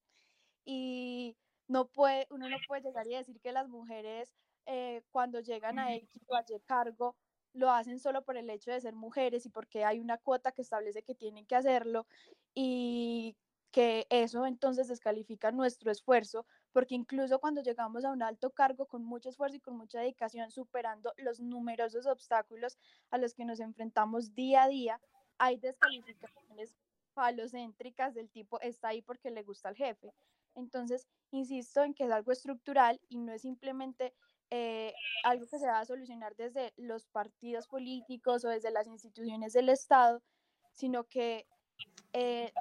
Y 0.65 1.35
no 1.67 1.87
puede, 1.87 2.27
uno 2.29 2.47
no 2.47 2.57
puede 2.67 2.83
llegar 2.83 3.07
y 3.07 3.15
decir 3.15 3.39
que 3.41 3.51
las 3.51 3.69
mujeres 3.69 4.35
eh, 4.67 5.01
cuando 5.09 5.39
llegan 5.39 5.79
a 5.79 5.95
X 5.95 6.25
o 6.27 6.35
a 6.35 6.45
Y 6.47 6.59
cargo 6.67 7.17
lo 7.53 7.71
hacen 7.71 7.97
solo 7.97 8.23
por 8.23 8.37
el 8.37 8.51
hecho 8.51 8.69
de 8.69 8.81
ser 8.81 8.93
mujeres 8.93 9.47
y 9.47 9.49
porque 9.49 9.83
hay 9.83 9.99
una 9.99 10.19
cuota 10.19 10.51
que 10.51 10.61
establece 10.61 11.01
que 11.01 11.15
tienen 11.15 11.47
que 11.47 11.55
hacerlo 11.55 12.05
y 12.53 13.35
que 13.71 14.05
eso 14.11 14.45
entonces 14.45 14.89
descalifica 14.89 15.51
nuestro 15.51 15.89
esfuerzo, 15.91 16.45
porque 16.77 16.93
incluso 16.93 17.39
cuando 17.39 17.63
llegamos 17.63 18.05
a 18.05 18.11
un 18.11 18.21
alto 18.21 18.51
cargo 18.51 18.85
con 18.85 19.03
mucho 19.03 19.29
esfuerzo 19.29 19.55
y 19.55 19.59
con 19.59 19.75
mucha 19.75 19.99
dedicación, 19.99 20.51
superando 20.51 21.11
los 21.17 21.39
numerosos 21.39 22.05
obstáculos 22.05 22.77
a 23.09 23.17
los 23.17 23.33
que 23.33 23.45
nos 23.45 23.59
enfrentamos 23.59 24.35
día 24.35 24.61
a 24.61 24.67
día, 24.67 25.01
hay 25.39 25.57
descalificaciones 25.57 26.75
falocéntricas 27.15 28.13
del 28.13 28.29
tipo 28.29 28.61
está 28.61 28.89
ahí 28.89 29.01
porque 29.01 29.31
le 29.31 29.41
gusta 29.41 29.69
al 29.69 29.75
jefe. 29.75 30.13
Entonces, 30.53 31.07
insisto 31.31 31.83
en 31.83 31.95
que 31.95 32.03
es 32.03 32.11
algo 32.11 32.31
estructural 32.31 33.01
y 33.09 33.17
no 33.17 33.33
es 33.33 33.41
simplemente 33.41 34.13
eh, 34.51 34.93
algo 35.23 35.47
que 35.47 35.57
se 35.57 35.65
va 35.65 35.79
a 35.79 35.85
solucionar 35.85 36.35
desde 36.35 36.75
los 36.77 37.07
partidos 37.07 37.67
políticos 37.67 38.45
o 38.45 38.49
desde 38.49 38.69
las 38.69 38.85
instituciones 38.85 39.53
del 39.53 39.69
Estado, 39.69 40.21
sino 40.73 41.05
que 41.05 41.47
eh, 42.13 42.53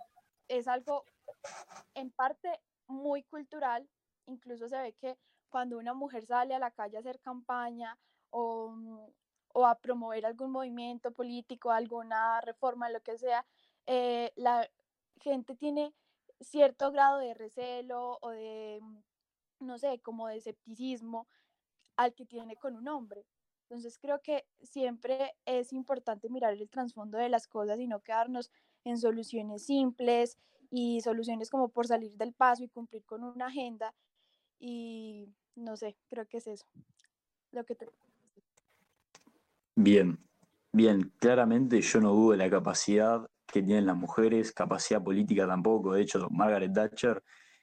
es 0.48 0.68
algo 0.68 1.04
en 1.92 2.10
parte 2.12 2.48
muy 2.86 3.22
cultural. 3.24 3.86
Incluso 4.26 4.68
se 4.68 4.78
ve 4.78 4.92
que 4.94 5.18
cuando 5.48 5.78
una 5.78 5.94
mujer 5.94 6.26
sale 6.26 6.54
a 6.54 6.58
la 6.58 6.70
calle 6.70 6.96
a 6.96 7.00
hacer 7.00 7.20
campaña 7.20 7.98
o, 8.30 8.74
o 9.52 9.66
a 9.66 9.78
promover 9.78 10.26
algún 10.26 10.50
movimiento 10.50 11.12
político, 11.12 11.70
alguna 11.70 12.40
reforma, 12.40 12.90
lo 12.90 13.00
que 13.00 13.18
sea, 13.18 13.46
eh, 13.86 14.32
la 14.36 14.68
gente 15.20 15.54
tiene 15.54 15.94
cierto 16.40 16.90
grado 16.92 17.18
de 17.18 17.34
recelo 17.34 18.18
o 18.20 18.30
de, 18.30 18.80
no 19.60 19.78
sé, 19.78 20.00
como 20.00 20.28
de 20.28 20.36
escepticismo 20.36 21.26
al 21.96 22.14
que 22.14 22.26
tiene 22.26 22.56
con 22.56 22.76
un 22.76 22.88
hombre. 22.88 23.24
Entonces 23.62 23.98
creo 23.98 24.20
que 24.20 24.44
siempre 24.62 25.34
es 25.44 25.72
importante 25.72 26.28
mirar 26.28 26.52
el 26.52 26.68
trasfondo 26.68 27.18
de 27.18 27.28
las 27.28 27.48
cosas 27.48 27.80
y 27.80 27.86
no 27.86 28.00
quedarnos 28.00 28.50
en 28.84 28.98
soluciones 28.98 29.66
simples 29.66 30.38
y 30.70 31.00
soluciones 31.00 31.50
como 31.50 31.68
por 31.68 31.86
salir 31.86 32.12
del 32.16 32.32
paso 32.32 32.62
y 32.62 32.68
cumplir 32.68 33.04
con 33.04 33.24
una 33.24 33.46
agenda. 33.46 33.94
Y 34.58 35.28
no 35.54 35.76
sé, 35.76 35.96
creo 36.08 36.26
que 36.26 36.38
es 36.38 36.46
eso. 36.46 36.66
Lo 37.52 37.64
que 37.64 37.76
Bien, 39.74 40.18
bien, 40.72 41.12
claramente 41.18 41.80
yo 41.80 42.00
no 42.00 42.12
dudo 42.12 42.32
de 42.32 42.38
la 42.38 42.50
capacidad 42.50 43.26
que 43.46 43.62
tienen 43.62 43.86
las 43.86 43.96
mujeres, 43.96 44.52
capacidad 44.52 45.02
política 45.02 45.46
tampoco. 45.46 45.92
De 45.92 46.02
hecho, 46.02 46.28
Margaret 46.30 46.72
Thatcher 46.72 47.22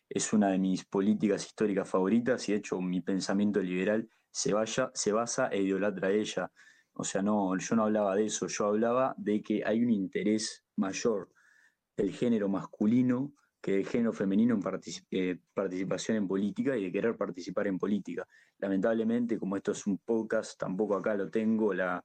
es 0.09 0.31
una 0.31 0.49
de 0.49 0.59
mis 0.59 0.85
políticas 0.85 1.45
históricas 1.45 1.89
favoritas 1.89 2.47
y 2.47 2.51
de 2.51 2.59
hecho 2.59 2.79
mi 2.79 3.01
pensamiento 3.01 3.59
liberal 3.61 4.07
se, 4.31 4.53
vaya, 4.53 4.91
se 4.93 5.11
basa 5.11 5.47
e 5.47 5.61
idolatra 5.61 6.07
a 6.07 6.11
ella. 6.11 6.51
O 6.93 7.03
sea, 7.03 7.21
no, 7.21 7.57
yo 7.57 7.75
no 7.75 7.83
hablaba 7.83 8.15
de 8.15 8.25
eso, 8.25 8.47
yo 8.47 8.65
hablaba 8.65 9.15
de 9.17 9.41
que 9.41 9.63
hay 9.65 9.83
un 9.83 9.89
interés 9.89 10.63
mayor 10.75 11.31
del 11.97 12.13
género 12.13 12.47
masculino 12.49 13.33
que 13.63 13.71
del 13.71 13.87
género 13.87 14.11
femenino 14.11 14.55
en 14.55 14.81
eh, 15.11 15.39
participación 15.53 16.17
en 16.17 16.27
política 16.27 16.75
y 16.75 16.83
de 16.83 16.91
querer 16.91 17.15
participar 17.15 17.67
en 17.67 17.79
política. 17.79 18.27
Lamentablemente, 18.57 19.39
como 19.39 19.55
esto 19.55 19.71
es 19.71 19.87
un 19.87 19.99
podcast, 19.99 20.59
tampoco 20.59 20.97
acá 20.97 21.15
lo 21.15 21.31
tengo, 21.31 21.73
la, 21.73 22.03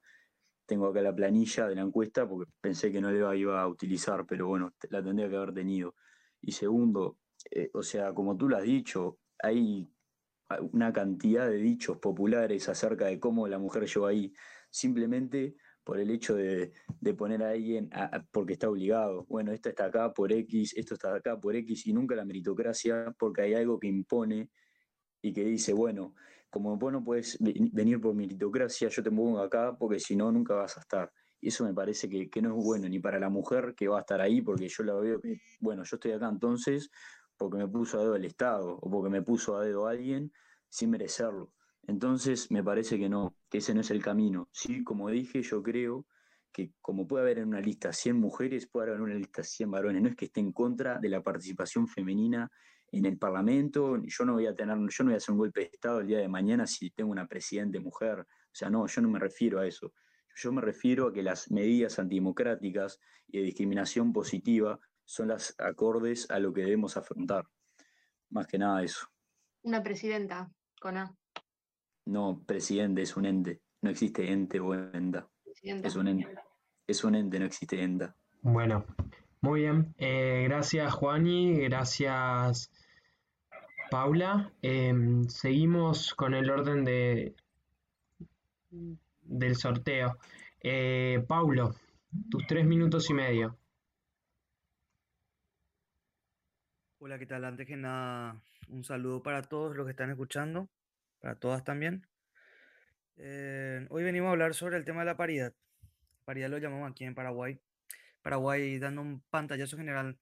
tengo 0.65 0.87
acá 0.87 1.03
la 1.03 1.13
planilla 1.13 1.67
de 1.67 1.75
la 1.75 1.81
encuesta 1.81 2.29
porque 2.29 2.49
pensé 2.61 2.93
que 2.93 3.01
no 3.01 3.11
la 3.11 3.35
iba 3.35 3.61
a 3.61 3.67
utilizar, 3.67 4.25
pero 4.25 4.47
bueno, 4.47 4.73
la 4.89 5.03
tendría 5.03 5.29
que 5.29 5.35
haber 5.35 5.53
tenido. 5.53 5.97
Y 6.41 6.53
segundo, 6.53 7.19
eh, 7.51 7.71
o 7.75 7.83
sea, 7.83 8.15
como 8.15 8.37
tú 8.37 8.49
lo 8.49 8.57
has 8.57 8.63
dicho, 8.63 9.19
hay 9.43 9.91
una 10.71 10.93
cantidad 10.93 11.51
de 11.51 11.57
dichos 11.57 11.99
populares 11.99 12.69
acerca 12.69 13.07
de 13.07 13.19
cómo 13.19 13.49
la 13.49 13.59
mujer 13.59 13.85
llegó 13.85 14.07
ahí, 14.07 14.33
simplemente 14.71 15.57
por 15.89 15.99
el 15.99 16.11
hecho 16.11 16.35
de, 16.35 16.71
poner 17.17 17.43
a 17.43 17.49
alguien 17.49 17.89
porque 18.31 18.53
está 18.53 18.69
obligado. 18.69 19.25
Bueno, 19.27 19.53
esto 19.53 19.71
está 19.71 19.87
acá 19.87 20.13
por 20.13 20.31
X, 20.31 20.75
esto 20.77 20.93
está 20.93 21.15
acá 21.15 21.41
por 21.41 21.57
X, 21.57 21.87
y 21.87 21.95
nunca 21.95 22.15
la 22.15 22.27
meritocracia 22.27 23.15
porque 23.19 23.41
hay 23.41 23.55
algo 23.55 23.79
que 23.81 23.87
impone 23.87 24.51
y 25.23 25.33
que 25.33 25.45
dice, 25.45 25.73
bueno, 25.73 26.15
como 26.51 26.77
vos 26.77 26.93
no 26.93 27.03
puedes 27.03 27.39
venir 27.41 28.03
por 28.03 28.15
meritocracia, 28.15 28.91
yo 28.91 29.03
te 29.03 29.11
pongo 29.11 29.39
acá 29.39 29.79
porque 29.79 29.99
si 29.99 30.15
no, 30.15 30.31
nunca 30.31 30.57
vas 30.57 30.77
a 30.77 30.81
estar. 30.81 31.11
Y 31.41 31.49
eso 31.49 31.65
me 31.65 31.73
parece 31.73 32.07
que, 32.07 32.43
no 32.43 32.59
es 32.59 32.65
bueno 32.67 32.87
ni 32.87 32.99
para 32.99 33.19
la 33.19 33.31
mujer 33.31 33.75
que 33.75 33.89
va 33.89 33.97
a 33.97 34.01
estar 34.01 34.21
ahí, 34.21 34.43
porque 34.43 34.69
yo 34.69 34.85
la 34.85 34.93
veo 34.93 35.23
que, 35.23 35.41
bueno, 35.59 35.85
yo 35.85 35.97
estoy 35.97 36.13
acá 36.13 36.29
entonces 36.29 36.91
porque 37.39 37.57
me 37.57 37.67
puso 37.67 37.99
a 37.99 38.03
dedo 38.03 38.15
el 38.15 38.27
Estado 38.27 38.75
o 38.75 38.91
porque 38.91 39.09
me 39.09 39.23
puso 39.23 39.57
a 39.57 39.65
dedo 39.65 39.87
alguien 39.87 40.33
sin 40.69 40.91
merecerlo. 40.91 41.51
Entonces 41.87 42.51
me 42.51 42.63
parece 42.63 42.99
que 42.99 43.09
no, 43.09 43.38
que 43.49 43.59
ese 43.59 43.75
no 43.75 43.81
es 43.81 43.91
el 43.91 44.03
camino. 44.03 44.49
Sí, 44.53 44.85
como 44.85 45.09
dije, 45.11 45.43
yo 45.43 45.63
creo 45.63 46.07
que 46.53 46.73
como 46.81 47.07
puede 47.07 47.25
haber 47.25 47.39
en 47.39 47.49
una 47.49 47.61
lista 47.61 47.93
100 47.93 48.19
mujeres, 48.19 48.67
puede 48.67 48.89
haber 48.89 48.97
en 48.97 49.05
una 49.05 49.15
lista 49.15 49.43
100 49.43 49.71
varones. 49.71 50.03
No 50.03 50.09
es 50.09 50.17
que 50.17 50.27
esté 50.27 50.41
en 50.41 50.53
contra 50.53 50.99
de 50.99 51.09
la 51.09 51.23
participación 51.23 51.87
femenina 51.87 52.51
en 52.91 53.05
el 53.05 53.19
Parlamento, 53.19 53.99
yo 54.03 54.25
no 54.25 54.35
voy 54.35 54.47
a 54.47 54.55
tener, 54.55 54.77
yo 54.77 55.05
no 55.05 55.09
voy 55.09 55.15
a 55.15 55.17
hacer 55.19 55.33
un 55.33 55.39
golpe 55.39 55.61
de 55.61 55.67
Estado 55.67 56.01
el 56.01 56.07
día 56.07 56.19
de 56.19 56.29
mañana 56.29 56.67
si 56.67 56.91
tengo 56.91 57.11
una 57.11 57.27
presidente 57.27 57.81
mujer. 57.81 58.21
O 58.21 58.55
sea, 58.55 58.71
no, 58.71 58.87
yo 58.87 59.03
no 59.03 59.11
me 59.11 59.19
refiero 59.19 59.61
a 59.61 59.67
eso. 59.67 59.93
Yo 60.35 60.53
me 60.53 60.63
refiero 60.63 61.09
a 61.09 61.13
que 61.13 61.23
las 61.23 61.51
medidas 61.51 61.99
antidemocráticas 61.99 62.99
y 63.27 63.39
de 63.39 63.45
discriminación 63.45 64.13
positiva 64.13 64.81
son 65.05 65.29
las 65.29 65.55
acordes 65.59 66.31
a 66.31 66.39
lo 66.39 66.53
que 66.53 66.63
debemos 66.63 66.97
afrontar. 66.97 67.47
Más 68.31 68.47
que 68.47 68.59
nada 68.59 68.83
eso. 68.83 69.07
Una 69.63 69.83
presidenta, 69.83 70.51
con. 70.81 71.18
No, 72.09 72.43
presidente 72.47 73.03
es 73.03 73.19
un 73.19 73.27
ente. 73.27 73.61
No 73.83 73.91
existe 73.91 74.33
ente 74.33 74.59
o 74.61 74.73
enda. 74.73 75.29
Es 75.63 75.95
un 75.95 76.09
ente. 76.09 76.35
Es 76.87 77.05
un 77.05 77.15
ente, 77.15 77.39
no 77.39 77.45
existe 77.45 77.83
enda. 77.83 78.17
Bueno, 78.41 78.87
muy 79.43 79.61
bien. 79.61 79.95
Eh, 79.99 80.47
gracias, 80.49 80.91
Juani. 80.95 81.61
Gracias, 81.61 82.73
Paula. 83.91 84.51
Em, 84.63 85.29
seguimos 85.29 86.15
con 86.15 86.33
el 86.33 86.49
orden 86.51 86.83
de, 86.83 87.37
del 88.71 89.57
sorteo. 89.57 90.17
Eh, 90.63 91.23
Paulo, 91.29 91.75
tus 92.31 92.47
tres 92.47 92.65
minutos 92.65 93.11
y 93.11 93.15
medio. 93.15 93.59
Hola, 97.01 97.19
¿qué 97.19 97.27
tal? 97.27 97.45
Antes 97.45 97.67
que 97.67 97.77
nada, 97.77 98.41
un 98.69 98.83
saludo 98.83 99.23
para 99.23 99.43
todos 99.43 99.77
los 99.77 99.85
que 99.85 99.91
están 99.91 100.11
escuchando, 100.11 100.71
para 101.21 101.35
todas 101.37 101.65
también. 101.65 102.07
Eh, 103.17 103.87
hoy 103.91 104.05
venimos 104.05 104.29
a 104.29 104.33
hablar 104.33 104.55
sobre 104.55 104.77
el 104.77 104.85
tema 104.85 105.01
de 105.01 105.07
la 105.07 105.17
paridad. 105.17 105.55
Paridad 106.25 106.51
lo 106.51 106.59
llamamos 106.59 106.91
aquí 106.91 107.05
en 107.05 107.15
Paraguay. 107.15 107.61
Paraguay, 108.23 108.79
dando 108.79 109.03
un 109.03 109.23
pantallazo 109.31 109.77
general, 109.77 110.19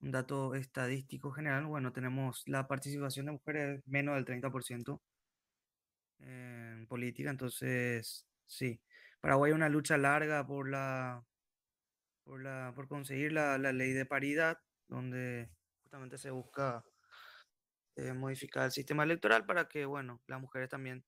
un 0.00 0.10
dato 0.10 0.54
estadístico 0.54 1.30
general, 1.32 1.66
bueno, 1.66 1.92
tenemos 1.92 2.42
la 2.46 2.66
participación 2.66 3.26
de 3.26 3.32
mujeres 3.32 3.82
menos 3.86 4.14
del 4.16 4.24
30% 4.24 5.00
en 6.20 6.86
política, 6.86 7.30
entonces, 7.30 8.26
sí. 8.46 8.80
Paraguay 9.20 9.52
una 9.52 9.68
lucha 9.68 9.96
larga 9.98 10.46
por 10.46 10.68
la, 10.68 11.24
por 12.24 12.42
la, 12.42 12.72
por 12.74 12.88
conseguir 12.88 13.32
la, 13.32 13.58
la 13.58 13.72
ley 13.72 13.92
de 13.92 14.06
paridad, 14.06 14.58
donde 14.88 15.48
se 16.16 16.30
busca 16.30 16.84
eh, 17.96 18.12
modificar 18.12 18.64
el 18.66 18.72
sistema 18.72 19.04
electoral 19.04 19.46
para 19.46 19.68
que, 19.68 19.84
bueno, 19.86 20.22
las 20.26 20.40
mujeres 20.40 20.68
también 20.68 21.04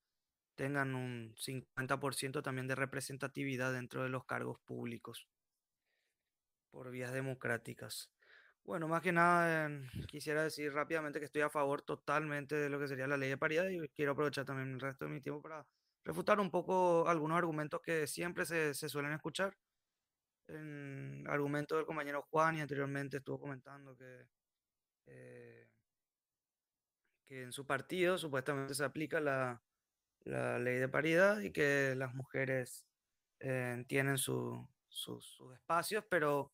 tengan 0.56 0.94
un 0.94 1.34
50% 1.36 2.42
también 2.42 2.68
de 2.68 2.74
representatividad 2.76 3.72
dentro 3.72 4.02
de 4.02 4.08
los 4.10 4.24
cargos 4.26 4.60
públicos 4.60 5.26
por 6.70 6.90
vías 6.90 7.12
democráticas. 7.12 8.10
Bueno, 8.64 8.88
más 8.88 9.02
que 9.02 9.12
nada 9.12 9.68
quisiera 10.10 10.42
decir 10.44 10.72
rápidamente 10.72 11.18
que 11.20 11.26
estoy 11.26 11.42
a 11.42 11.50
favor 11.50 11.82
totalmente 11.82 12.54
de 12.56 12.68
lo 12.70 12.78
que 12.78 12.88
sería 12.88 13.06
la 13.06 13.16
ley 13.16 13.28
de 13.30 13.38
paridad 13.38 13.68
y 13.68 13.88
quiero 13.90 14.12
aprovechar 14.12 14.44
también 14.44 14.72
el 14.72 14.80
resto 14.80 15.04
de 15.04 15.10
mi 15.12 15.20
tiempo 15.20 15.42
para 15.42 15.66
refutar 16.04 16.40
un 16.40 16.50
poco 16.50 17.08
algunos 17.08 17.38
argumentos 17.38 17.80
que 17.82 18.06
siempre 18.06 18.44
se, 18.46 18.74
se 18.74 18.88
suelen 18.88 19.12
escuchar. 19.12 19.56
En 20.48 21.24
argumento 21.28 21.76
del 21.76 21.86
compañero 21.86 22.22
Juan 22.30 22.56
y 22.56 22.60
anteriormente 22.60 23.18
estuvo 23.18 23.40
comentando 23.40 23.96
que 23.96 24.26
eh, 25.06 25.63
en 27.42 27.52
su 27.52 27.66
partido 27.66 28.18
supuestamente 28.18 28.74
se 28.74 28.84
aplica 28.84 29.20
la, 29.20 29.60
ley 30.24 30.78
de 30.78 30.88
paridad 30.88 31.40
y 31.40 31.50
que 31.50 31.94
las 31.96 32.14
mujeres 32.14 32.86
eh, 33.40 33.84
tienen 33.86 34.16
sus 34.16 34.66
espacios, 35.54 36.04
pero 36.08 36.52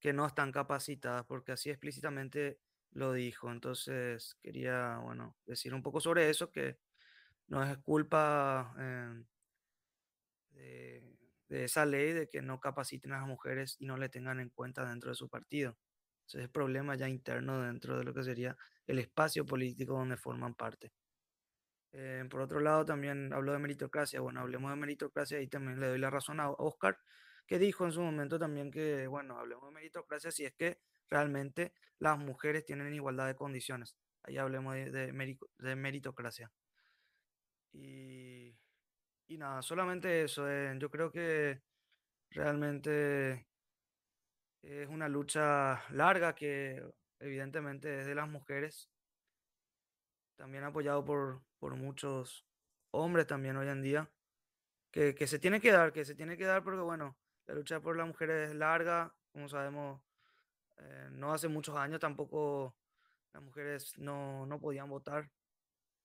que 0.00 0.12
no 0.12 0.26
están 0.26 0.50
capacitadas, 0.50 1.24
porque 1.24 1.52
así 1.52 1.70
explícitamente 1.70 2.58
lo 2.90 3.12
dijo. 3.12 3.50
Entonces 3.50 4.36
quería, 4.42 4.98
bueno, 4.98 5.36
decir 5.46 5.72
un 5.74 5.82
poco 5.82 6.00
sobre 6.00 6.28
eso, 6.28 6.50
que 6.50 6.78
no 7.46 7.62
es 7.62 7.78
culpa 7.78 8.74
eh, 8.78 9.24
de, 10.50 11.16
de, 11.48 11.64
esa 11.64 11.86
ley 11.86 12.12
de 12.12 12.28
que 12.28 12.42
no 12.42 12.60
capaciten 12.60 13.12
a 13.12 13.18
las 13.18 13.28
mujeres 13.28 13.76
y 13.78 13.86
no 13.86 13.96
le 13.96 14.08
tengan 14.08 14.40
en 14.40 14.50
cuenta 14.50 14.88
dentro 14.88 15.10
de 15.10 15.16
su 15.16 15.28
partido. 15.28 15.78
Ese 16.26 16.42
es 16.42 16.48
problema 16.48 16.96
ya 16.96 17.08
interno 17.08 17.62
dentro 17.62 17.96
de 17.96 18.04
lo 18.04 18.12
que 18.12 18.24
sería 18.24 18.56
el 18.86 18.98
espacio 18.98 19.46
político 19.46 19.94
donde 19.94 20.16
forman 20.16 20.54
parte. 20.54 20.92
Eh, 21.92 22.24
por 22.28 22.40
otro 22.40 22.60
lado, 22.60 22.84
también 22.84 23.32
habló 23.32 23.52
de 23.52 23.58
meritocracia. 23.60 24.20
Bueno, 24.20 24.40
hablemos 24.40 24.70
de 24.70 24.76
meritocracia 24.76 25.40
y 25.40 25.46
también 25.46 25.78
le 25.78 25.86
doy 25.88 25.98
la 25.98 26.10
razón 26.10 26.40
a 26.40 26.50
Oscar, 26.50 26.98
que 27.46 27.58
dijo 27.58 27.84
en 27.84 27.92
su 27.92 28.02
momento 28.02 28.38
también 28.38 28.70
que, 28.70 29.06
bueno, 29.06 29.38
hablemos 29.38 29.68
de 29.68 29.74
meritocracia 29.74 30.32
si 30.32 30.44
es 30.44 30.54
que 30.54 30.80
realmente 31.08 31.72
las 32.00 32.18
mujeres 32.18 32.64
tienen 32.64 32.92
igualdad 32.94 33.28
de 33.28 33.36
condiciones. 33.36 33.96
Ahí 34.24 34.38
hablemos 34.38 34.74
de, 34.74 35.12
meritocracia. 35.76 36.50
Y, 37.72 38.56
y, 39.28 39.38
nada, 39.38 39.62
solamente 39.62 40.24
eso. 40.24 40.48
Eh, 40.50 40.74
yo 40.78 40.90
creo 40.90 41.10
que 41.12 41.62
realmente 42.30 43.46
es 44.62 44.88
una 44.88 45.08
lucha 45.08 45.84
larga 45.90 46.34
que 46.34 46.82
evidentemente 47.20 48.00
es 48.00 48.06
de 48.06 48.14
las 48.14 48.28
mujeres, 48.28 48.90
también 50.36 50.64
apoyado 50.64 51.04
por, 51.04 51.42
por 51.58 51.76
muchos 51.76 52.46
hombres 52.90 53.26
también 53.26 53.56
hoy 53.56 53.68
en 53.68 53.82
día, 53.82 54.10
que, 54.90 55.14
que, 55.14 55.26
se 55.26 55.38
tiene 55.38 55.60
que 55.60 55.72
dar, 55.72 55.92
que 55.92 56.04
se 56.04 56.14
tiene 56.14 56.36
que 56.36 56.44
dar 56.44 56.62
porque 56.62 56.80
bueno, 56.80 57.16
la 57.46 57.54
lucha 57.54 57.80
por 57.80 57.96
las 57.96 58.06
mujeres 58.06 58.50
es 58.50 58.56
larga, 58.56 59.14
como 59.32 59.48
sabemos, 59.48 60.00
eh, 60.78 61.08
no 61.12 61.32
hace 61.32 61.48
muchos 61.48 61.76
años 61.76 62.00
tampoco 62.00 62.76
las 63.32 63.42
mujeres 63.42 63.98
no, 63.98 64.46
no 64.46 64.60
podían 64.60 64.88
votar, 64.88 65.28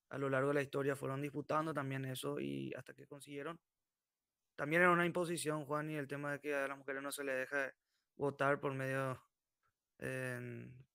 a 0.10 0.18
lo 0.18 0.30
largo 0.30 0.50
de 0.50 0.56
la 0.56 0.62
historia 0.62 0.96
fueron 0.96 1.22
disputando 1.22 1.74
también 1.74 2.06
eso 2.06 2.40
y 2.40 2.74
hasta 2.76 2.94
que 2.94 3.06
consiguieron. 3.06 3.60
También 4.56 4.82
era 4.82 4.92
una 4.92 5.06
imposición, 5.06 5.66
Juan, 5.66 5.90
y 5.92 5.96
el 5.96 6.08
tema 6.08 6.34
de 6.34 6.40
que 6.40 6.56
a 6.56 6.68
las 6.68 6.78
mujeres 6.78 7.02
no 7.02 7.12
se 7.12 7.24
les 7.24 7.38
deja 7.38 7.72
votar 8.18 8.60
por 8.60 8.74
medio, 8.74 9.22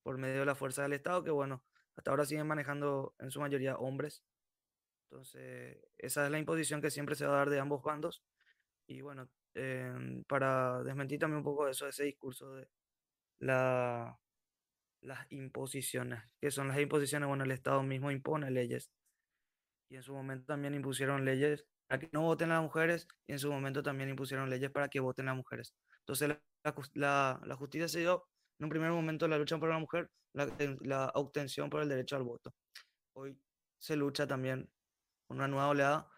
por 0.04 0.18
medio 0.18 0.40
de 0.40 0.46
la 0.46 0.54
fuerza 0.56 0.84
del 0.84 0.94
Estado, 0.94 1.24
que 1.24 1.32
bueno, 1.32 1.64
hasta 1.96 2.12
ahora 2.12 2.26
siguen 2.26 2.46
manejando 2.48 3.16
en 3.18 3.32
su 3.32 3.40
mayoría 3.40 3.76
hombres. 3.78 4.22
Entonces, 5.10 5.78
esa 5.98 6.26
es 6.26 6.30
la 6.30 6.38
imposición 6.38 6.82
que 6.82 6.90
siempre 6.90 7.16
se 7.16 7.26
va 7.26 7.34
a 7.34 7.38
dar 7.38 7.50
de 7.50 7.60
ambos 7.60 7.82
bandos. 7.82 8.24
Y 8.86 9.00
bueno, 9.02 9.30
em, 9.54 10.24
para 10.24 10.82
desmentir 10.84 11.18
también 11.20 11.38
un 11.38 11.44
poco 11.44 11.68
eso, 11.68 11.88
ese 11.88 12.04
discurso 12.04 12.54
de 12.54 12.68
la, 13.40 14.18
las 15.02 15.26
imposiciones. 15.32 16.22
que 16.40 16.50
son 16.50 16.68
las 16.68 16.78
imposiciones? 16.80 17.28
Bueno, 17.28 17.44
el 17.44 17.52
Estado 17.52 17.82
mismo 17.82 18.10
impone 18.10 18.50
leyes. 18.50 18.90
Y 19.88 19.96
en 19.96 20.02
su 20.02 20.12
momento 20.14 20.46
también 20.46 20.74
impusieron 20.74 21.24
leyes 21.24 21.66
para 21.86 22.00
que 22.00 22.08
no 22.12 22.22
voten 22.22 22.48
las 22.50 22.62
mujeres 22.62 23.06
y 23.26 23.32
en 23.32 23.38
su 23.38 23.50
momento 23.52 23.82
también 23.82 24.10
impusieron 24.10 24.50
leyes 24.50 24.70
para 24.70 24.88
que 24.88 25.00
voten 25.00 25.26
las 25.26 25.36
mujeres. 25.36 25.74
Entonces 26.00 26.28
la, 26.28 26.42
la, 26.94 27.40
la 27.44 27.56
justicia 27.56 27.88
se 27.88 28.00
dio 28.00 28.26
en 28.58 28.64
un 28.64 28.70
primer 28.70 28.90
momento 28.90 29.28
la 29.28 29.38
lucha 29.38 29.58
por 29.58 29.68
la 29.68 29.78
mujer, 29.78 30.10
la, 30.32 30.48
la, 30.80 31.10
obtención 31.14 31.70
por 31.70 31.82
el 31.82 31.88
derecho 31.88 32.16
al 32.16 32.22
voto. 32.22 32.54
Hoy 33.14 33.38
se 33.78 33.96
lucha 33.96 34.26
también 34.26 34.68
una 35.28 35.48
nueva 35.48 35.68
oleada 35.68 36.08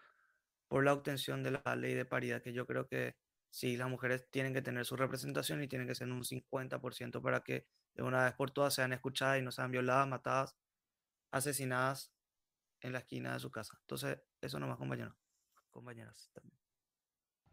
por 0.67 0.83
la 0.83 0.93
obtención 0.93 1.43
de 1.43 1.51
la 1.51 1.75
ley 1.75 1.93
de 1.93 2.05
paridad, 2.05 2.41
que 2.41 2.53
yo 2.53 2.65
creo 2.65 2.87
que 2.87 3.15
sí, 3.49 3.77
las 3.77 3.89
mujeres 3.89 4.27
tienen 4.29 4.53
que 4.53 4.61
tener 4.61 4.85
su 4.85 4.95
representación 4.95 5.63
y 5.63 5.67
tienen 5.67 5.87
que 5.87 5.95
ser 5.95 6.09
un 6.11 6.23
50% 6.23 7.21
para 7.21 7.41
que 7.41 7.65
de 7.95 8.03
una 8.03 8.25
vez 8.25 8.33
por 8.33 8.51
todas 8.51 8.73
sean 8.73 8.93
escuchadas 8.93 9.39
y 9.39 9.41
no 9.41 9.51
sean 9.51 9.71
violadas, 9.71 10.07
matadas, 10.07 10.55
asesinadas 11.31 12.11
en 12.81 12.93
la 12.93 12.99
esquina 12.99 13.33
de 13.33 13.39
su 13.39 13.49
casa. 13.49 13.77
Entonces, 13.81 14.19
eso 14.41 14.59
nomás, 14.59 14.77
compañeros, 14.77 15.15
compañeras 15.71 16.29
también. 16.33 16.57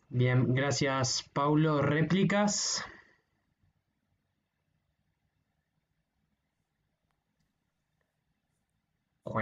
Bien, 0.09 0.55
gracias, 0.55 1.29
Paulo. 1.33 1.81
¿Réplicas? 1.81 2.85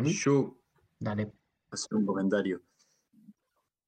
Yo, 0.05 0.57
dale. 0.99 1.33
Hacer 1.71 1.95
un 1.97 2.07
comentario. 2.07 2.63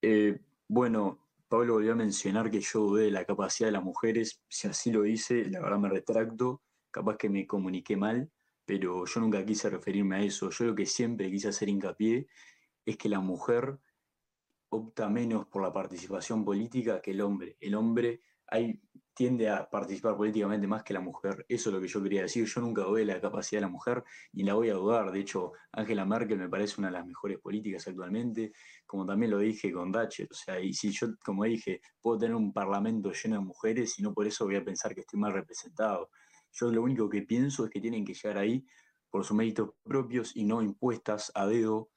Eh, 0.03 0.39
bueno, 0.69 1.19
Pablo 1.49 1.75
volvió 1.75 1.93
a 1.93 1.97
mencionar 1.97 2.51
que 2.51 2.61
yo 2.61 2.81
dudé 2.81 3.05
de 3.05 3.11
la 3.11 3.25
capacidad 3.25 3.69
de 3.69 3.73
las 3.73 3.85
mujeres. 3.85 4.41
Si 4.49 4.67
así 4.67 4.91
lo 4.91 5.07
hice, 5.07 5.45
la 5.47 5.61
verdad 5.61 5.79
me 5.79 5.89
retracto. 5.89 6.63
Capaz 6.91 7.17
que 7.17 7.29
me 7.29 7.47
comuniqué 7.47 7.97
mal, 7.97 8.31
pero 8.65 9.05
yo 9.05 9.21
nunca 9.21 9.45
quise 9.45 9.71
referirme 9.71 10.17
a 10.17 10.23
eso. 10.23 10.51
Yo 10.51 10.65
lo 10.67 10.75
que 10.75 10.87
siempre 10.87 11.31
quise 11.31 11.49
hacer 11.49 11.69
hincapié 11.69 12.27
es 12.85 12.97
que 12.97 13.09
la 13.09 13.21
mujer 13.21 13.79
opta 14.69 15.09
menos 15.09 15.47
por 15.47 15.63
la 15.63 15.73
participación 15.73 16.45
política 16.45 17.01
que 17.01 17.13
el 17.13 17.21
hombre. 17.21 17.57
El 17.61 17.75
hombre 17.75 18.21
hay, 18.47 18.81
tiende 19.15 19.49
a 19.49 19.71
participar 19.71 20.17
políticamente 20.17 20.67
más 20.67 20.83
que 20.83 20.93
la 20.93 21.01
mujer. 21.01 21.47
Eso 21.49 21.71
es 21.71 21.75
lo 21.75 21.81
que 21.81 21.87
yo 21.87 22.03
quería 22.03 22.23
decir. 22.23 22.45
Yo 22.47 22.61
nunca 22.61 22.83
dudé 22.83 23.05
la 23.05 23.21
capacidad 23.21 23.61
de 23.61 23.67
la 23.67 23.73
mujer 23.73 24.03
ni 24.33 24.43
la 24.43 24.55
voy 24.55 24.71
a 24.71 24.75
dudar. 24.75 25.13
De 25.13 25.21
hecho, 25.21 25.53
Angela 25.73 26.05
Merkel 26.05 26.39
me 26.39 26.49
parece 26.49 26.75
una 26.79 26.89
de 26.89 26.95
las 26.95 27.07
mejores 27.07 27.39
políticas 27.39 27.87
actualmente, 27.87 28.53
como 28.85 29.07
también 29.07 29.31
lo 29.31 29.39
dije 29.39 29.73
con 29.73 29.93
Thatcher. 29.93 30.29
O 30.31 30.35
sea, 30.35 30.61
y 30.61 30.75
si 30.75 30.91
yo, 30.91 31.17
como 31.25 31.45
dije, 31.45 31.81
puedo 32.01 32.19
tener 32.19 32.35
un 32.35 32.53
parlamento 32.53 33.13
lleno 33.13 33.37
de 33.37 33.43
mujeres 33.43 33.99
y 33.99 34.03
no 34.03 34.13
por 34.13 34.27
eso 34.27 34.45
voy 34.45 34.57
a 34.57 34.65
pensar 34.65 34.95
que 34.95 35.03
estoy 35.03 35.21
mal 35.21 35.33
representado. 35.33 36.11
Yo 36.53 36.71
lo 36.71 36.83
único 36.83 37.09
que 37.09 37.23
pienso 37.23 37.65
es 37.65 37.71
que 37.71 37.81
tienen 37.81 38.05
que 38.05 38.15
llegar 38.15 38.39
ahí 38.39 38.67
por 39.11 39.25
sus 39.25 39.37
méritos 39.37 39.71
propios 39.85 40.35
y 40.35 40.45
no 40.45 40.61
impuestas 40.61 41.31
a 41.35 41.47
dedo 41.47 41.91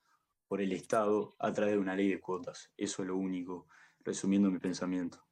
por 0.47 0.61
el 0.61 0.72
Estado 0.72 1.36
a 1.39 1.51
través 1.51 1.74
de 1.74 1.80
una 1.80 1.95
ley 1.95 2.09
de 2.09 2.22
cuotas. 2.22 2.72
Eso 2.78 3.01
es 3.01 3.07
lo 3.07 3.18
único, 3.18 3.68
resumiendo 4.03 4.49
mi 4.51 4.59
pensamiento. 4.59 5.26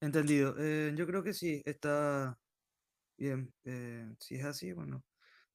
Entendido. 0.00 0.54
Eh, 0.58 0.92
yo 0.96 1.06
creo 1.06 1.22
que 1.22 1.32
sí, 1.32 1.62
está 1.64 2.38
bien. 3.18 3.52
Eh, 3.64 4.14
si 4.20 4.36
es 4.36 4.44
así, 4.44 4.72
bueno. 4.72 5.04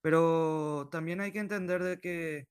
Pero 0.01 0.89
también 0.91 1.21
hay 1.21 1.31
que 1.31 1.39
entender 1.39 1.83
de 1.83 1.99
que 1.99 2.47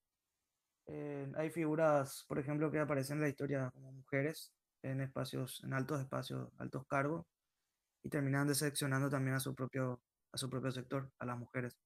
eh, 0.87 1.33
hay 1.37 1.51
figuras, 1.51 2.25
por 2.29 2.39
ejemplo, 2.39 2.71
que 2.71 2.81
aparecen 2.81 3.19
en 3.19 3.23
la 3.23 3.29
historia 3.31 3.71
como 3.73 3.93
mujeres 3.93 4.53
en 4.83 5.01
espacios, 5.03 5.63
en 5.65 5.75
altos 5.75 6.01
espacios, 6.01 6.51
altos 6.59 6.87
cargos, 6.89 7.27
y 8.05 8.11
terminan 8.11 8.49
decepcionando 8.49 9.11
también 9.11 9.37
a 9.37 9.41
su 9.41 9.55
propio, 9.55 10.01
a 10.33 10.39
su 10.39 10.51
propio 10.51 10.73
sector, 10.73 11.11
a 11.19 11.27
las 11.27 11.39
mujeres. 11.39 11.77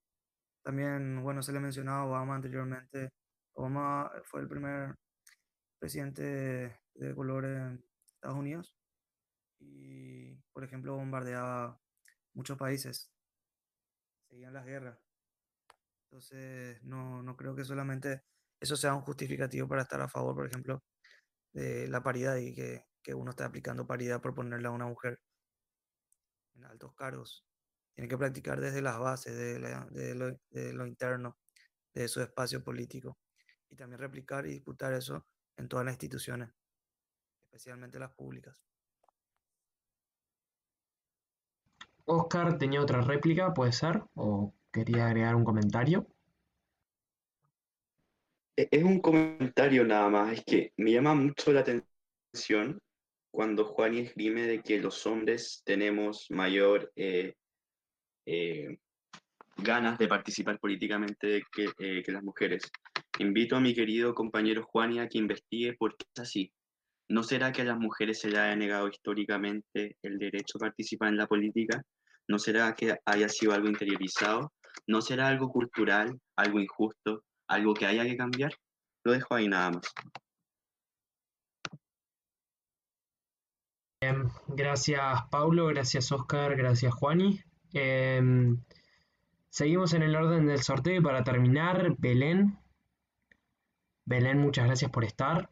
También, 0.63 1.23
bueno, 1.23 1.43
se 1.43 1.53
le 1.53 1.61
mencionaba 1.61 2.03
a 2.03 2.07
Obama 2.07 2.37
anteriormente. 2.37 3.11
Obama 3.55 4.11
fue 4.25 4.43
el 4.43 4.49
primer 4.49 4.97
presidente 5.79 6.81
de 6.95 7.15
color 7.15 7.47
en 7.47 7.85
Estados 8.07 8.39
Unidos 8.39 8.77
y, 9.65 10.37
por 10.53 10.65
ejemplo, 10.65 10.97
bombardeaba 10.97 11.81
muchos 12.35 12.59
países, 12.59 13.11
seguían 14.29 14.55
las 14.55 14.67
guerras. 14.67 14.99
Entonces, 16.05 16.83
no, 16.83 17.23
no 17.23 17.37
creo 17.37 17.57
que 17.57 17.65
solamente 17.65 18.23
eso 18.61 18.77
sea 18.77 18.95
un 18.95 19.03
justificativo 19.03 19.69
para 19.69 19.83
estar 19.83 20.01
a 20.01 20.09
favor, 20.09 20.35
por 20.35 20.47
ejemplo, 20.47 20.83
de 21.53 21.89
la 21.89 22.03
paridad 22.03 22.37
y 22.37 22.55
que, 22.55 22.87
que 23.03 23.15
uno 23.15 23.31
esté 23.31 23.45
aplicando 23.45 23.87
paridad 23.87 24.21
por 24.21 24.35
ponerle 24.35 24.69
a 24.69 24.73
una 24.73 24.87
mujer 24.87 25.21
en 26.55 26.65
altos 26.65 26.95
cargos. 26.95 27.45
Tiene 27.95 28.09
que 28.09 28.19
practicar 28.19 28.61
desde 28.61 28.83
las 28.83 28.99
bases, 28.99 29.37
de, 29.37 29.59
de, 29.91 30.15
lo, 30.15 30.39
de, 30.51 30.73
lo, 30.73 30.87
interno, 30.87 31.39
de 31.93 32.09
su 32.09 32.21
espacio 32.21 32.63
político. 32.63 33.19
Y 33.71 33.77
también 33.77 34.01
replicar 34.01 34.47
y 34.47 34.51
disputar 34.51 34.93
eso 34.95 35.27
en 35.57 35.69
todas 35.69 35.85
las 35.85 35.95
instituciones, 35.95 36.51
especialmente 37.43 37.99
las 37.99 38.13
públicas. 38.13 38.65
Oscar 42.07 42.59
tenía 42.59 42.83
otra 42.83 43.01
réplica, 43.01 43.55
puede 43.55 43.73
ser, 43.73 44.03
o 44.15 44.53
quería 44.73 45.07
agregar 45.07 45.35
un 45.35 45.45
comentario. 45.45 46.07
E-, 48.57 48.69
es 48.71 48.85
un 48.85 49.01
comentario 49.01 49.85
nada 49.85 50.09
más, 50.09 50.33
es 50.33 50.45
que 50.45 50.73
me 50.77 50.93
llama 50.93 51.15
mucho 51.15 51.53
la 51.53 51.61
atención 51.61 52.79
cuando 53.31 53.65
Juan 53.65 53.95
esgrime 53.95 54.43
de 54.43 54.63
que 54.63 54.79
los 54.79 55.07
hombres 55.07 55.63
tenemos 55.65 56.31
mayor 56.31 56.93
eh, 56.95 57.35
eh, 58.27 58.79
ganas 59.57 59.99
de 59.99 60.07
participar 60.07 60.59
políticamente 60.61 61.43
que, 61.53 61.65
eh, 61.79 62.03
que, 62.05 62.13
las 62.13 62.23
mujeres. 62.23 62.71
Invito 63.19 63.57
a 63.57 63.61
mi 63.61 63.75
querido 63.75 64.15
compañero 64.15 64.63
Juan 64.63 64.99
a 64.99 65.09
que 65.09 65.19
investigue 65.19 65.75
por 65.75 65.97
qué 65.97 66.05
es 66.15 66.23
así. 66.23 66.53
¿No 67.09 67.23
será 67.23 67.53
que 67.53 67.63
a 67.63 67.67
las 67.67 67.79
mujeres 67.79 68.21
se 68.21 68.29
les 68.29 68.39
haya 68.39 68.57
negado 68.57 68.89
históricamente 68.89 69.97
el 70.03 70.19
derecho 70.19 70.59
a 70.59 70.67
participar 70.67 71.09
en 71.09 71.17
la 71.19 71.27
política? 71.27 71.83
¿No 72.29 72.39
será 72.39 72.75
que 72.75 72.97
haya 73.05 73.29
sido 73.29 73.53
algo 73.53 73.69
interiorizado? 73.69 74.53
¿No 74.87 75.01
será 75.01 75.29
algo 75.29 75.51
cultural, 75.51 76.19
algo 76.37 76.61
injusto, 76.61 77.23
algo 77.49 77.75
que 77.75 77.87
haya 77.87 78.05
que 78.05 78.17
cambiar? 78.17 78.53
Lo 79.05 79.13
dejo 79.13 79.35
ahí 79.35 79.49
nada 79.49 79.71
más. 79.73 79.93
Bien, 84.01 84.29
gracias 84.49 85.01
Paulo, 85.31 85.67
gracias 85.67 86.13
Oscar, 86.13 86.57
gracias 86.57 86.93
Juani. 86.95 87.41
Em, 87.73 88.63
seguimos 89.49 89.95
en 89.95 90.03
el 90.03 90.15
orden 90.15 90.47
del 90.47 90.63
sorteo 90.63 90.97
y 90.97 91.03
para 91.03 91.25
terminar, 91.25 91.95
Belén. 91.99 92.59
Belén, 94.05 94.39
muchas 94.39 94.67
gracias 94.67 94.91
por 94.91 95.05
estar. 95.05 95.51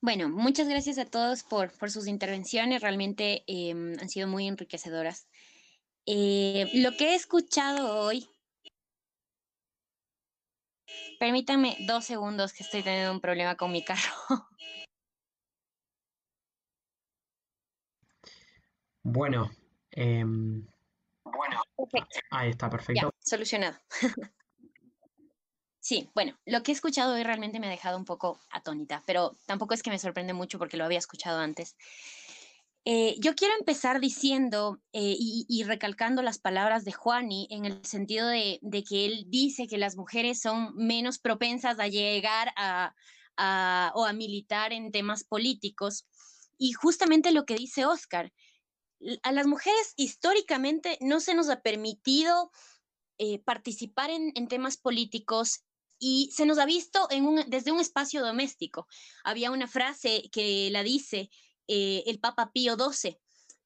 Bueno, 0.00 0.28
muchas 0.28 0.68
gracias 0.68 0.96
a 0.98 1.06
todos 1.06 1.42
por, 1.42 1.72
sus 1.90 2.06
intervenciones, 2.06 2.82
realmente 2.82 3.42
em, 3.48 3.98
han 3.98 4.08
sido 4.08 4.28
muy 4.28 4.46
enriquecedoras. 4.46 5.28
Eh, 6.06 6.70
lo 6.74 6.96
que 6.96 7.10
he 7.10 7.14
escuchado 7.16 8.00
hoy, 8.00 8.28
permítanme 11.18 11.76
dos 11.86 12.04
segundos 12.04 12.52
que 12.52 12.62
estoy 12.62 12.82
teniendo 12.82 13.12
un 13.12 13.20
problema 13.20 13.56
con 13.56 13.72
mi 13.72 13.84
carro. 13.84 14.00
Bueno, 19.04 19.50
em, 19.92 20.66
bueno, 21.24 21.62
ahí 22.30 22.50
está, 22.50 22.68
perfecto. 22.68 23.10
solucionado. 23.20 23.78
Sí, 25.88 26.10
bueno, 26.14 26.38
lo 26.44 26.62
que 26.62 26.70
he 26.70 26.74
escuchado 26.74 27.14
hoy 27.14 27.22
realmente 27.22 27.58
me 27.58 27.66
ha 27.66 27.70
dejado 27.70 27.96
un 27.96 28.04
poco 28.04 28.38
atónita, 28.50 29.02
pero 29.06 29.38
tampoco 29.46 29.72
es 29.72 29.82
que 29.82 29.88
me 29.88 29.98
sorprende 29.98 30.34
mucho 30.34 30.58
porque 30.58 30.76
lo 30.76 30.84
había 30.84 30.98
escuchado 30.98 31.38
antes. 31.38 31.76
Eh, 32.84 33.16
yo 33.20 33.34
quiero 33.34 33.54
empezar 33.58 33.98
diciendo 33.98 34.82
eh, 34.92 35.16
y, 35.18 35.62
recalcando 35.64 36.20
las 36.20 36.38
palabras 36.38 36.84
de 36.84 36.92
Juani 36.92 37.48
en 37.50 37.64
el 37.64 37.82
sentido 37.86 38.28
de, 38.28 38.60
que 38.86 39.06
él 39.06 39.24
dice 39.28 39.66
que 39.66 39.78
las 39.78 39.96
mujeres 39.96 40.42
son 40.42 40.76
menos 40.76 41.18
propensas 41.18 41.78
a 41.78 41.88
llegar 41.88 42.52
a, 42.58 42.94
o 43.94 44.04
a 44.04 44.12
militar 44.12 44.74
en 44.74 44.92
temas 44.92 45.24
políticos. 45.24 46.06
Y 46.58 46.72
justamente 46.72 47.32
lo 47.32 47.46
que 47.46 47.54
dice 47.54 47.86
Oscar, 47.86 48.30
a 49.22 49.32
las 49.32 49.46
mujeres 49.46 49.94
históricamente 49.96 50.98
no 51.00 51.20
se 51.20 51.34
nos 51.34 51.48
ha 51.48 51.62
permitido 51.62 52.50
eh, 53.16 53.38
participar 53.38 54.10
en, 54.10 54.32
en, 54.34 54.48
temas 54.48 54.76
políticos 54.76 55.64
y 55.98 56.30
se 56.32 56.46
nos 56.46 56.58
ha 56.58 56.66
visto 56.66 57.08
desde 57.46 57.72
un 57.72 57.80
espacio 57.80 58.24
doméstico. 58.24 58.86
Había 59.24 59.50
una 59.50 59.66
frase 59.66 60.28
que 60.32 60.70
la 60.70 60.82
dice 60.82 61.30
eh, 61.66 62.04
el 62.06 62.18
Papa 62.18 62.52
Pío 62.52 62.76
XII, 62.76 63.18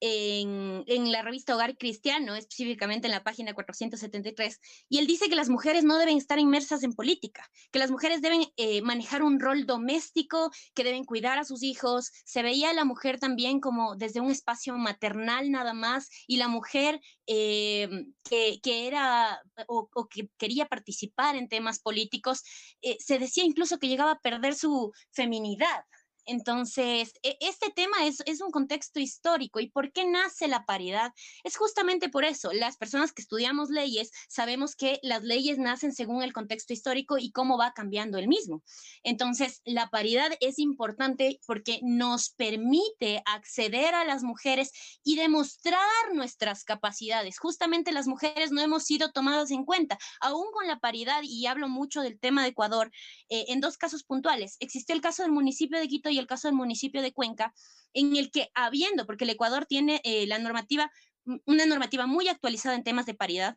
en, 0.04 1.12
la 1.12 1.22
revista 1.22 1.54
Hogar 1.54 1.78
Cristiano, 1.78 2.34
específicamente 2.34 3.06
en 3.06 3.12
la 3.12 3.22
página 3.22 3.54
473, 3.54 4.58
y 4.88 4.98
él 4.98 5.06
dice 5.06 5.28
que 5.28 5.36
las 5.36 5.48
mujeres 5.48 5.84
no 5.84 5.96
deben 5.96 6.18
estar 6.18 6.40
inmersas 6.40 6.82
en 6.82 6.92
política, 6.92 7.48
que 7.70 7.78
las 7.78 7.90
mujeres 7.90 8.20
deben 8.20 8.44
eh, 8.56 8.82
manejar 8.82 9.22
un 9.22 9.38
rol 9.38 9.64
doméstico, 9.64 10.50
que 10.74 10.82
deben 10.82 11.04
cuidar 11.04 11.38
a 11.38 11.44
sus 11.44 11.62
hijos. 11.62 12.10
Se 12.24 12.42
veía 12.42 12.70
a 12.70 12.74
la 12.74 12.84
mujer 12.84 13.20
también 13.20 13.60
como 13.60 13.94
desde 13.94 14.20
un 14.20 14.32
espacio 14.32 14.76
maternal 14.76 15.52
nada 15.52 15.72
más, 15.72 16.08
y 16.26 16.36
la 16.36 16.48
mujer 16.48 17.00
eh, 17.28 17.88
que, 18.28 18.88
era 18.88 19.40
o, 19.68 19.88
que 20.08 20.28
quería 20.36 20.66
participar 20.66 21.36
en 21.36 21.48
temas 21.48 21.78
políticos, 21.78 22.42
eh, 22.82 22.96
se 22.98 23.20
decía 23.20 23.44
incluso 23.44 23.78
que 23.78 23.86
llegaba 23.86 24.12
a 24.12 24.20
perder 24.20 24.56
su 24.56 24.92
feminidad. 25.12 25.84
Entonces, 26.24 27.12
e, 27.22 27.36
este 27.40 27.70
tema 27.70 28.06
es, 28.06 28.22
un 28.40 28.50
contexto 28.50 29.00
histórico. 29.00 29.60
¿Y 29.60 29.68
por 29.68 29.92
qué 29.92 30.04
nace 30.06 30.48
la 30.48 30.64
paridad? 30.64 31.12
Es 31.44 31.56
justamente 31.56 32.08
por 32.08 32.24
eso. 32.24 32.52
Las 32.52 32.76
personas 32.76 33.12
que 33.12 33.22
estudiamos 33.22 33.70
leyes 33.70 34.10
sabemos 34.28 34.74
que 34.74 34.98
las 35.02 35.22
leyes 35.22 35.58
nacen 35.58 35.92
según 35.92 36.22
el 36.22 36.32
contexto 36.32 36.72
histórico 36.72 37.18
y 37.18 37.30
cómo 37.30 37.58
va 37.58 37.72
cambiando 37.72 38.18
el 38.18 38.28
mismo. 38.28 38.62
Entonces, 39.02 39.60
la 39.64 39.90
paridad 39.90 40.30
es 40.40 40.58
importante 40.58 41.40
porque 41.46 41.80
nos 41.82 42.30
permite 42.30 43.22
acceder 43.26 43.94
a 43.94 44.04
las 44.04 44.22
mujeres 44.22 44.70
y 45.04 45.16
demostrar 45.16 45.80
nuestras 46.14 46.64
capacidades. 46.64 47.38
Justamente 47.38 47.92
las 47.92 48.06
mujeres 48.06 48.52
no 48.52 48.60
hemos 48.60 48.84
sido 48.84 49.12
tomadas 49.12 49.50
en 49.50 49.64
cuenta, 49.64 49.98
aún 50.20 50.46
con 50.52 50.66
la 50.66 50.78
paridad, 50.78 51.22
y 51.22 51.46
hablo 51.46 51.68
mucho 51.68 52.02
del 52.02 52.18
tema 52.18 52.42
de 52.42 52.50
Ecuador, 52.50 52.90
eh, 53.28 53.46
en 53.48 53.60
dos 53.60 53.76
casos 53.76 54.04
puntuales. 54.04 54.56
Existió 54.60 54.94
el 54.94 55.00
caso 55.00 55.22
del 55.22 55.32
municipio 55.32 55.78
de 55.78 55.88
Quito 55.88 56.10
y 56.12 56.18
el 56.18 56.26
caso 56.26 56.48
del 56.48 56.54
municipio 56.54 57.02
de 57.02 57.12
Cuenca, 57.12 57.52
en 57.94 58.16
el 58.16 58.30
que 58.30 58.50
habiendo, 58.54 59.06
porque 59.06 59.24
el 59.24 59.30
Ecuador 59.30 59.66
tiene 59.66 60.00
eh, 60.04 60.26
la 60.26 60.38
normativa, 60.38 60.90
una 61.44 61.66
normativa 61.66 62.06
muy 62.06 62.28
actualizada 62.28 62.74
en 62.74 62.84
temas 62.84 63.06
de 63.06 63.14
paridad, 63.14 63.56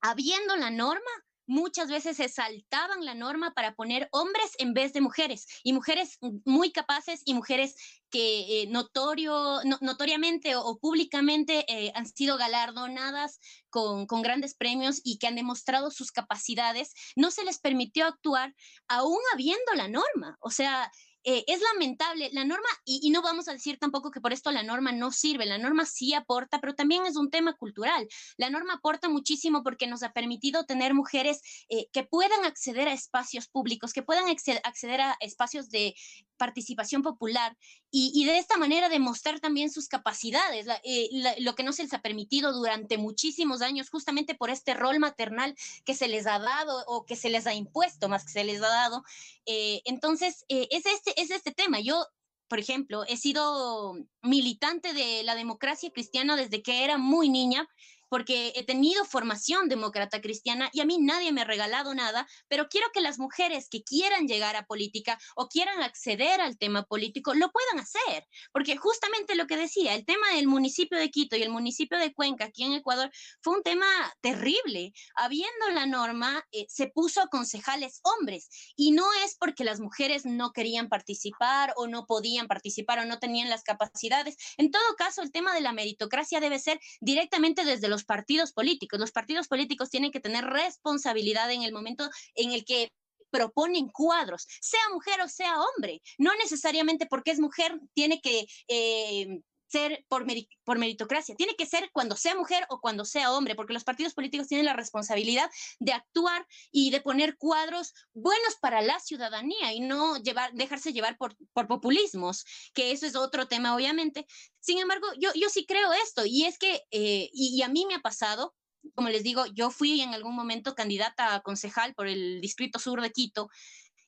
habiendo 0.00 0.56
la 0.56 0.70
norma, 0.70 1.10
muchas 1.46 1.88
veces 1.88 2.16
se 2.16 2.28
saltaban 2.28 3.04
la 3.04 3.14
norma 3.14 3.52
para 3.54 3.74
poner 3.74 4.08
hombres 4.12 4.52
en 4.58 4.74
vez 4.74 4.92
de 4.92 5.00
mujeres, 5.00 5.46
y 5.62 5.72
mujeres 5.72 6.18
muy 6.44 6.72
capaces 6.72 7.22
y 7.24 7.34
mujeres 7.34 7.76
que 8.10 8.62
eh, 8.62 8.66
notorio, 8.68 9.60
notoriamente 9.80 10.56
o, 10.56 10.78
públicamente 10.78 11.64
eh, 11.68 11.92
han 11.94 12.06
sido 12.06 12.36
galardonadas 12.36 13.40
con, 13.70 14.06
con, 14.06 14.22
grandes 14.22 14.54
premios 14.54 15.00
y 15.02 15.18
que 15.18 15.26
han 15.26 15.34
demostrado 15.34 15.90
sus 15.90 16.12
capacidades, 16.12 16.94
no 17.16 17.30
se 17.30 17.44
les 17.44 17.58
permitió 17.58 18.06
actuar 18.06 18.54
aún 18.88 19.18
habiendo 19.32 19.74
la 19.74 19.88
norma. 19.88 20.36
O 20.40 20.50
sea, 20.50 20.90
eh, 21.24 21.44
es 21.46 21.60
lamentable. 21.72 22.30
La 22.32 22.44
norma, 22.44 22.68
y, 22.84 23.10
no 23.10 23.22
vamos 23.22 23.48
a 23.48 23.52
decir 23.52 23.78
tampoco 23.78 24.10
que 24.10 24.20
por 24.20 24.32
esto 24.32 24.50
la 24.50 24.62
norma 24.62 24.92
no 24.92 25.10
sirve, 25.10 25.46
la 25.46 25.58
norma 25.58 25.86
sí 25.86 26.14
aporta, 26.14 26.60
pero 26.60 26.74
también 26.74 27.06
es 27.06 27.16
un 27.16 27.30
tema 27.30 27.54
cultural. 27.54 28.06
La 28.36 28.50
norma 28.50 28.74
aporta 28.74 29.08
muchísimo 29.08 29.62
porque 29.62 29.86
nos 29.86 30.02
ha 30.02 30.12
permitido 30.12 30.64
tener 30.66 30.94
mujeres 30.94 31.40
eh, 31.68 31.86
que 31.92 32.04
puedan 32.04 32.44
acceder 32.44 32.88
a 32.88 32.92
espacios 32.92 33.48
públicos, 33.48 33.92
que 33.92 34.02
puedan 34.02 34.26
acceder 34.28 35.00
a 35.00 35.16
espacios 35.20 35.70
de 35.70 35.94
participación 36.36 37.02
popular 37.02 37.56
y, 37.96 38.24
de 38.24 38.38
esta 38.38 38.56
manera 38.56 38.88
demostrar 38.88 39.38
también 39.38 39.70
sus 39.70 39.86
capacidades, 39.86 40.66
eh, 40.82 41.08
lo 41.38 41.54
que 41.54 41.62
no 41.62 41.72
se 41.72 41.84
les 41.84 41.94
ha 41.94 42.02
permitido 42.02 42.52
durante 42.52 42.98
muchísimos 42.98 43.62
años, 43.62 43.88
justamente 43.88 44.34
por 44.34 44.50
este 44.50 44.74
rol 44.74 44.98
maternal 44.98 45.54
que 45.84 45.94
se 45.94 46.08
les 46.08 46.26
ha 46.26 46.40
dado 46.40 46.82
o 46.88 47.06
que 47.06 47.14
se 47.14 47.30
les 47.30 47.46
ha 47.46 47.54
impuesto 47.54 48.08
más 48.08 48.24
que 48.24 48.32
se 48.32 48.42
les 48.42 48.60
ha 48.62 48.68
dado. 48.68 49.04
Entonces, 49.46 50.44
es 50.48 50.86
este 50.86 51.20
es 51.20 51.30
este 51.30 51.52
tema. 51.52 51.80
Yo, 51.80 52.06
por 52.48 52.58
ejemplo, 52.58 53.04
he 53.06 53.16
sido 53.16 53.94
militante 54.22 54.92
de 54.92 55.22
la 55.22 55.34
democracia 55.34 55.90
cristiana 55.90 56.36
desde 56.36 56.62
que 56.62 56.84
era 56.84 56.98
muy 56.98 57.28
niña 57.28 57.68
porque 58.14 58.52
he 58.54 58.62
tenido 58.62 59.04
formación 59.04 59.68
demócrata 59.68 60.20
cristiana 60.20 60.70
y 60.72 60.80
a 60.80 60.84
mí 60.84 60.98
nadie 61.00 61.32
me 61.32 61.40
ha 61.40 61.44
regalado 61.44 61.96
nada, 61.96 62.28
pero 62.46 62.68
quiero 62.68 62.86
que 62.94 63.00
las 63.00 63.18
mujeres 63.18 63.66
que 63.68 63.82
quieran 63.82 64.28
llegar 64.28 64.54
a 64.54 64.66
política 64.66 65.18
o 65.34 65.48
quieran 65.48 65.82
acceder 65.82 66.40
al 66.40 66.56
tema 66.56 66.84
político 66.84 67.34
lo 67.34 67.50
puedan 67.50 67.80
hacer, 67.80 68.24
porque 68.52 68.76
justamente 68.76 69.34
lo 69.34 69.48
que 69.48 69.56
decía, 69.56 69.96
el 69.96 70.04
tema 70.04 70.28
del 70.36 70.46
municipio 70.46 70.96
de 70.96 71.10
Quito 71.10 71.34
y 71.34 71.42
el 71.42 71.50
municipio 71.50 71.98
de 71.98 72.14
Cuenca 72.14 72.44
aquí 72.44 72.62
en 72.62 72.74
Ecuador 72.74 73.10
fue 73.40 73.56
un 73.56 73.64
tema 73.64 73.86
terrible. 74.20 74.92
Habiendo 75.16 75.70
la 75.72 75.84
norma, 75.84 76.46
eh, 76.52 76.66
se 76.68 76.86
puso 76.86 77.20
a 77.20 77.26
concejales 77.26 77.98
hombres 78.04 78.48
y 78.76 78.92
no 78.92 79.06
es 79.24 79.34
porque 79.34 79.64
las 79.64 79.80
mujeres 79.80 80.24
no 80.24 80.52
querían 80.52 80.88
participar 80.88 81.74
o 81.76 81.88
no 81.88 82.06
podían 82.06 82.46
participar 82.46 83.00
o 83.00 83.06
no 83.06 83.18
tenían 83.18 83.50
las 83.50 83.64
capacidades. 83.64 84.36
En 84.56 84.70
todo 84.70 84.94
caso, 84.96 85.20
el 85.20 85.32
tema 85.32 85.52
de 85.52 85.62
la 85.62 85.72
meritocracia 85.72 86.38
debe 86.38 86.60
ser 86.60 86.78
directamente 87.00 87.64
desde 87.64 87.88
los 87.88 88.03
partidos 88.04 88.52
políticos. 88.52 89.00
Los 89.00 89.12
partidos 89.12 89.48
políticos 89.48 89.90
tienen 89.90 90.10
que 90.10 90.20
tener 90.20 90.44
responsabilidad 90.44 91.50
en 91.50 91.62
el 91.62 91.72
momento 91.72 92.08
en 92.34 92.52
el 92.52 92.64
que 92.64 92.92
proponen 93.30 93.88
cuadros, 93.88 94.46
sea 94.60 94.80
mujer 94.92 95.20
o 95.20 95.28
sea 95.28 95.56
hombre. 95.60 96.00
No 96.18 96.30
necesariamente 96.36 97.06
porque 97.06 97.32
es 97.32 97.40
mujer 97.40 97.80
tiene 97.92 98.20
que 98.20 98.46
eh, 98.68 99.40
ser 99.74 100.04
por, 100.08 100.24
por 100.62 100.78
meritocracia, 100.78 101.34
tiene 101.34 101.56
que 101.56 101.66
ser 101.66 101.90
cuando 101.92 102.14
sea 102.14 102.36
mujer 102.36 102.64
o 102.68 102.80
cuando 102.80 103.04
sea 103.04 103.32
hombre, 103.32 103.56
porque 103.56 103.72
los 103.72 103.82
partidos 103.82 104.14
políticos 104.14 104.46
tienen 104.46 104.66
la 104.66 104.72
responsabilidad 104.72 105.50
de 105.80 105.92
actuar 105.92 106.46
y 106.70 106.90
de 106.92 107.00
poner 107.00 107.36
cuadros 107.36 107.92
buenos 108.12 108.54
para 108.60 108.82
la 108.82 109.00
ciudadanía 109.00 109.72
y 109.72 109.80
no 109.80 110.16
llevar, 110.18 110.52
dejarse 110.52 110.92
llevar 110.92 111.16
por, 111.16 111.36
por 111.52 111.66
populismos, 111.66 112.44
que 112.72 112.92
eso 112.92 113.04
es 113.04 113.16
otro 113.16 113.48
tema, 113.48 113.74
obviamente. 113.74 114.26
Sin 114.60 114.78
embargo, 114.78 115.08
yo, 115.18 115.30
yo 115.34 115.48
sí 115.48 115.66
creo 115.66 115.92
esto, 115.92 116.24
y 116.24 116.44
es 116.44 116.56
que, 116.56 116.82
eh, 116.92 117.28
y, 117.32 117.56
y 117.58 117.62
a 117.62 117.68
mí 117.68 117.84
me 117.86 117.96
ha 117.96 118.00
pasado, 118.00 118.54
como 118.94 119.08
les 119.08 119.24
digo, 119.24 119.46
yo 119.46 119.70
fui 119.70 120.00
en 120.02 120.14
algún 120.14 120.36
momento 120.36 120.76
candidata 120.76 121.34
a 121.34 121.40
concejal 121.40 121.94
por 121.94 122.06
el 122.06 122.40
Distrito 122.40 122.78
Sur 122.78 123.00
de 123.00 123.10
Quito 123.10 123.48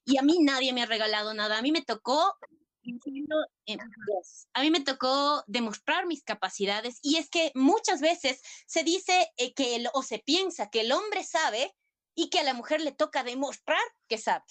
y 0.05 0.19
a 0.19 0.23
mí 0.23 0.39
nadie 0.41 0.73
me 0.73 0.83
ha 0.83 0.87
regalado 0.87 1.35
nada. 1.35 1.59
A 1.59 1.63
mí 1.63 1.73
me 1.73 1.83
tocó 1.83 2.37
a 4.53 4.63
mí 4.63 4.71
me 4.71 4.81
tocó 4.81 5.43
demostrar 5.47 6.07
mis 6.07 6.23
capacidades 6.23 6.99
y 7.03 7.17
es 7.17 7.29
que 7.29 7.51
muchas 7.55 8.01
veces 8.01 8.41
se 8.67 8.85
dice 8.85 9.29
eh, 9.37 9.55
que 9.55 9.85
o 9.93 10.03
se 10.03 10.19
piensa 10.19 10.71
que 10.71 10.83
el 10.83 10.93
hombre 10.93 11.25
sabe 11.25 11.75
y 12.15 12.31
que 12.31 12.41
a 12.41 12.45
la 12.45 12.55
mujer 12.55 12.81
le 12.81 12.93
toca 12.93 13.25
demostrar 13.25 13.83
que 14.09 14.19
sabe. 14.19 14.45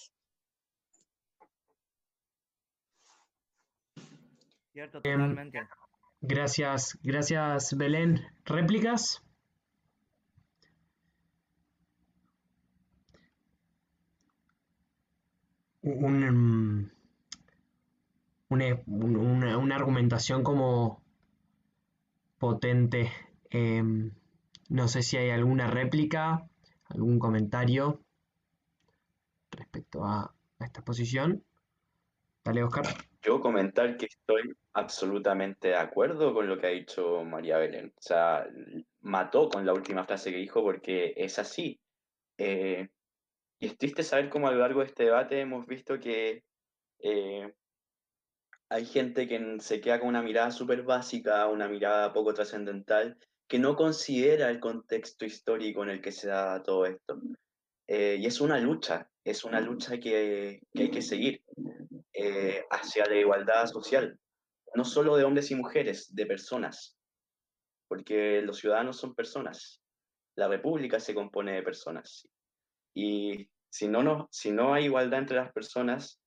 Cierto, 4.72 4.98
em, 5.04 5.18
totalmente. 5.18 5.68
gracias, 6.20 6.98
gracias 7.02 7.76
Belén. 7.76 8.20
¿Réplicas? 8.44 9.22
Un, 15.82 16.95
em, 18.50 18.82
una, 18.86 19.74
argumentación 19.74 20.42
como 20.42 21.02
potente. 22.38 23.10
Em, 23.50 24.12
no 24.68 24.88
sé 24.88 25.02
si 25.02 25.16
hay 25.16 25.30
alguna 25.30 25.68
réplica, 25.68 26.48
algún 26.88 27.18
comentario 27.18 28.00
respecto 29.50 30.04
a, 30.04 30.32
esta 30.60 30.82
posición. 30.82 31.44
Dale, 32.44 32.62
Oscar. 32.62 32.86
yo 33.22 33.40
comentar 33.40 33.96
que 33.96 34.06
estoy 34.06 34.56
absolutamente 34.72 35.68
de 35.68 35.76
acuerdo 35.76 36.32
con 36.32 36.48
lo 36.48 36.58
que 36.58 36.66
ha 36.66 36.70
dicho 36.70 37.24
María 37.24 37.58
Belén. 37.58 37.92
O 37.96 38.02
sea, 38.02 38.46
mató 39.00 39.48
con 39.48 39.66
la 39.66 39.72
última 39.72 40.04
frase 40.04 40.30
que 40.30 40.38
dijo 40.38 40.62
porque 40.62 41.14
es 41.16 41.38
así. 41.38 41.80
Eh, 42.38 42.88
y 43.58 43.66
es 43.66 43.78
triste 43.78 44.02
saber 44.02 44.28
cómo 44.28 44.48
a 44.48 44.52
lo 44.52 44.58
largo 44.58 44.80
de 44.80 44.86
este 44.86 45.04
debate 45.04 45.40
hemos 45.40 45.66
visto 45.66 45.98
que 45.98 46.44
eh, 47.00 47.52
hay 48.68 48.84
gente 48.84 49.28
que 49.28 49.58
se 49.60 49.80
queda 49.80 50.00
con 50.00 50.08
una 50.08 50.22
mirada 50.22 50.50
súper 50.50 50.82
básica, 50.82 51.46
una 51.46 51.68
mirada 51.68 52.12
poco 52.12 52.34
trascendental, 52.34 53.16
que 53.48 53.58
no 53.58 53.76
considera 53.76 54.50
el 54.50 54.58
contexto 54.58 55.24
histórico 55.24 55.82
en 55.84 55.90
el 55.90 56.00
que 56.00 56.12
se 56.12 56.28
da 56.28 56.62
todo 56.62 56.86
esto. 56.86 57.20
Eh, 57.86 58.16
y 58.18 58.26
es 58.26 58.40
una 58.40 58.58
lucha, 58.58 59.08
es 59.24 59.44
una 59.44 59.60
lucha 59.60 59.98
que, 59.98 60.60
hay 60.74 60.90
que 60.90 61.02
seguir 61.02 61.42
eh, 62.12 62.64
hacia 62.70 63.06
la 63.06 63.16
igualdad 63.16 63.66
social, 63.66 64.18
no 64.74 64.84
solo 64.84 65.16
de 65.16 65.24
hombres 65.24 65.50
y 65.52 65.54
mujeres, 65.54 66.12
de 66.12 66.26
personas, 66.26 66.98
porque 67.88 68.42
los 68.42 68.58
ciudadanos 68.58 68.98
son 68.98 69.14
personas, 69.14 69.80
la 70.36 70.48
república 70.48 70.98
se 70.98 71.14
compone 71.14 71.52
de 71.52 71.62
personas. 71.62 72.28
Y 72.92 73.48
si 73.70 73.86
no, 73.86 74.02
no, 74.02 74.28
si 74.32 74.50
no 74.50 74.74
hay 74.74 74.86
igualdad 74.86 75.20
entre 75.20 75.36
las 75.36 75.52
personas, 75.52 76.20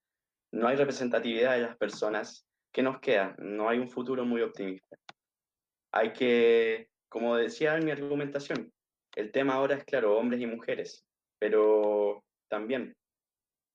no 0.52 0.68
hay 0.68 0.76
representatividad 0.76 1.56
de 1.56 1.62
las 1.62 1.78
personas, 1.78 2.47
¿qué 2.72 2.82
nos 2.82 3.00
queda? 3.00 3.36
No 3.39 3.70
hay 3.70 3.80
un 3.80 3.89
futuro 3.89 4.26
muy 4.26 4.41
optimista. 4.41 4.97
Hay 5.91 6.14
que, 6.14 6.89
como 7.08 7.36
decía 7.36 7.76
en 7.76 7.86
mi 7.86 7.91
argumentación, 7.91 8.72
el 9.16 9.32
tema 9.32 9.56
ahora 9.56 9.76
es 9.76 9.84
claro, 9.84 10.18
hombres 10.18 10.41
y 10.41 10.45
mujeres, 10.45 11.06
pero 11.39 12.24
también 12.47 12.95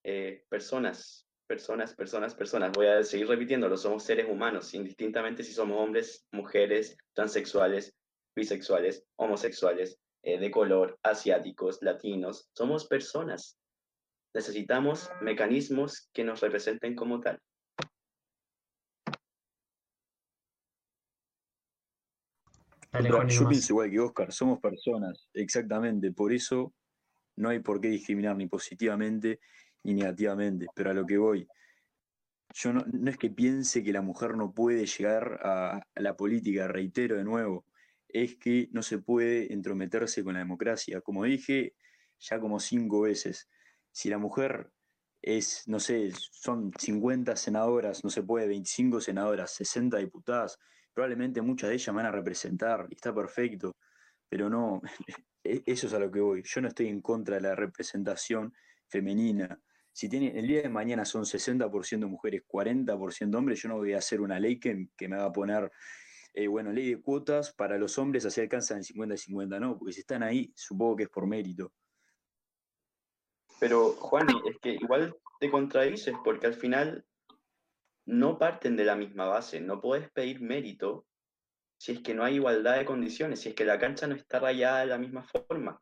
eh, 0.05 0.45
personas, 0.49 1.27
personas, 1.47 1.95
personas, 1.95 2.35
personas. 2.35 2.73
Voy 2.73 2.87
a 2.87 3.03
seguir 3.03 3.29
repitiéndolo, 3.29 3.77
somos 3.77 4.05
seres 4.05 4.29
humanos, 4.29 4.75
indistintamente 4.75 5.43
si 5.43 5.53
somos 5.53 5.81
hombres, 5.81 6.27
mujeres, 6.33 6.97
transexuales, 7.15 7.95
bisexuales, 8.37 9.05
homosexuales, 9.17 9.99
eh, 10.23 10.39
de 10.39 10.51
color, 10.51 10.99
asiáticos, 11.03 11.83
latinos, 11.83 12.49
somos 12.55 12.87
personas 12.87 13.59
necesitamos 14.35 15.11
mecanismos 15.21 16.11
que 16.13 16.25
nos 16.25 16.41
representen 16.41 16.95
como 16.95 17.21
tal. 17.21 17.41
yo 23.27 23.49
pienso 23.49 23.73
igual 23.73 23.91
que 23.91 24.01
Oscar, 24.01 24.33
somos 24.33 24.61
personas, 24.61 25.29
exactamente, 25.35 26.13
por 26.13 26.33
eso 26.33 26.73
no 27.37 27.49
hay 27.49 27.59
por 27.59 27.81
qué 27.81 27.89
discriminar 27.89 28.37
ni 28.37 28.47
positivamente 28.47 29.41
ni 29.83 29.95
negativamente, 29.95 30.67
pero 30.77 30.91
a 30.91 30.95
lo 30.95 31.05
que 31.05 31.19
voy, 31.19 31.49
yo 32.55 32.73
no, 32.73 32.85
no 32.93 33.11
es 33.11 33.19
que 33.19 33.31
piense 33.31 33.83
que 33.83 33.93
la 33.93 34.01
mujer 34.01 34.37
no 34.37 34.53
puede 34.53 34.87
llegar 34.87 35.41
a, 35.43 35.79
a 35.79 36.01
la 36.01 36.17
política, 36.17 36.69
reitero 36.69 37.17
de 37.17 37.25
nuevo, 37.25 37.67
es 38.09 38.37
que 38.37 38.69
no 38.71 38.83
se 38.83 38.99
puede 38.99 39.53
entrometerse 39.53 40.23
con 40.23 40.35
la 40.35 40.39
democracia. 40.39 41.01
Como 41.01 41.25
dije 41.25 41.75
ya 42.21 42.39
como 42.39 42.61
cinco 42.61 43.03
veces, 43.03 43.49
si 43.95 44.11
la 44.11 44.19
mujer 44.19 44.73
es, 45.23 45.69
no 45.69 45.79
sé, 45.79 46.11
son 46.33 46.73
50 46.77 47.37
senadoras, 47.37 48.03
no 48.03 48.11
se 48.11 48.25
puede, 48.25 48.49
25 48.49 49.01
senadoras, 49.01 49.53
60 49.53 49.99
diputadas, 49.99 50.59
probablemente 50.93 51.41
muchas 51.41 51.71
de 51.71 51.77
ellas 51.77 51.95
van 51.95 52.07
a 52.07 52.11
representar 52.11 52.89
y 52.91 52.95
está 52.97 53.15
perfecto, 53.15 53.77
pero 54.29 54.51
no, 54.51 54.83
e-, 55.45 55.63
eso 55.65 55.87
es 55.87 55.95
a 55.95 56.01
lo 56.01 56.11
que 56.11 56.21
voy. 56.21 56.43
Yo 56.45 56.61
no 56.61 56.69
estoy 56.69 56.89
en 56.89 57.01
contra 57.01 57.37
de 57.37 57.43
la 57.43 57.55
representación 57.55 58.53
femenina. 58.89 59.61
Si 59.93 60.09
tiene, 60.09 60.37
el 60.37 60.49
día 60.49 60.63
de 60.63 60.69
mañana 60.69 61.05
son 61.05 61.25
60% 61.25 62.09
mujeres, 62.09 62.43
40% 62.45 63.37
hombres, 63.37 63.63
yo 63.63 63.69
no 63.69 63.77
voy 63.77 63.93
a 63.93 63.99
hacer 63.99 64.21
una 64.21 64.41
ley 64.41 64.59
que, 64.59 64.75
me 64.75 65.17
va 65.17 65.27
a 65.27 65.33
poner, 65.33 65.71
eh, 66.33 66.49
bueno, 66.49 66.73
ley 66.73 66.91
de 66.91 67.01
cuotas 67.01 67.53
para 67.53 67.79
los 67.79 67.97
hombres 67.97 68.27
así 68.27 68.41
alcanzan 68.41 68.79
el 68.79 68.85
50 68.85 69.15
y 69.15 69.19
50, 69.19 69.61
no, 69.61 69.79
porque 69.79 69.93
si 69.93 70.01
están 70.01 70.25
ahí, 70.25 70.53
supongo 70.57 70.97
que 70.97 71.05
es 71.05 71.11
por 71.11 71.29
mérito. 71.29 71.73
Pero, 73.65 73.93
Juan, 73.93 74.27
es 74.45 74.59
que 74.59 74.73
igual 74.73 75.17
te 75.41 75.51
contradices 75.51 76.15
porque 76.23 76.47
al 76.47 76.53
final 76.53 77.03
no 78.05 78.37
parten 78.37 78.77
de 78.77 78.85
la 78.85 78.95
misma 78.95 79.25
base. 79.25 79.59
No 79.59 79.81
puedes 79.81 80.11
pedir 80.11 80.43
mérito 80.43 81.07
si 81.79 81.93
es 81.93 82.01
que 82.01 82.13
no 82.13 82.25
hay 82.25 82.35
igualdad 82.35 82.77
de 82.77 82.85
condiciones, 82.85 83.41
si 83.41 83.49
es 83.49 83.55
que 83.55 83.65
la 83.65 83.79
cancha 83.79 84.07
no 84.07 84.17
está 84.17 84.39
rayada 84.39 84.81
de 84.81 84.87
la 84.89 84.99
misma 84.99 85.23
forma. 85.23 85.81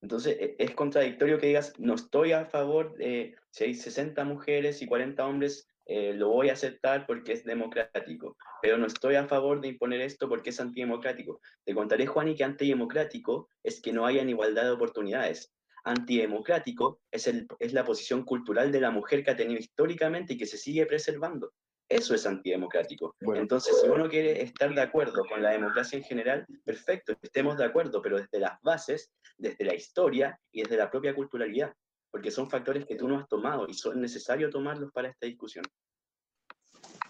Entonces, 0.00 0.38
e, 0.40 0.56
es 0.58 0.74
contradictorio 0.74 1.38
que 1.38 1.48
digas, 1.48 1.74
no 1.78 1.96
estoy 1.96 2.32
a 2.32 2.46
favor 2.46 2.96
de 2.96 3.36
si 3.50 3.64
hay 3.64 3.74
60 3.74 4.24
mujeres 4.24 4.80
y 4.80 4.86
40 4.86 5.26
hombres, 5.26 5.68
eh, 5.84 6.14
lo 6.14 6.30
voy 6.30 6.48
a 6.48 6.54
aceptar 6.54 7.06
porque 7.06 7.34
es 7.34 7.44
democrático, 7.44 8.38
pero 8.62 8.78
no 8.78 8.86
estoy 8.86 9.16
a 9.16 9.28
favor 9.28 9.60
de 9.60 9.68
imponer 9.68 10.00
esto 10.00 10.30
porque 10.30 10.48
es 10.48 10.60
antidemocrático. 10.60 11.42
Te 11.66 11.74
contaré, 11.74 12.06
Juan, 12.06 12.28
y 12.28 12.34
que 12.34 12.44
antidemocrático 12.44 13.50
es 13.62 13.82
que 13.82 13.92
no 13.92 14.06
hayan 14.06 14.30
igualdad 14.30 14.64
de 14.64 14.70
oportunidades 14.70 15.52
antidemocrático 15.88 17.00
es, 17.10 17.26
el, 17.26 17.46
es 17.58 17.72
la 17.72 17.84
posición 17.84 18.24
cultural 18.24 18.70
de 18.70 18.80
la 18.80 18.90
mujer 18.90 19.24
que 19.24 19.30
ha 19.30 19.36
tenido 19.36 19.58
históricamente 19.58 20.34
y 20.34 20.38
que 20.38 20.46
se 20.46 20.58
sigue 20.58 20.86
preservando. 20.86 21.52
Eso 21.88 22.14
es 22.14 22.26
antidemocrático. 22.26 23.14
Entonces, 23.20 23.80
si 23.80 23.88
uno 23.88 24.10
quiere 24.10 24.42
estar 24.42 24.74
de 24.74 24.82
acuerdo 24.82 25.24
con 25.24 25.42
la 25.42 25.50
democracia 25.50 25.96
en 25.96 26.04
general, 26.04 26.46
perfecto, 26.64 27.14
estemos 27.22 27.56
de 27.56 27.64
acuerdo, 27.64 28.02
pero 28.02 28.18
desde 28.18 28.40
las 28.40 28.60
bases, 28.60 29.10
desde 29.38 29.64
la 29.64 29.74
historia 29.74 30.38
y 30.52 30.62
desde 30.62 30.76
la 30.76 30.90
propia 30.90 31.14
culturalidad, 31.14 31.72
porque 32.10 32.30
son 32.30 32.50
factores 32.50 32.84
que 32.84 32.96
tú 32.96 33.08
no 33.08 33.18
has 33.18 33.26
tomado 33.26 33.66
y 33.68 33.74
son 33.74 34.02
necesarios 34.02 34.50
tomarlos 34.50 34.92
para 34.92 35.08
esta 35.08 35.26
discusión. 35.26 35.64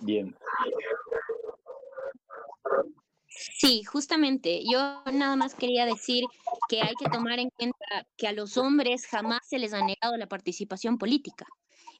Bien. 0.00 0.36
Sí, 3.38 3.84
justamente. 3.84 4.62
Yo 4.70 5.02
nada 5.12 5.36
más 5.36 5.54
quería 5.54 5.86
decir 5.86 6.24
que 6.68 6.82
hay 6.82 6.94
que 6.98 7.08
tomar 7.08 7.38
en 7.38 7.50
cuenta 7.50 8.06
que 8.16 8.26
a 8.26 8.32
los 8.32 8.56
hombres 8.56 9.06
jamás 9.06 9.40
se 9.48 9.58
les 9.58 9.72
ha 9.72 9.84
negado 9.84 10.16
la 10.16 10.28
participación 10.28 10.98
política. 10.98 11.46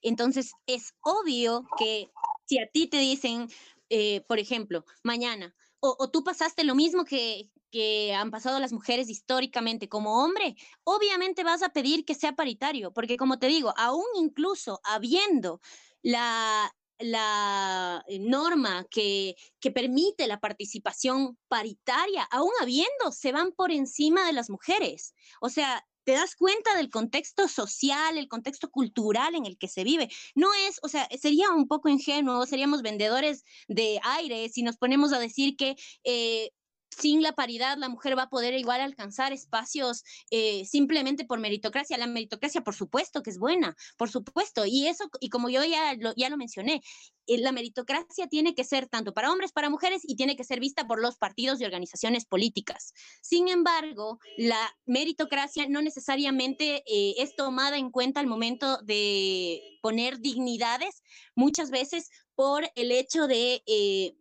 Entonces, 0.03 0.53
es 0.67 0.95
obvio 1.01 1.67
que 1.79 2.11
si 2.47 2.59
a 2.59 2.67
ti 2.67 2.87
te 2.87 2.99
dicen, 2.99 3.49
eh, 3.91 4.23
por 4.29 4.39
ejemplo, 4.39 4.85
mañana, 5.03 5.55
o, 5.81 6.11
tú 6.11 6.25
pasaste 6.25 6.65
lo 6.65 6.75
mismo 6.75 7.05
que, 7.05 7.51
que 7.71 8.13
han 8.13 8.31
pasado 8.31 8.59
las 8.59 8.73
mujeres 8.73 9.09
históricamente 9.09 9.89
como 9.89 10.25
hombre, 10.25 10.57
obviamente 10.85 11.45
vas 11.45 11.63
a 11.63 11.69
pedir 11.69 12.05
que 12.05 12.15
sea 12.15 12.35
paritario, 12.35 12.93
porque 12.93 13.17
como 13.17 13.39
te 13.39 13.47
digo, 13.47 13.73
aún 13.77 14.07
incluso 14.17 14.81
habiendo 14.83 15.61
la, 16.03 16.75
la 16.99 18.05
eh, 18.09 18.19
norma 18.19 18.87
que, 18.91 19.37
que, 19.61 19.71
permite 19.71 20.27
la 20.27 20.41
participación 20.41 21.39
paritaria, 21.49 22.25
aún 22.31 22.51
habiendo, 22.61 23.13
se 23.13 23.33
van 23.33 23.53
por 23.53 23.71
encima 23.73 24.27
de 24.27 24.33
las 24.33 24.51
mujeres. 24.51 25.15
O 25.41 25.49
sea, 25.49 25.85
te 26.09 26.15
das 26.15 26.37
cuenta 26.37 26.75
del 26.75 26.89
contexto 26.89 27.49
social, 27.49 28.17
el 28.17 28.29
contexto 28.29 28.71
cultural 28.71 29.35
en 29.35 29.45
el 29.45 29.59
que 29.59 29.69
se 29.69 29.85
vive. 29.85 30.09
No 30.35 30.49
es, 30.67 30.79
o 30.83 30.89
sea, 30.89 31.07
sería 31.21 31.51
un 31.51 31.69
poco 31.69 31.91
ingenuo, 31.91 32.47
seríamos 32.47 32.81
vendedores 32.81 33.45
de 33.69 34.01
aire 34.03 34.49
si 34.49 34.63
nos 34.63 34.79
ponemos 34.79 35.13
a 35.13 35.19
decir 35.19 35.55
que 35.55 35.77
eh, 36.05 36.51
sin 36.91 37.23
la 37.23 37.33
paridad 37.33 37.77
la 37.79 37.89
mujer 37.89 38.17
va 38.17 38.25
a 38.25 38.31
poder 38.31 38.55
igual 38.55 38.81
alcanzar 38.81 39.33
espacios 39.33 40.05
eh, 40.31 40.65
simplemente 40.65 41.25
por 41.25 41.39
meritocracia. 41.39 41.99
La 41.99 42.07
meritocracia, 42.07 42.63
por 42.63 42.75
supuesto 42.75 43.23
que 43.23 43.31
es 43.31 43.39
buena, 43.39 43.77
por 43.97 44.11
supuesto. 44.11 44.65
Y 44.67 44.87
eso, 44.87 45.09
y 45.21 45.29
como 45.29 45.49
yo 45.49 45.65
ya 45.65 45.95
lo, 45.95 46.15
ya 46.17 46.29
lo 46.29 46.37
mencioné, 46.37 46.83
eh, 47.27 47.39
la 47.39 47.53
meritocracia 47.53 48.27
tiene 48.27 48.55
que 48.55 48.65
ser 48.65 48.89
tanto 48.89 49.13
para 49.13 49.31
hombres, 49.31 49.53
para 49.53 49.71
mujeres 49.71 50.03
y 50.05 50.17
tiene 50.17 50.37
que 50.37 50.45
ser 50.45 50.61
vista 50.61 50.87
por 50.87 51.01
los 51.01 51.17
partidos 51.17 51.61
y 51.61 51.65
organizaciones 51.65 52.25
políticas. 52.25 52.93
Sin 53.23 53.49
embargo, 53.49 54.19
la 54.37 54.75
meritocracia 54.87 55.67
no 55.69 55.83
necesariamente 55.83 56.83
eh, 56.87 57.15
es 57.19 57.37
tomada 57.37 57.77
en 57.77 57.91
cuenta 57.91 58.21
al 58.21 58.27
momento 58.27 58.79
de 58.83 59.79
poner 59.83 60.21
dignidades, 60.21 61.03
muchas 61.35 61.71
veces 61.71 62.11
por 62.35 62.71
el 62.77 62.93
hecho 62.93 63.27
de, 63.27 63.63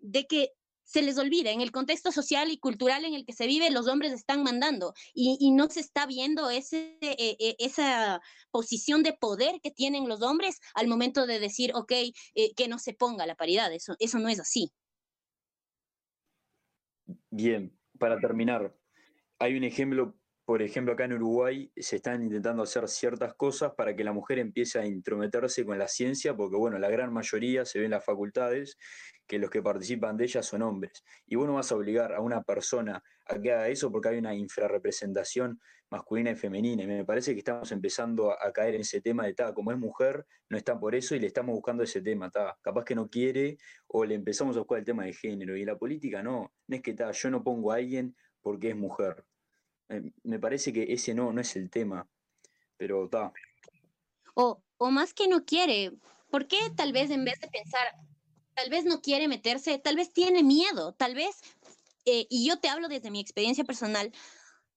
de 0.02 0.28
que 0.28 0.57
se 0.88 1.02
les 1.02 1.18
olvida, 1.18 1.52
en 1.52 1.60
el 1.62 1.72
contexto 1.72 2.12
social 2.12 2.50
y 2.50 2.58
cultural 2.58 3.04
en 3.04 3.14
el 3.14 3.26
que 3.26 3.34
se 3.34 3.46
vive, 3.46 3.70
los 3.70 3.88
hombres 3.88 4.14
están 4.14 4.42
mandando 4.42 4.94
y, 5.14 5.52
no 5.52 5.70
se 5.70 5.82
está 5.82 6.06
viendo 6.06 6.50
ese, 6.50 6.98
eh, 7.02 7.36
eh, 7.40 7.56
esa 7.60 8.22
posición 8.52 9.04
de 9.04 9.14
poder 9.14 9.60
que 9.62 9.70
tienen 9.70 10.08
los 10.08 10.22
hombres 10.22 10.60
al 10.76 10.88
momento 10.88 11.28
de 11.28 11.40
decir, 11.40 11.72
ok, 11.76 11.92
eh, 11.92 12.54
que 12.56 12.68
no 12.68 12.80
se 12.80 12.94
ponga 12.94 13.26
la 13.26 13.36
paridad. 13.36 13.74
Eso, 13.74 13.96
eso 14.00 14.20
no 14.20 14.30
es 14.30 14.40
así. 14.40 14.72
Bien, 17.30 17.78
para 18.00 18.20
terminar, 18.20 18.74
hay 19.40 19.58
un 19.58 19.66
ejemplo 19.66 20.18
por 20.48 20.62
ejemplo, 20.62 20.94
acá 20.94 21.04
en 21.04 21.12
Uruguay 21.12 21.70
se 21.76 21.98
están 21.98 22.24
intentando 22.24 22.64
hacer 22.64 22.88
ciertas 22.88 23.34
cosas 23.34 23.74
para 23.76 23.94
que 23.94 24.06
la 24.06 24.14
mujer 24.14 24.40
empiece 24.40 24.80
a 24.80 24.86
intrometerse 24.86 25.66
con 25.66 25.78
la 25.78 25.90
ciencia, 25.90 26.38
porque 26.38 26.56
bueno, 26.56 26.80
la 26.80 26.90
gran 26.90 27.12
mayoría 27.12 27.66
se 27.66 27.80
ve 27.80 27.86
en 27.86 27.92
las 27.92 28.06
facultades 28.06 28.78
que 29.28 29.40
los 29.40 29.50
que 29.50 29.62
participan 29.62 30.16
de 30.16 30.24
ellas 30.24 30.46
son 30.46 30.62
hombres. 30.62 31.04
Y 31.26 31.36
vos 31.36 31.48
no 31.48 31.56
vas 31.56 31.70
a 31.74 31.76
obligar 31.76 32.14
a 32.14 32.22
una 32.22 32.44
persona 32.44 33.04
a 33.26 33.42
que 33.42 33.52
haga 33.52 33.68
eso 33.68 33.92
porque 33.92 34.08
hay 34.08 34.20
una 34.20 34.34
infrarrepresentación 34.36 35.60
masculina 35.90 36.32
y 36.32 36.36
femenina. 36.36 36.82
Y 36.82 36.88
me 36.88 37.04
parece 37.04 37.34
que 37.34 37.40
estamos 37.40 37.70
empezando 37.74 38.32
a, 38.32 38.54
caer 38.54 38.76
en 38.76 38.82
ese 38.82 39.02
tema 39.02 39.26
de, 39.26 39.34
ta, 39.34 39.54
como 39.54 39.74
es 39.74 39.78
mujer, 39.78 40.26
no 40.50 40.58
está 40.58 40.80
por 40.80 40.96
eso 40.96 41.14
y 41.14 41.20
le 41.20 41.28
estamos 41.28 41.56
buscando 41.56 41.84
ese 41.84 42.02
tema, 42.02 42.30
ta, 42.32 42.58
capaz 42.62 42.86
que 42.86 42.96
no 42.96 43.10
quiere 43.10 43.58
o 43.88 44.06
le 44.06 44.16
empezamos 44.16 44.56
a 44.56 44.60
buscar 44.60 44.80
el 44.80 44.86
tema 44.86 45.04
de 45.04 45.12
género. 45.12 45.58
Y 45.58 45.66
la 45.66 45.78
política 45.78 46.24
no, 46.24 46.54
no 46.68 46.76
es 46.78 46.82
que 46.82 46.96
yo 46.96 47.30
no 47.32 47.44
pongo 47.44 47.74
a 47.74 47.76
alguien 47.76 48.16
porque 48.42 48.70
es 48.70 48.78
mujer 48.78 49.26
eh, 49.90 50.12
me 50.24 50.40
parece 50.40 50.74
que 50.74 50.92
ese 50.92 51.14
no, 51.14 51.32
no 51.32 51.42
es 51.42 51.56
el 51.56 51.70
tema, 51.70 52.08
pero 52.78 53.06
está. 53.06 53.32
O, 54.34 54.62
o 54.78 54.92
más 54.92 55.14
que 55.14 55.28
no 55.28 55.46
quiere, 55.46 55.94
¿por 56.30 56.48
qué 56.48 56.58
tal 56.76 56.94
vez 56.94 57.10
en 57.10 57.26
vez 57.26 57.40
de 57.40 57.48
pensar, 57.48 57.88
tal 58.54 58.70
vez 58.70 58.86
no 58.86 59.02
quiere 59.02 59.28
meterse, 59.28 59.80
tal 59.80 59.96
vez 59.96 60.12
tiene 60.12 60.44
miedo, 60.44 60.94
tal 60.94 61.16
vez, 61.16 61.36
eh, 62.06 62.28
y 62.30 62.48
yo 62.48 62.60
te 62.60 62.70
hablo 62.70 62.88
desde 62.88 63.12
mi 63.12 63.20
experiencia 63.20 63.64
personal, 63.64 64.12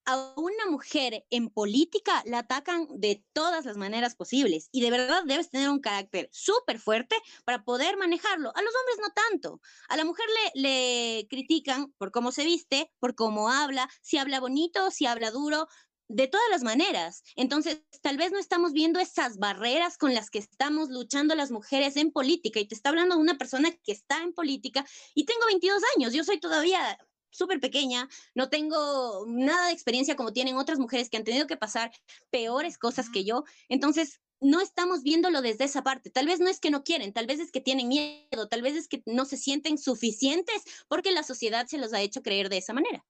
a 0.06 0.32
una 0.36 0.66
mujer 0.66 1.24
en 1.30 1.50
política 1.50 2.22
la 2.26 2.40
atacan 2.40 2.86
de 2.90 3.24
todas 3.32 3.64
las 3.64 3.76
maneras 3.76 4.14
posibles 4.14 4.68
y 4.72 4.80
de 4.80 4.90
verdad 4.90 5.22
debes 5.26 5.50
tener 5.50 5.68
un 5.68 5.80
carácter 5.80 6.28
súper 6.32 6.78
fuerte 6.78 7.16
para 7.44 7.64
poder 7.64 7.96
manejarlo. 7.96 8.50
A 8.54 8.62
los 8.62 8.74
hombres 8.74 8.98
no 9.00 9.10
tanto. 9.10 9.60
A 9.88 9.96
la 9.96 10.04
mujer 10.04 10.26
le, 10.54 11.26
critican 11.28 11.92
por 11.98 12.10
cómo 12.10 12.32
se 12.32 12.44
viste, 12.44 12.90
por 12.98 13.14
cómo 13.14 13.50
habla, 13.50 13.88
si 14.02 14.18
habla 14.18 14.40
bonito, 14.40 14.90
si 14.90 15.06
habla 15.06 15.30
duro, 15.30 15.68
de 16.08 16.26
todas 16.26 16.46
las 16.50 16.64
maneras. 16.64 17.22
Entonces, 17.36 17.82
tal 18.02 18.16
vez 18.16 18.32
no 18.32 18.38
estamos 18.38 18.72
viendo 18.72 18.98
esas 18.98 19.38
barreras 19.38 19.96
con 19.96 20.12
las 20.12 20.28
que 20.28 20.40
estamos 20.40 20.88
luchando 20.90 21.36
las 21.36 21.52
mujeres 21.52 21.96
en 21.96 22.10
política. 22.10 22.58
Y 22.58 22.66
te 22.66 22.74
está 22.74 22.88
hablando 22.88 23.16
una 23.16 23.38
persona 23.38 23.70
que 23.84 23.92
está 23.92 24.22
en 24.22 24.32
política 24.32 24.84
y 25.14 25.24
tengo 25.24 25.46
22 25.46 25.82
años, 25.96 26.12
yo 26.12 26.24
soy 26.24 26.40
todavía 26.40 26.98
súper 27.30 27.60
pequeña, 27.60 28.08
no 28.34 28.48
tengo 28.48 29.24
nada 29.26 29.66
de 29.66 29.72
experiencia 29.72 30.16
como 30.16 30.32
tienen 30.32 30.56
otras 30.56 30.78
mujeres 30.78 31.10
que 31.10 31.16
han 31.16 31.24
tenido 31.24 31.46
que 31.46 31.56
pasar 31.56 31.90
peores 32.30 32.78
cosas 32.78 33.08
que 33.10 33.24
yo. 33.24 33.44
Entonces, 33.68 34.20
no 34.40 34.60
estamos 34.60 35.02
viéndolo 35.02 35.42
desde 35.42 35.64
esa 35.64 35.82
parte. 35.82 36.10
Tal 36.10 36.26
vez 36.26 36.40
no 36.40 36.48
es 36.48 36.60
que 36.60 36.70
no 36.70 36.82
quieren, 36.82 37.12
tal 37.12 37.26
vez 37.26 37.40
es 37.40 37.52
que 37.52 37.60
tienen 37.60 37.88
miedo, 37.88 38.48
tal 38.48 38.62
vez 38.62 38.74
es 38.74 38.88
que 38.88 39.02
no 39.06 39.24
se 39.24 39.36
sienten 39.36 39.78
suficientes 39.78 40.62
porque 40.88 41.12
la 41.12 41.22
sociedad 41.22 41.66
se 41.66 41.78
los 41.78 41.92
ha 41.92 42.00
hecho 42.00 42.22
creer 42.22 42.48
de 42.48 42.58
esa 42.58 42.72
manera. 42.72 43.04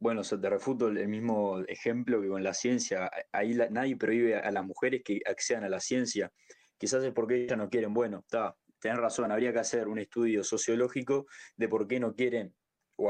Bueno, 0.00 0.22
se 0.22 0.36
te 0.36 0.50
refuto 0.50 0.88
el 0.88 1.08
mismo 1.08 1.60
ejemplo 1.60 2.20
que 2.20 2.28
con 2.28 2.42
la 2.42 2.52
ciencia. 2.52 3.10
Ahí 3.32 3.54
nadie 3.70 3.96
prohíbe 3.96 4.36
a 4.36 4.50
las 4.50 4.62
mujeres 4.62 5.02
que 5.02 5.20
accedan 5.24 5.64
a 5.64 5.70
la 5.70 5.80
ciencia. 5.80 6.30
Quizás 6.76 7.02
es 7.04 7.12
porque 7.14 7.44
ellas 7.44 7.56
no 7.56 7.70
quieren. 7.70 7.94
Bueno, 7.94 8.18
está, 8.18 8.54
tenés 8.84 8.98
razón, 8.98 9.32
habría 9.32 9.50
que 9.50 9.60
hacer 9.60 9.88
un 9.88 9.98
estudio 9.98 10.44
sociológico 10.44 11.26
de 11.56 11.70
por 11.70 11.88
qué 11.88 11.98
no 11.98 12.14
quieren 12.14 12.54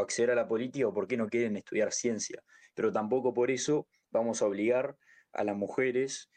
acceder 0.00 0.30
a 0.30 0.36
la 0.36 0.46
política 0.46 0.86
o 0.86 0.94
por 0.94 1.08
qué 1.08 1.16
no 1.16 1.28
quieren 1.28 1.56
estudiar 1.56 1.92
ciencia. 1.92 2.40
Pero 2.74 2.92
tampoco 2.92 3.34
por 3.34 3.50
eso 3.50 3.88
vamos 4.12 4.40
a 4.40 4.46
obligar 4.46 4.96
a 5.32 5.42
las 5.42 5.56
mujeres, 5.56 6.30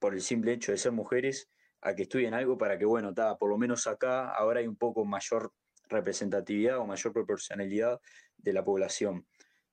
por 0.00 0.12
el 0.12 0.20
simple 0.22 0.54
hecho 0.54 0.72
de 0.72 0.78
ser 0.78 0.90
mujeres, 0.90 1.48
a 1.82 1.94
que 1.94 2.02
estudien 2.02 2.34
algo 2.34 2.58
para 2.58 2.76
que, 2.76 2.84
bueno, 2.84 3.14
por 3.38 3.48
lo 3.48 3.58
menos 3.58 3.86
acá 3.86 4.30
ahora 4.30 4.58
hay 4.58 4.66
un 4.66 4.76
poco 4.76 5.04
mayor 5.04 5.52
representatividad 5.88 6.78
o 6.78 6.84
mayor 6.84 7.12
proporcionalidad 7.12 8.00
de 8.36 8.52
la 8.52 8.64
población. 8.64 9.24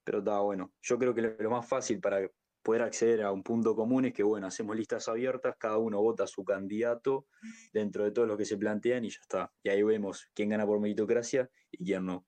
Pero 0.04 0.20
está 0.20 0.40
bueno, 0.42 0.74
yo 0.80 1.00
creo 1.00 1.16
que 1.16 1.24
lo 1.40 1.50
más 1.50 1.68
fácil 1.68 2.00
para 2.00 2.30
poder 2.62 2.84
acceder 2.84 3.24
a 3.24 3.32
un 3.32 3.44
punto 3.44 3.76
común 3.76 4.06
es 4.06 4.14
que, 4.14 4.24
bueno, 4.24 4.48
hacemos 4.48 4.76
listas 4.76 5.08
abiertas, 5.08 5.56
cada 5.58 5.78
uno 5.78 6.02
vota 6.02 6.24
a 6.24 6.28
su 6.28 6.44
candidato 6.44 7.26
dentro 7.74 8.04
de 8.04 8.12
todos 8.12 8.28
los 8.28 8.38
que 8.38 8.46
se 8.46 8.58
plantean 8.58 9.06
y 9.06 9.10
ya 9.10 9.20
está. 9.22 9.52
Y 9.64 9.70
ahí 9.70 9.84
vemos 9.84 10.30
quién 10.34 10.50
gana 10.50 10.66
por 10.66 10.80
meritocracia 10.80 11.50
y 11.72 11.84
quién 11.84 12.06
no. 12.06 12.26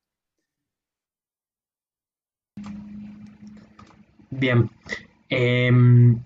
Bien. 4.30 4.70
Em, 5.30 6.24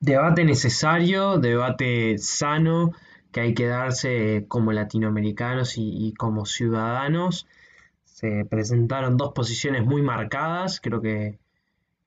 debate 0.00 0.44
necesario, 0.44 1.38
debate 1.38 2.18
sano 2.18 2.92
que 3.32 3.40
hay 3.40 3.54
que 3.54 3.66
darse 3.66 4.44
como 4.48 4.72
latinoamericanos 4.72 5.74
y 5.76 6.12
como 6.14 6.46
ciudadanos. 6.46 7.46
Se 8.04 8.44
presentaron 8.44 9.16
dos 9.16 9.32
posiciones 9.32 9.86
muy 9.86 10.02
marcadas, 10.02 10.80
creo 10.80 11.00
que 11.00 11.38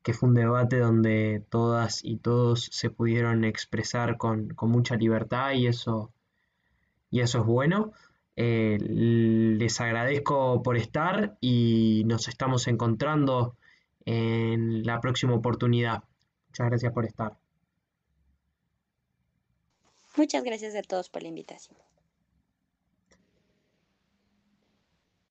que 0.03 0.13
fue 0.13 0.29
un 0.29 0.35
debate 0.35 0.77
donde 0.79 1.43
todas 1.49 2.03
y 2.03 2.17
todos 2.17 2.69
se 2.71 2.89
pudieron 2.89 3.45
expresar 3.45 4.17
con, 4.17 4.53
mucha 4.61 4.95
libertad 4.95 5.53
y 5.53 5.67
eso, 5.67 6.11
y 7.09 7.21
eso 7.21 7.39
es 7.39 7.45
bueno. 7.45 7.93
Eh, 8.35 8.77
les 8.81 9.79
agradezco 9.79 10.61
por 10.61 10.75
estar 10.75 11.37
y 11.39 12.03
nos 12.05 12.27
estamos 12.27 12.67
encontrando 12.67 13.55
en 14.05 14.83
la 14.83 14.99
próxima 14.99 15.35
oportunidad. 15.35 16.03
Muchas 16.49 16.67
gracias 16.67 16.93
por 16.93 17.05
estar. 17.05 17.37
Muchas 20.17 20.43
gracias 20.43 20.75
a 20.75 20.81
todos 20.81 21.09
por 21.09 21.23
la 21.23 21.29
invitación. 21.29 21.77